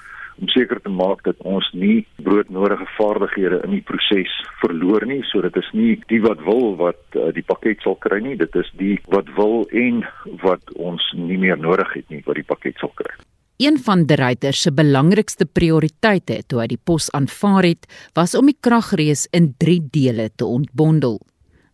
om 0.41 0.49
seker 0.53 0.80
te 0.82 0.93
maak 0.93 1.22
dat 1.24 1.39
ons 1.49 1.68
nie 1.72 2.07
broodnodige 2.22 2.87
vaardighede 2.97 3.62
in 3.64 3.76
die 3.76 3.84
proses 3.87 4.32
verloor 4.61 5.07
nie. 5.09 5.22
So 5.30 5.43
dit 5.45 5.57
is 5.57 5.70
nie 5.72 5.95
die 6.12 6.20
wat 6.24 6.43
wil 6.45 6.76
wat 6.80 7.01
uh, 7.16 7.30
die 7.37 7.45
pakket 7.47 7.84
sal 7.84 7.97
kry 8.03 8.20
nie. 8.24 8.37
Dit 8.41 8.57
is 8.59 8.68
die 8.80 8.97
wat 9.12 9.30
wil 9.39 9.64
en 9.72 10.05
wat 10.45 10.74
ons 10.76 11.05
nie 11.16 11.41
meer 11.41 11.59
nodig 11.61 11.95
het 11.97 12.12
nie 12.12 12.22
wat 12.26 12.41
die 12.41 12.47
pakket 12.47 12.82
sal 12.82 12.93
kry. 12.99 13.14
Een 13.57 13.78
van 13.80 14.05
die 14.05 14.18
ryter 14.20 14.53
se 14.53 14.68
belangrikste 14.68 15.47
prioriteite 15.49 16.43
toe 16.45 16.61
hy 16.61 16.66
die 16.74 16.82
pos 16.82 17.09
aanvaar 17.16 17.64
het, 17.64 17.87
was 18.12 18.37
om 18.37 18.51
die 18.51 18.59
kragrees 18.61 19.24
in 19.32 19.55
3 19.57 19.78
dele 19.95 20.28
te 20.37 20.45
ontbondel. 20.45 21.22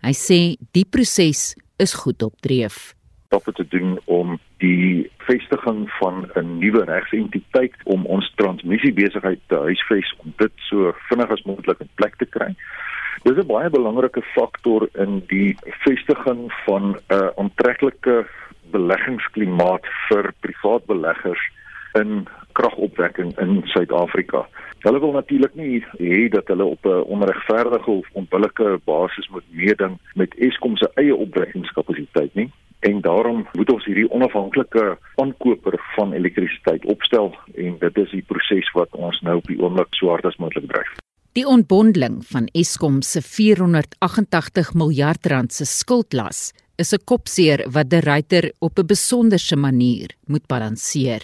Hy 0.07 0.15
sê 0.15 0.41
die 0.79 0.87
proses 0.87 1.57
is 1.83 1.95
goed 1.99 2.23
op 2.23 2.39
dreef. 3.33 3.43
Stap 3.43 3.55
te 3.55 3.67
doen 3.69 3.99
om 4.05 4.39
die 4.59 5.11
vestiging 5.19 5.91
van 5.99 6.31
'n 6.35 6.59
nuwe 6.59 6.85
regsentiteit 6.85 7.75
om 7.85 8.07
ons 8.07 8.33
transmissiebesigheid 8.37 9.41
te 9.47 9.57
huisves 9.57 10.15
om 10.19 10.33
dit 10.37 10.53
so 10.57 10.95
vinnig 11.09 11.31
as 11.31 11.43
moontlik 11.43 11.81
in 11.81 11.89
plek 11.95 12.17
te 12.17 12.27
kry. 12.27 12.55
Dis 13.23 13.37
'n 13.37 13.47
baie 13.47 13.71
belangrike 13.71 14.23
faktor 14.23 14.89
in 14.95 15.23
die 15.27 15.57
vestiging 15.65 16.53
van 16.67 16.97
'n 17.09 17.31
aantreklike 17.37 18.27
beleggingsklimaat 18.71 19.87
vir 20.09 20.33
privaat 20.41 20.87
beleggers 20.87 21.51
in 21.95 22.27
kragopwekking 22.53 23.39
in 23.39 23.63
Suid-Afrika. 23.65 24.49
Hulle 24.79 25.01
wil 25.01 25.13
natuurlik 25.13 25.55
nie 25.55 25.85
hê 25.99 26.29
dat 26.29 26.49
hulle 26.49 26.65
op 26.65 26.85
'n 26.85 27.05
onregverdige 27.15 27.91
of 27.91 28.09
onbillike 28.13 28.81
basis 28.85 29.29
moet 29.29 29.45
meeding 29.51 29.99
met 30.15 30.35
Eskom 30.39 30.77
se 30.77 30.91
eie 30.95 31.17
opwekkingskapasiteit 31.17 32.35
nie. 32.35 32.51
En 32.83 33.01
daarom 33.01 33.45
moet 33.53 33.71
ons 33.71 33.85
hierdie 33.87 34.09
onafhanklike 34.11 34.99
aankoper 35.23 35.77
van 35.95 36.13
elektrisiteit 36.13 36.85
opstel 36.91 37.31
en 37.55 37.77
dit 37.79 37.99
is 38.03 38.11
die 38.11 38.25
proses 38.27 38.71
wat 38.75 38.91
ons 38.99 39.21
nou 39.23 39.37
op 39.39 39.47
die 39.47 39.59
oomblik 39.63 39.95
so 39.95 40.11
hard 40.11 40.27
as 40.27 40.39
moontlik 40.43 40.67
dryf. 40.73 40.91
Die 41.39 41.47
ontbondeling 41.49 42.19
van 42.29 42.49
Eskom 42.59 42.99
se 43.07 43.23
488 43.23 44.75
miljard 44.75 45.27
rand 45.31 45.55
se 45.55 45.65
skuldlas 45.65 46.51
is 46.77 46.93
'n 46.93 47.05
kopseer 47.05 47.63
wat 47.71 47.91
die 47.91 48.03
ryter 48.03 48.51
op 48.59 48.79
'n 48.79 48.87
besonderse 48.87 49.57
manier 49.57 50.11
moet 50.27 50.47
balanseer. 50.47 51.23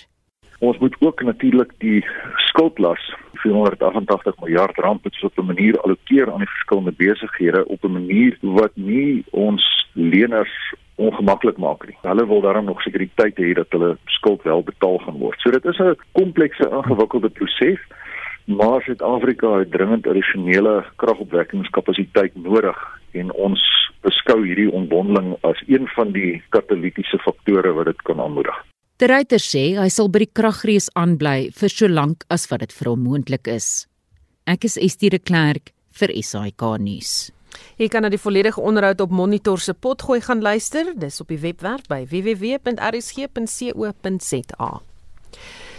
Ons 0.61 0.79
moet 0.79 0.97
ook 1.01 1.23
natuurlik 1.23 1.73
die 1.79 2.07
skuldlas 2.37 3.15
488 3.43 4.41
miljard 4.41 4.77
rand 4.77 5.23
op 5.23 5.39
'n 5.39 5.47
manier 5.47 5.81
allokeer 5.81 6.33
aan 6.33 6.45
die 6.45 6.55
verskillende 6.57 6.93
besighede 6.93 7.67
op 7.67 7.85
'n 7.85 7.93
manier 7.93 8.37
wat 8.41 8.75
nie 8.75 9.25
ons 9.31 9.89
leners 9.93 10.75
ongemaklik 10.95 11.57
maak 11.57 11.87
nie. 11.87 11.97
Hulle 12.03 12.27
wil 12.27 12.41
daarom 12.41 12.65
nog 12.65 12.83
sekuriteit 12.83 13.37
hê 13.39 13.53
dat 13.55 13.71
hulle 13.71 13.97
skuld 14.05 14.43
wel 14.43 14.63
betaal 14.63 14.99
gaan 14.99 15.19
word. 15.19 15.41
So 15.41 15.51
dit 15.51 15.65
is 15.65 15.79
'n 15.79 15.97
komplekse 16.13 16.71
ingewikkelde 16.71 17.29
proses, 17.29 17.81
maar 18.45 18.83
Suid-Afrika 18.83 19.59
het 19.59 19.71
dringend 19.71 20.07
addisionele 20.07 20.85
kragopwekkingskapasiteit 20.97 22.35
nodig 22.35 22.79
en 23.13 23.33
ons 23.33 23.61
beskou 24.01 24.47
hierdie 24.47 24.73
ontbondeling 24.73 25.37
as 25.41 25.63
een 25.67 25.89
van 25.89 26.13
die 26.13 26.43
katalitiese 26.49 27.19
faktore 27.19 27.73
wat 27.73 27.85
dit 27.85 28.03
kan 28.03 28.21
aanmoedig. 28.21 28.65
Die 28.99 29.07
ryter 29.07 29.39
sê 29.39 29.79
hy 29.79 29.87
sal 29.95 30.09
by 30.11 30.25
die 30.25 30.35
kragrees 30.35 30.89
aanbly 30.99 31.55
vir 31.55 31.71
so 31.71 31.87
lank 31.87 32.25
as 32.35 32.51
wat 32.51 32.65
dit 32.65 32.73
vir 32.75 32.89
hom 32.91 33.07
moontlik 33.07 33.47
is. 33.47 33.87
Ek 34.51 34.67
is 34.67 34.75
Estie 34.75 35.11
de 35.15 35.21
Klerk 35.23 35.71
vir 36.01 36.11
SAK 36.19 36.63
nuus. 36.83 37.31
Jy 37.79 37.87
kan 37.93 38.03
na 38.03 38.11
die 38.11 38.19
volledige 38.19 38.59
onderhoud 38.59 38.99
op 39.05 39.15
Monitor 39.15 39.63
se 39.63 39.71
potgooi 39.71 40.19
gaan 40.27 40.43
luister. 40.43 40.99
Dis 40.99 41.21
op 41.23 41.31
die 41.31 41.39
webwerf 41.39 41.87
by 41.87 42.11
www.rsg.co.za. 42.11 42.73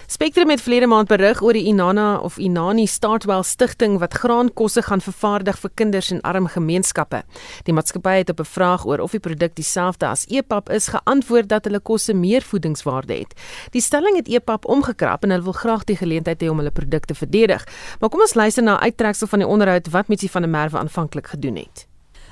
Spectrum 0.10 0.50
het 0.50 0.62
verlede 0.62 0.88
maand 0.90 1.08
berig 1.08 1.42
oor 1.46 1.54
die 1.54 1.68
Inana 1.70 2.18
of 2.26 2.40
Inani 2.42 2.88
Startwell 2.90 3.44
Stichting 3.46 4.00
wat 4.02 4.16
graankosse 4.18 4.82
gaan 4.82 5.04
vervaardig 5.06 5.60
vir 5.62 5.72
kinders 5.78 6.10
in 6.10 6.24
arm 6.26 6.48
gemeenskappe. 6.50 7.20
Die 7.68 7.76
maatskappy 7.78 8.16
het 8.24 8.32
op 8.34 8.40
'n 8.42 8.50
vraag 8.50 8.88
oor 8.88 9.04
of 9.06 9.12
die 9.12 9.20
produk 9.20 9.56
dieselfde 9.56 10.08
as 10.08 10.26
EPAP 10.26 10.70
is, 10.70 10.88
geantwoord 10.88 11.50
dat 11.50 11.66
hulle 11.66 11.80
kosse 11.80 12.14
meer 12.14 12.42
voedingswaarde 12.42 13.14
het. 13.14 13.34
Die 13.72 13.82
stelling 13.82 14.16
het 14.16 14.28
EPAP 14.28 14.66
omgekrap 14.66 15.24
en 15.24 15.30
hulle 15.30 15.44
wil 15.44 15.54
graag 15.54 15.84
die 15.84 15.96
geleentheid 15.96 16.42
hê 16.42 16.50
om 16.50 16.58
hulle 16.58 16.72
produkte 16.72 17.14
te 17.14 17.20
verdedig. 17.20 17.68
Maar 18.00 18.10
kom 18.10 18.20
ons 18.20 18.34
luister 18.34 18.64
na 18.64 18.78
'n 18.78 18.84
uittreksel 18.84 19.28
van 19.28 19.40
die 19.40 19.48
onderhoud 19.48 19.90
wat 19.90 20.08
Mitsi 20.08 20.30
van 20.30 20.42
der 20.42 20.52
Merwe 20.52 20.78
aanvanklik 20.78 21.28
gedoen 21.28 21.56
het. 21.56 21.88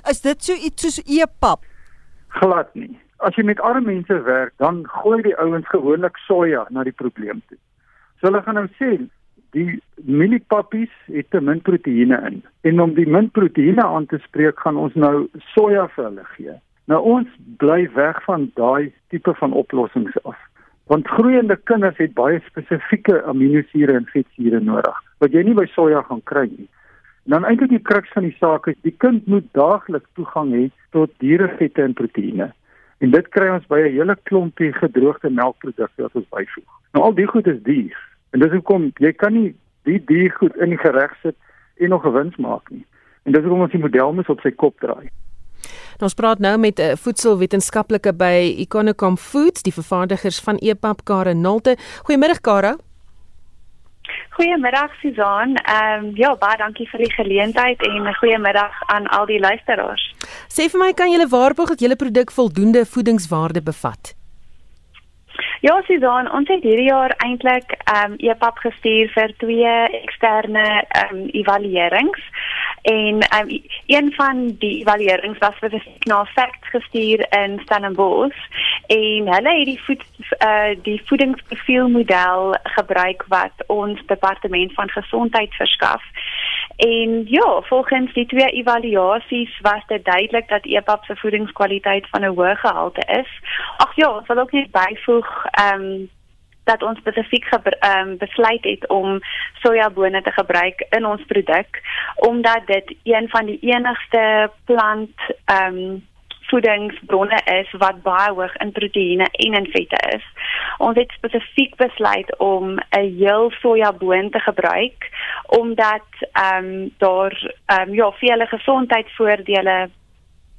Is 0.09 0.21
dit 0.21 0.43
so 0.43 0.53
iets 0.53 0.81
soos 0.81 1.01
EPAP? 1.05 1.65
Glad 2.27 2.73
nie. 2.73 3.06
As 3.25 3.37
jy 3.37 3.43
met 3.49 3.61
arme 3.65 3.85
mense 3.85 4.21
werk, 4.27 4.53
dan 4.61 4.83
gooi 5.01 5.21
die 5.25 5.37
ouens 5.41 5.67
gewoonlik 5.71 6.17
soja 6.27 6.65
na 6.69 6.83
die 6.85 6.93
probleem 6.93 7.41
toe. 7.49 7.57
So 8.19 8.29
hulle 8.29 8.43
gaan 8.45 8.59
nou 8.59 8.67
sê 8.77 8.97
die 9.55 9.79
mieliepappies 10.05 10.93
het 11.13 11.29
te 11.33 11.41
min 11.41 11.61
proteïene 11.65 12.19
in. 12.29 12.41
En 12.67 12.81
om 12.83 12.93
die 12.93 13.07
min 13.09 13.29
proteïene 13.33 13.85
aan 13.85 14.05
te 14.11 14.19
spreek, 14.25 14.59
gaan 14.59 14.77
ons 14.77 14.93
nou 14.93 15.27
soja 15.55 15.87
vir 15.95 16.09
hulle 16.09 16.25
gee. 16.35 16.57
Nou 16.91 17.01
ons 17.15 17.31
bly 17.61 17.87
weg 17.95 18.19
van 18.27 18.51
daai 18.59 18.93
tipe 19.09 19.33
van 19.39 19.53
oplossings 19.53 20.15
af. 20.23 20.37
Want 20.87 21.09
groeiende 21.17 21.57
kinders 21.67 21.97
het 21.99 22.13
baie 22.15 22.39
spesifieke 22.45 23.23
aminosure 23.27 23.97
en 23.97 24.07
vetsure 24.13 24.61
nodig 24.63 25.03
wat 25.17 25.33
jy 25.33 25.41
nie 25.43 25.55
by 25.57 25.65
soja 25.73 26.03
gaan 26.05 26.21
kry 26.29 26.45
nie. 26.51 26.67
En 27.25 27.35
dan 27.35 27.47
eintlik 27.49 27.73
die 27.73 27.83
kruks 27.83 28.11
van 28.13 28.23
die 28.23 28.35
saak 28.37 28.69
is 28.71 28.77
die 28.85 28.93
kind 29.03 29.25
moet 29.27 29.47
daagliks 29.57 30.07
toegang 30.15 30.53
hê 30.53 30.67
tot 30.95 31.11
dierevette 31.23 31.83
en 31.83 31.95
proteïene. 31.97 32.51
En 32.97 33.11
dit 33.11 33.27
kry 33.27 33.47
ons 33.53 33.67
by 33.67 33.79
'n 33.79 33.93
hele 33.93 34.17
klompie 34.23 34.73
gedroogde 34.73 35.29
melkprodukte 35.29 36.01
wat 36.01 36.15
ons 36.15 36.29
byvoeg. 36.29 36.71
Nou 36.93 37.05
al 37.05 37.13
die 37.13 37.27
goed 37.27 37.47
is 37.47 37.61
duur. 37.63 37.97
En 38.31 38.39
dis 38.39 38.51
hoekom 38.51 38.91
jy 38.97 39.13
kan 39.13 39.33
nie 39.33 39.55
die 39.83 40.03
dier 40.05 40.31
goed 40.31 40.55
in 40.55 40.69
die 40.69 40.77
gereg 40.77 41.13
sit 41.21 41.35
en 41.77 41.89
nog 41.89 42.05
'n 42.05 42.13
wins 42.13 42.35
maak 42.35 42.69
nie. 42.69 42.85
En 43.23 43.31
dis 43.31 43.41
hoekom 43.41 43.61
ons 43.61 43.71
die 43.71 43.81
model 43.81 44.13
moet 44.13 44.29
op 44.29 44.39
sy 44.39 44.51
kop 44.51 44.79
draai. 44.79 45.09
Nou, 45.97 46.05
ons 46.09 46.13
praat 46.13 46.39
nou 46.39 46.57
met 46.57 46.79
'n 46.79 46.97
voedselwetenskaplike 46.97 48.13
by 48.13 48.55
Econocom 48.57 49.17
Foods, 49.17 49.61
die 49.61 49.73
vervaardigers 49.73 50.39
van 50.39 50.55
Epap 50.55 51.03
Kara 51.03 51.33
Nolte. 51.33 51.77
Goeiemiddag 52.03 52.41
Kara. 52.41 52.77
Goeiemiddag 54.37 54.91
Susan. 55.01 55.55
Ehm 55.55 56.05
um, 56.05 56.11
ja, 56.15 56.35
baie 56.35 56.57
dankie 56.57 56.87
vir 56.91 56.99
die 57.05 57.13
geleentheid 57.13 57.81
en 57.81 58.07
'n 58.07 58.13
goeiemiddag 58.19 58.75
aan 58.85 59.07
al 59.07 59.25
die 59.25 59.39
luisteraars. 59.39 60.03
Sê 60.47 60.69
vir 60.71 60.79
my, 60.79 60.93
kan 60.93 61.11
julle 61.11 61.27
waarborg 61.27 61.69
dat 61.69 61.79
julle 61.79 61.95
produk 61.95 62.31
voldoende 62.31 62.85
voedingswaarde 62.85 63.61
bevat? 63.61 64.15
Ja, 65.61 65.81
Susan, 65.87 66.31
ons 66.31 66.47
het 66.47 66.63
hierdie 66.63 66.89
jaar 66.89 67.13
eintlik 67.25 67.71
ehm 67.83 68.11
um, 68.11 68.17
EPAP 68.17 68.57
gestuur 68.57 69.09
vir 69.15 69.33
twee 69.37 69.73
eksterne 70.03 70.65
ehm 70.87 71.15
um, 71.15 71.23
evaluerings. 71.41 72.21
En 72.81 73.15
um, 73.39 73.61
een 73.85 74.13
van 74.13 74.55
die 74.59 74.79
evaluerings 74.79 75.37
was 75.37 75.55
vir 75.59 75.83
na 76.05 76.25
Facts 76.25 76.69
gestuur 76.69 77.25
in 77.29 77.59
Stellenbosch 77.63 78.43
en 78.87 79.27
hulle 79.33 79.53
het 79.57 79.65
die 79.65 79.81
voed 79.83 80.03
uh, 80.39 80.75
die 80.83 81.01
voedingsprofielmodel 81.05 82.55
gebruik 82.63 83.25
wat 83.27 83.65
ons 83.67 84.05
departement 84.05 84.73
van 84.73 84.89
gesondheid 84.89 85.53
verskaf. 85.53 86.03
En 86.77 87.23
ja, 87.25 87.61
volgens 87.61 88.13
die 88.13 88.25
twee 88.25 88.49
evaluasies 88.49 89.59
was 89.61 89.83
dit 89.87 90.05
duidelik 90.05 90.47
dat 90.47 90.65
EPAP 90.65 91.03
se 91.03 91.15
voedingskwaliteit 91.15 92.09
van 92.09 92.21
'n 92.21 92.35
hoë 92.35 92.55
gehalte 92.55 93.01
is. 93.21 93.31
Ag 93.77 93.95
ja, 93.95 94.09
ons 94.11 94.27
wil 94.27 94.37
ook 94.37 94.51
net 94.51 94.71
byvoeg 94.71 95.45
ehm 95.45 95.81
um, 95.81 96.09
dat 96.67 96.83
ons 96.83 96.99
spesifiek 96.99 97.45
ehm 97.51 98.07
um, 98.07 98.17
besluit 98.17 98.63
het 98.63 98.89
om 98.89 99.19
sojabone 99.63 100.21
te 100.21 100.31
gebruik 100.31 100.85
in 100.89 101.05
ons 101.05 101.23
produk 101.25 101.81
omdat 102.15 102.61
dit 102.65 102.95
een 103.03 103.29
van 103.29 103.45
die 103.45 103.59
enigste 103.61 104.51
plant 104.65 105.15
ehm 105.45 105.77
um, 105.77 106.05
voedingsbronne 106.49 107.39
is 107.59 107.71
wat 107.81 108.01
baie 108.03 108.31
hoog 108.31 108.55
in 108.63 108.71
proteïene 108.71 109.27
en 109.31 109.57
in 109.59 109.69
vette 109.71 109.99
is. 110.15 110.23
Ons 110.77 110.95
het 110.95 111.11
spesifiek 111.11 111.75
besluit 111.75 112.37
om 112.37 112.77
'n 112.77 113.09
heel 113.17 113.51
sojaboon 113.59 114.29
te 114.29 114.39
gebruik 114.39 115.09
omdat 115.59 116.07
ehm 116.31 116.65
um, 116.65 116.93
daar 116.97 117.35
ehm 117.65 117.89
um, 117.89 117.93
ja, 117.93 118.11
vele 118.11 118.45
gesondheidsvoordele 118.45 119.89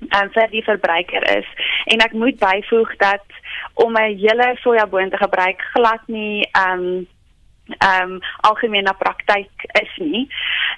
um, 0.01 0.31
vir 0.33 0.49
die 0.51 0.65
verbruiker 0.65 1.39
is. 1.39 1.47
En 1.85 1.99
ek 1.99 2.13
moet 2.13 2.39
byvoeg 2.39 2.97
dat 2.97 3.25
om 3.75 3.97
'n 3.97 4.19
hele 4.19 4.57
sojaboon 4.61 5.11
te 5.11 5.17
gebruik 5.17 5.61
glad 5.75 6.03
nie 6.07 6.49
ehm 6.53 6.81
um, 6.81 7.07
ehm 7.69 8.13
um, 8.13 8.21
algemene 8.41 8.95
praktyk 8.99 9.51
is 9.81 9.97
nie. 9.97 10.29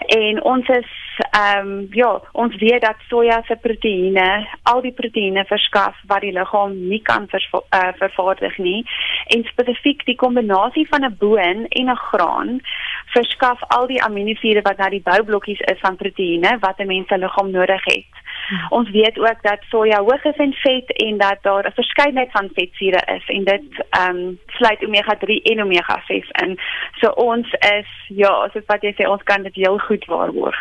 En 0.07 0.43
ons 0.43 0.69
is 0.69 0.91
ehm 1.31 1.69
um, 1.69 1.87
ja, 1.91 2.21
ons 2.33 2.57
weet 2.57 2.81
dat 2.81 2.97
soja 3.09 3.43
se 3.47 3.57
proteïene, 3.57 4.47
al 4.63 4.81
die 4.81 4.93
proteïene 4.93 5.45
verskaf 5.45 5.97
wat 6.07 6.21
die 6.21 6.33
liggaam 6.33 6.75
nie 6.89 7.03
kan 7.03 7.29
vers, 7.29 7.49
uh, 7.53 7.93
vervaardig 7.99 8.59
nie. 8.59 8.87
En 9.27 9.45
spesifiek 9.45 10.05
die 10.05 10.17
kombinasie 10.17 10.87
van 10.89 11.05
'n 11.05 11.17
boon 11.19 11.67
en 11.69 11.91
'n 11.91 11.97
graan 12.11 12.61
verskaf 13.07 13.63
al 13.69 13.87
die 13.87 14.03
aminosure 14.03 14.63
wat 14.63 14.77
na 14.77 14.89
die 14.89 15.03
boublokkies 15.05 15.61
is 15.61 15.79
van 15.81 15.97
proteïene 15.97 16.59
wat 16.59 16.79
'n 16.79 16.87
mens 16.87 17.09
se 17.09 17.19
liggaam 17.19 17.51
nodig 17.51 17.85
het. 17.85 18.20
Hmm. 18.51 18.67
Ons 18.79 18.91
weet 18.91 19.19
ook 19.19 19.43
dat 19.43 19.63
soja 19.71 20.03
hoog 20.03 20.25
is 20.25 20.37
in 20.37 20.53
vet 20.53 20.91
en 21.07 21.19
dat 21.19 21.39
daar 21.43 21.67
'n 21.67 21.79
verskeidenheid 21.83 22.31
van 22.31 22.51
vetsure 22.55 23.03
is 23.17 23.27
en 23.27 23.45
dit 23.45 23.67
ehm 23.91 24.17
um, 24.17 24.39
sluit 24.47 24.85
omega-3 24.87 25.43
en 25.43 25.63
omega-6 25.63 26.31
in. 26.45 26.59
So 27.01 27.09
ons 27.11 27.47
is 27.79 27.91
ja, 28.09 28.49
soos 28.53 28.67
wat 28.67 28.83
jy 28.83 28.93
sê, 28.93 29.09
ons 29.09 29.23
kan 29.23 29.43
dit 29.43 29.55
heel 29.55 29.79
goed 29.79 30.05
waarborg. 30.05 30.59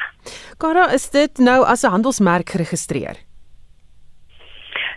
Kara, 0.58 0.92
is 0.94 1.10
dit 1.10 1.38
nou 1.38 1.66
as 1.66 1.84
'n 1.84 1.90
handelsmerk 1.90 2.50
geregistreer? 2.50 3.29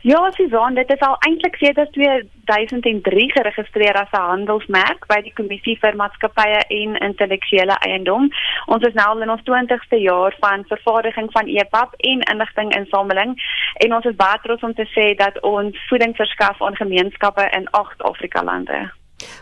Ja, 0.02 0.30
Susan, 0.34 0.74
dit 0.74 0.90
is 0.90 1.00
al 1.06 1.14
eintlik 1.18 1.56
sedert 1.56 1.92
2003 1.92 3.30
geregistreer 3.30 3.94
as 3.94 4.10
'n 4.10 4.30
handelsmerk 4.30 5.06
by 5.06 5.20
die 5.22 5.32
Kommissie 5.32 5.78
vir 5.78 5.96
Maatskappye 5.96 6.58
en 6.68 6.96
Intellektuele 6.96 7.76
Eiendom. 7.86 8.28
Ons 8.66 8.82
is 8.82 8.94
nou 8.94 9.22
in 9.22 9.30
ons 9.30 9.42
20ste 9.50 10.00
jaar 10.02 10.34
van 10.40 10.64
vervaardiging 10.64 11.28
van 11.32 11.46
EPAP 11.46 11.94
en 11.98 12.20
inligtinginsameling 12.20 13.36
en 13.74 13.94
ons 13.94 14.04
is 14.04 14.16
baie 14.16 14.38
trots 14.42 14.62
om 14.62 14.74
te 14.74 14.86
sê 14.90 15.14
dat 15.14 15.40
ons 15.40 15.86
voeding 15.88 16.16
verskaf 16.16 16.62
aan 16.62 16.76
gemeenskappe 16.76 17.48
in 17.52 17.70
8 17.70 18.02
Afrika 18.02 18.42
lande. 18.42 18.90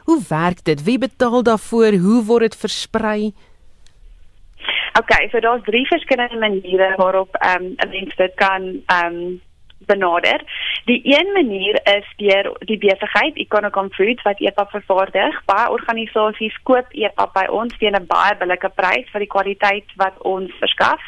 Hoe 0.05 0.21
werk 0.29 0.65
dit? 0.65 0.85
Wie 0.85 0.99
betaal 0.99 1.43
daarvoor? 1.43 1.93
Hoe 1.93 2.25
word 2.25 2.41
dit 2.41 2.57
versprei? 2.57 3.33
Okay, 5.01 5.29
so 5.31 5.41
daar's 5.41 5.65
drie 5.65 5.87
verskillende 5.87 6.39
maniere 6.39 6.95
waarop 6.97 7.35
ehm 7.35 7.65
um, 7.65 7.75
'n 7.77 7.89
mens 7.89 8.17
dit 8.17 8.35
kan 8.35 8.83
ehm 8.87 9.15
um, 9.15 9.41
benader. 9.87 10.41
Die 10.85 11.01
een 11.05 11.33
manier 11.33 11.81
is 11.97 12.07
deur 12.16 12.57
die 12.59 12.78
besigheid 12.78 13.37
Econocom 13.37 13.93
Foods 13.93 14.22
wat 14.22 14.41
EPAP 14.41 14.70
vervaardig. 14.70 15.45
Baie 15.45 15.70
organisasies 15.70 16.57
koop 16.62 16.87
EPAP 16.91 17.33
by 17.33 17.47
ons 17.51 17.76
teen 17.78 17.97
'n 17.97 18.07
baie 18.07 18.37
billike 18.37 18.68
prys 18.68 19.11
vir 19.12 19.20
die 19.20 19.33
kwaliteit 19.35 19.89
wat 19.97 20.14
ons 20.18 20.53
verskaf. 20.59 21.01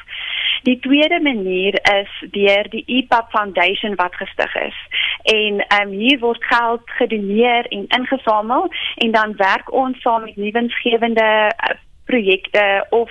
Die 0.63 0.79
tweede 0.79 1.21
manier 1.21 1.75
is 1.99 2.31
deur 2.31 2.69
die 2.71 2.85
EPAP 2.87 3.31
Foundation 3.31 3.95
wat 3.95 4.15
gestig 4.15 4.55
is. 4.55 4.79
En 5.23 5.59
ehm 5.67 5.89
um, 5.89 5.91
hier 5.99 6.19
word 6.19 6.45
geld 6.45 6.83
gedoneer 6.85 7.67
en 7.67 7.87
ingesamel 7.87 8.71
en 8.95 9.11
dan 9.11 9.37
werk 9.37 9.73
ons 9.73 10.01
saam 10.01 10.23
met 10.23 10.37
nuwensgewende 10.37 11.51
uh, 11.71 11.77
projekte 12.05 12.87
of 12.91 13.11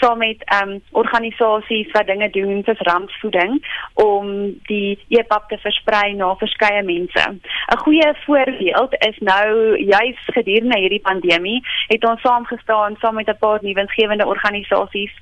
saam 0.00 0.18
met 0.18 0.44
ehm 0.44 0.68
um, 0.68 0.82
organisasies 0.90 1.90
wat 1.92 2.06
dinge 2.06 2.30
doen 2.30 2.62
soos 2.64 2.80
rampvoeding 2.88 3.60
om 3.94 4.26
die 4.62 4.98
EPAP 5.08 5.48
te 5.48 5.58
versprei 5.58 6.14
na 6.14 6.34
verskeie 6.34 6.82
mense. 6.82 7.24
'n 7.28 7.78
Goeie 7.84 8.14
voorbeeld 8.24 8.92
is 9.08 9.18
nou 9.18 9.78
juis 9.78 10.20
gedurende 10.24 10.78
hierdie 10.78 11.06
pandemie 11.10 11.60
het 11.86 12.04
ons 12.04 12.20
saamgestaan 12.20 12.96
saam 13.00 13.14
met 13.14 13.28
'n 13.28 13.38
paar 13.38 13.58
nuwensgewende 13.62 14.26
organisasies 14.26 15.12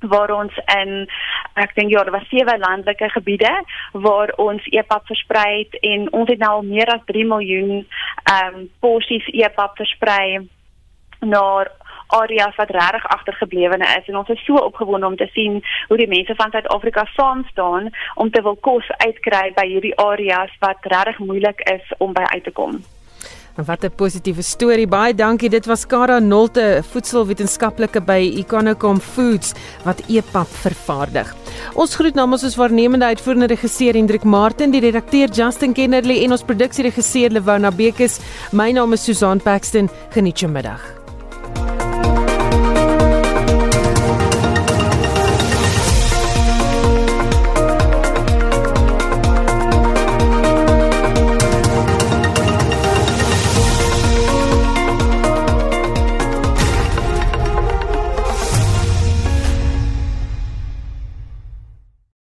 waar 0.00 0.30
ons 0.30 0.52
in 0.76 1.08
ek 1.54 1.74
dink 1.74 1.90
ja, 1.90 2.02
daar 2.02 2.10
was 2.10 2.28
sewe 2.28 2.58
landelike 2.58 3.08
gebiede 3.08 3.52
waar 3.92 4.32
ons 4.36 4.66
EPAP 4.70 5.06
versprei 5.06 5.58
het 5.58 5.80
en 5.80 6.12
ons 6.12 6.28
het 6.28 6.38
nou 6.38 6.50
al 6.50 6.62
meer 6.62 6.86
as 6.86 7.04
3 7.04 7.24
miljoen 7.24 7.86
ehm 8.24 8.54
um, 8.54 8.68
porsies 8.80 9.26
EPAP 9.32 9.76
versprei 9.76 10.48
na 11.20 11.66
areas 12.06 12.56
wat 12.56 12.70
regtig 12.70 13.06
agtergeblewene 13.06 13.86
is 13.98 14.08
en 14.08 14.16
ons 14.16 14.28
is 14.28 14.44
so 14.44 14.54
opgewonde 14.54 15.06
om 15.06 15.16
te 15.16 15.28
sien 15.32 15.62
hoe 15.88 15.96
die 15.96 16.08
mense 16.08 16.34
van 16.34 16.50
Suid-Afrika 16.50 17.06
saam 17.14 17.44
staan 17.50 17.90
om 18.14 18.30
te 18.30 18.42
wil 18.42 18.56
kos 18.56 18.90
uitkry 18.98 19.52
by 19.56 19.66
hierdie 19.68 19.96
areas 20.00 20.52
wat 20.60 20.92
regtig 20.92 21.18
moeilik 21.18 21.60
is 21.72 21.96
om 21.98 22.12
by 22.12 22.26
uit 22.34 22.44
te 22.44 22.54
kom. 22.54 22.82
Wat 23.56 23.84
'n 23.84 23.90
positiewe 23.96 24.42
storie. 24.42 24.86
Baie 24.86 25.14
dankie. 25.14 25.48
Dit 25.48 25.66
was 25.66 25.86
Kara 25.86 26.18
Nolte, 26.18 26.82
voedselwetenskaplike 26.90 28.00
by 28.00 28.32
Econocom 28.36 29.00
Foods 29.00 29.54
wat 29.84 30.02
EPAP 30.08 30.46
vervaardig. 30.46 31.34
Ons 31.74 31.94
groet 31.94 32.14
namens 32.14 32.44
ons 32.44 32.56
waarnemende 32.56 33.04
uitvoerende 33.04 33.46
regisseur 33.46 33.94
Hendrik 33.94 34.24
Martin, 34.24 34.70
die 34.70 34.80
redakteur 34.80 35.28
Justin 35.28 35.72
Kennerly 35.72 36.22
en 36.24 36.30
ons 36.30 36.44
produksieregisseur 36.44 37.30
Lewona 37.30 37.70
Bekes. 37.70 38.20
My 38.52 38.70
naam 38.72 38.92
is 38.92 39.04
Susan 39.04 39.40
Paxton. 39.40 39.88
Geniet 40.10 40.38
jou 40.40 40.52
middag. 40.52 40.96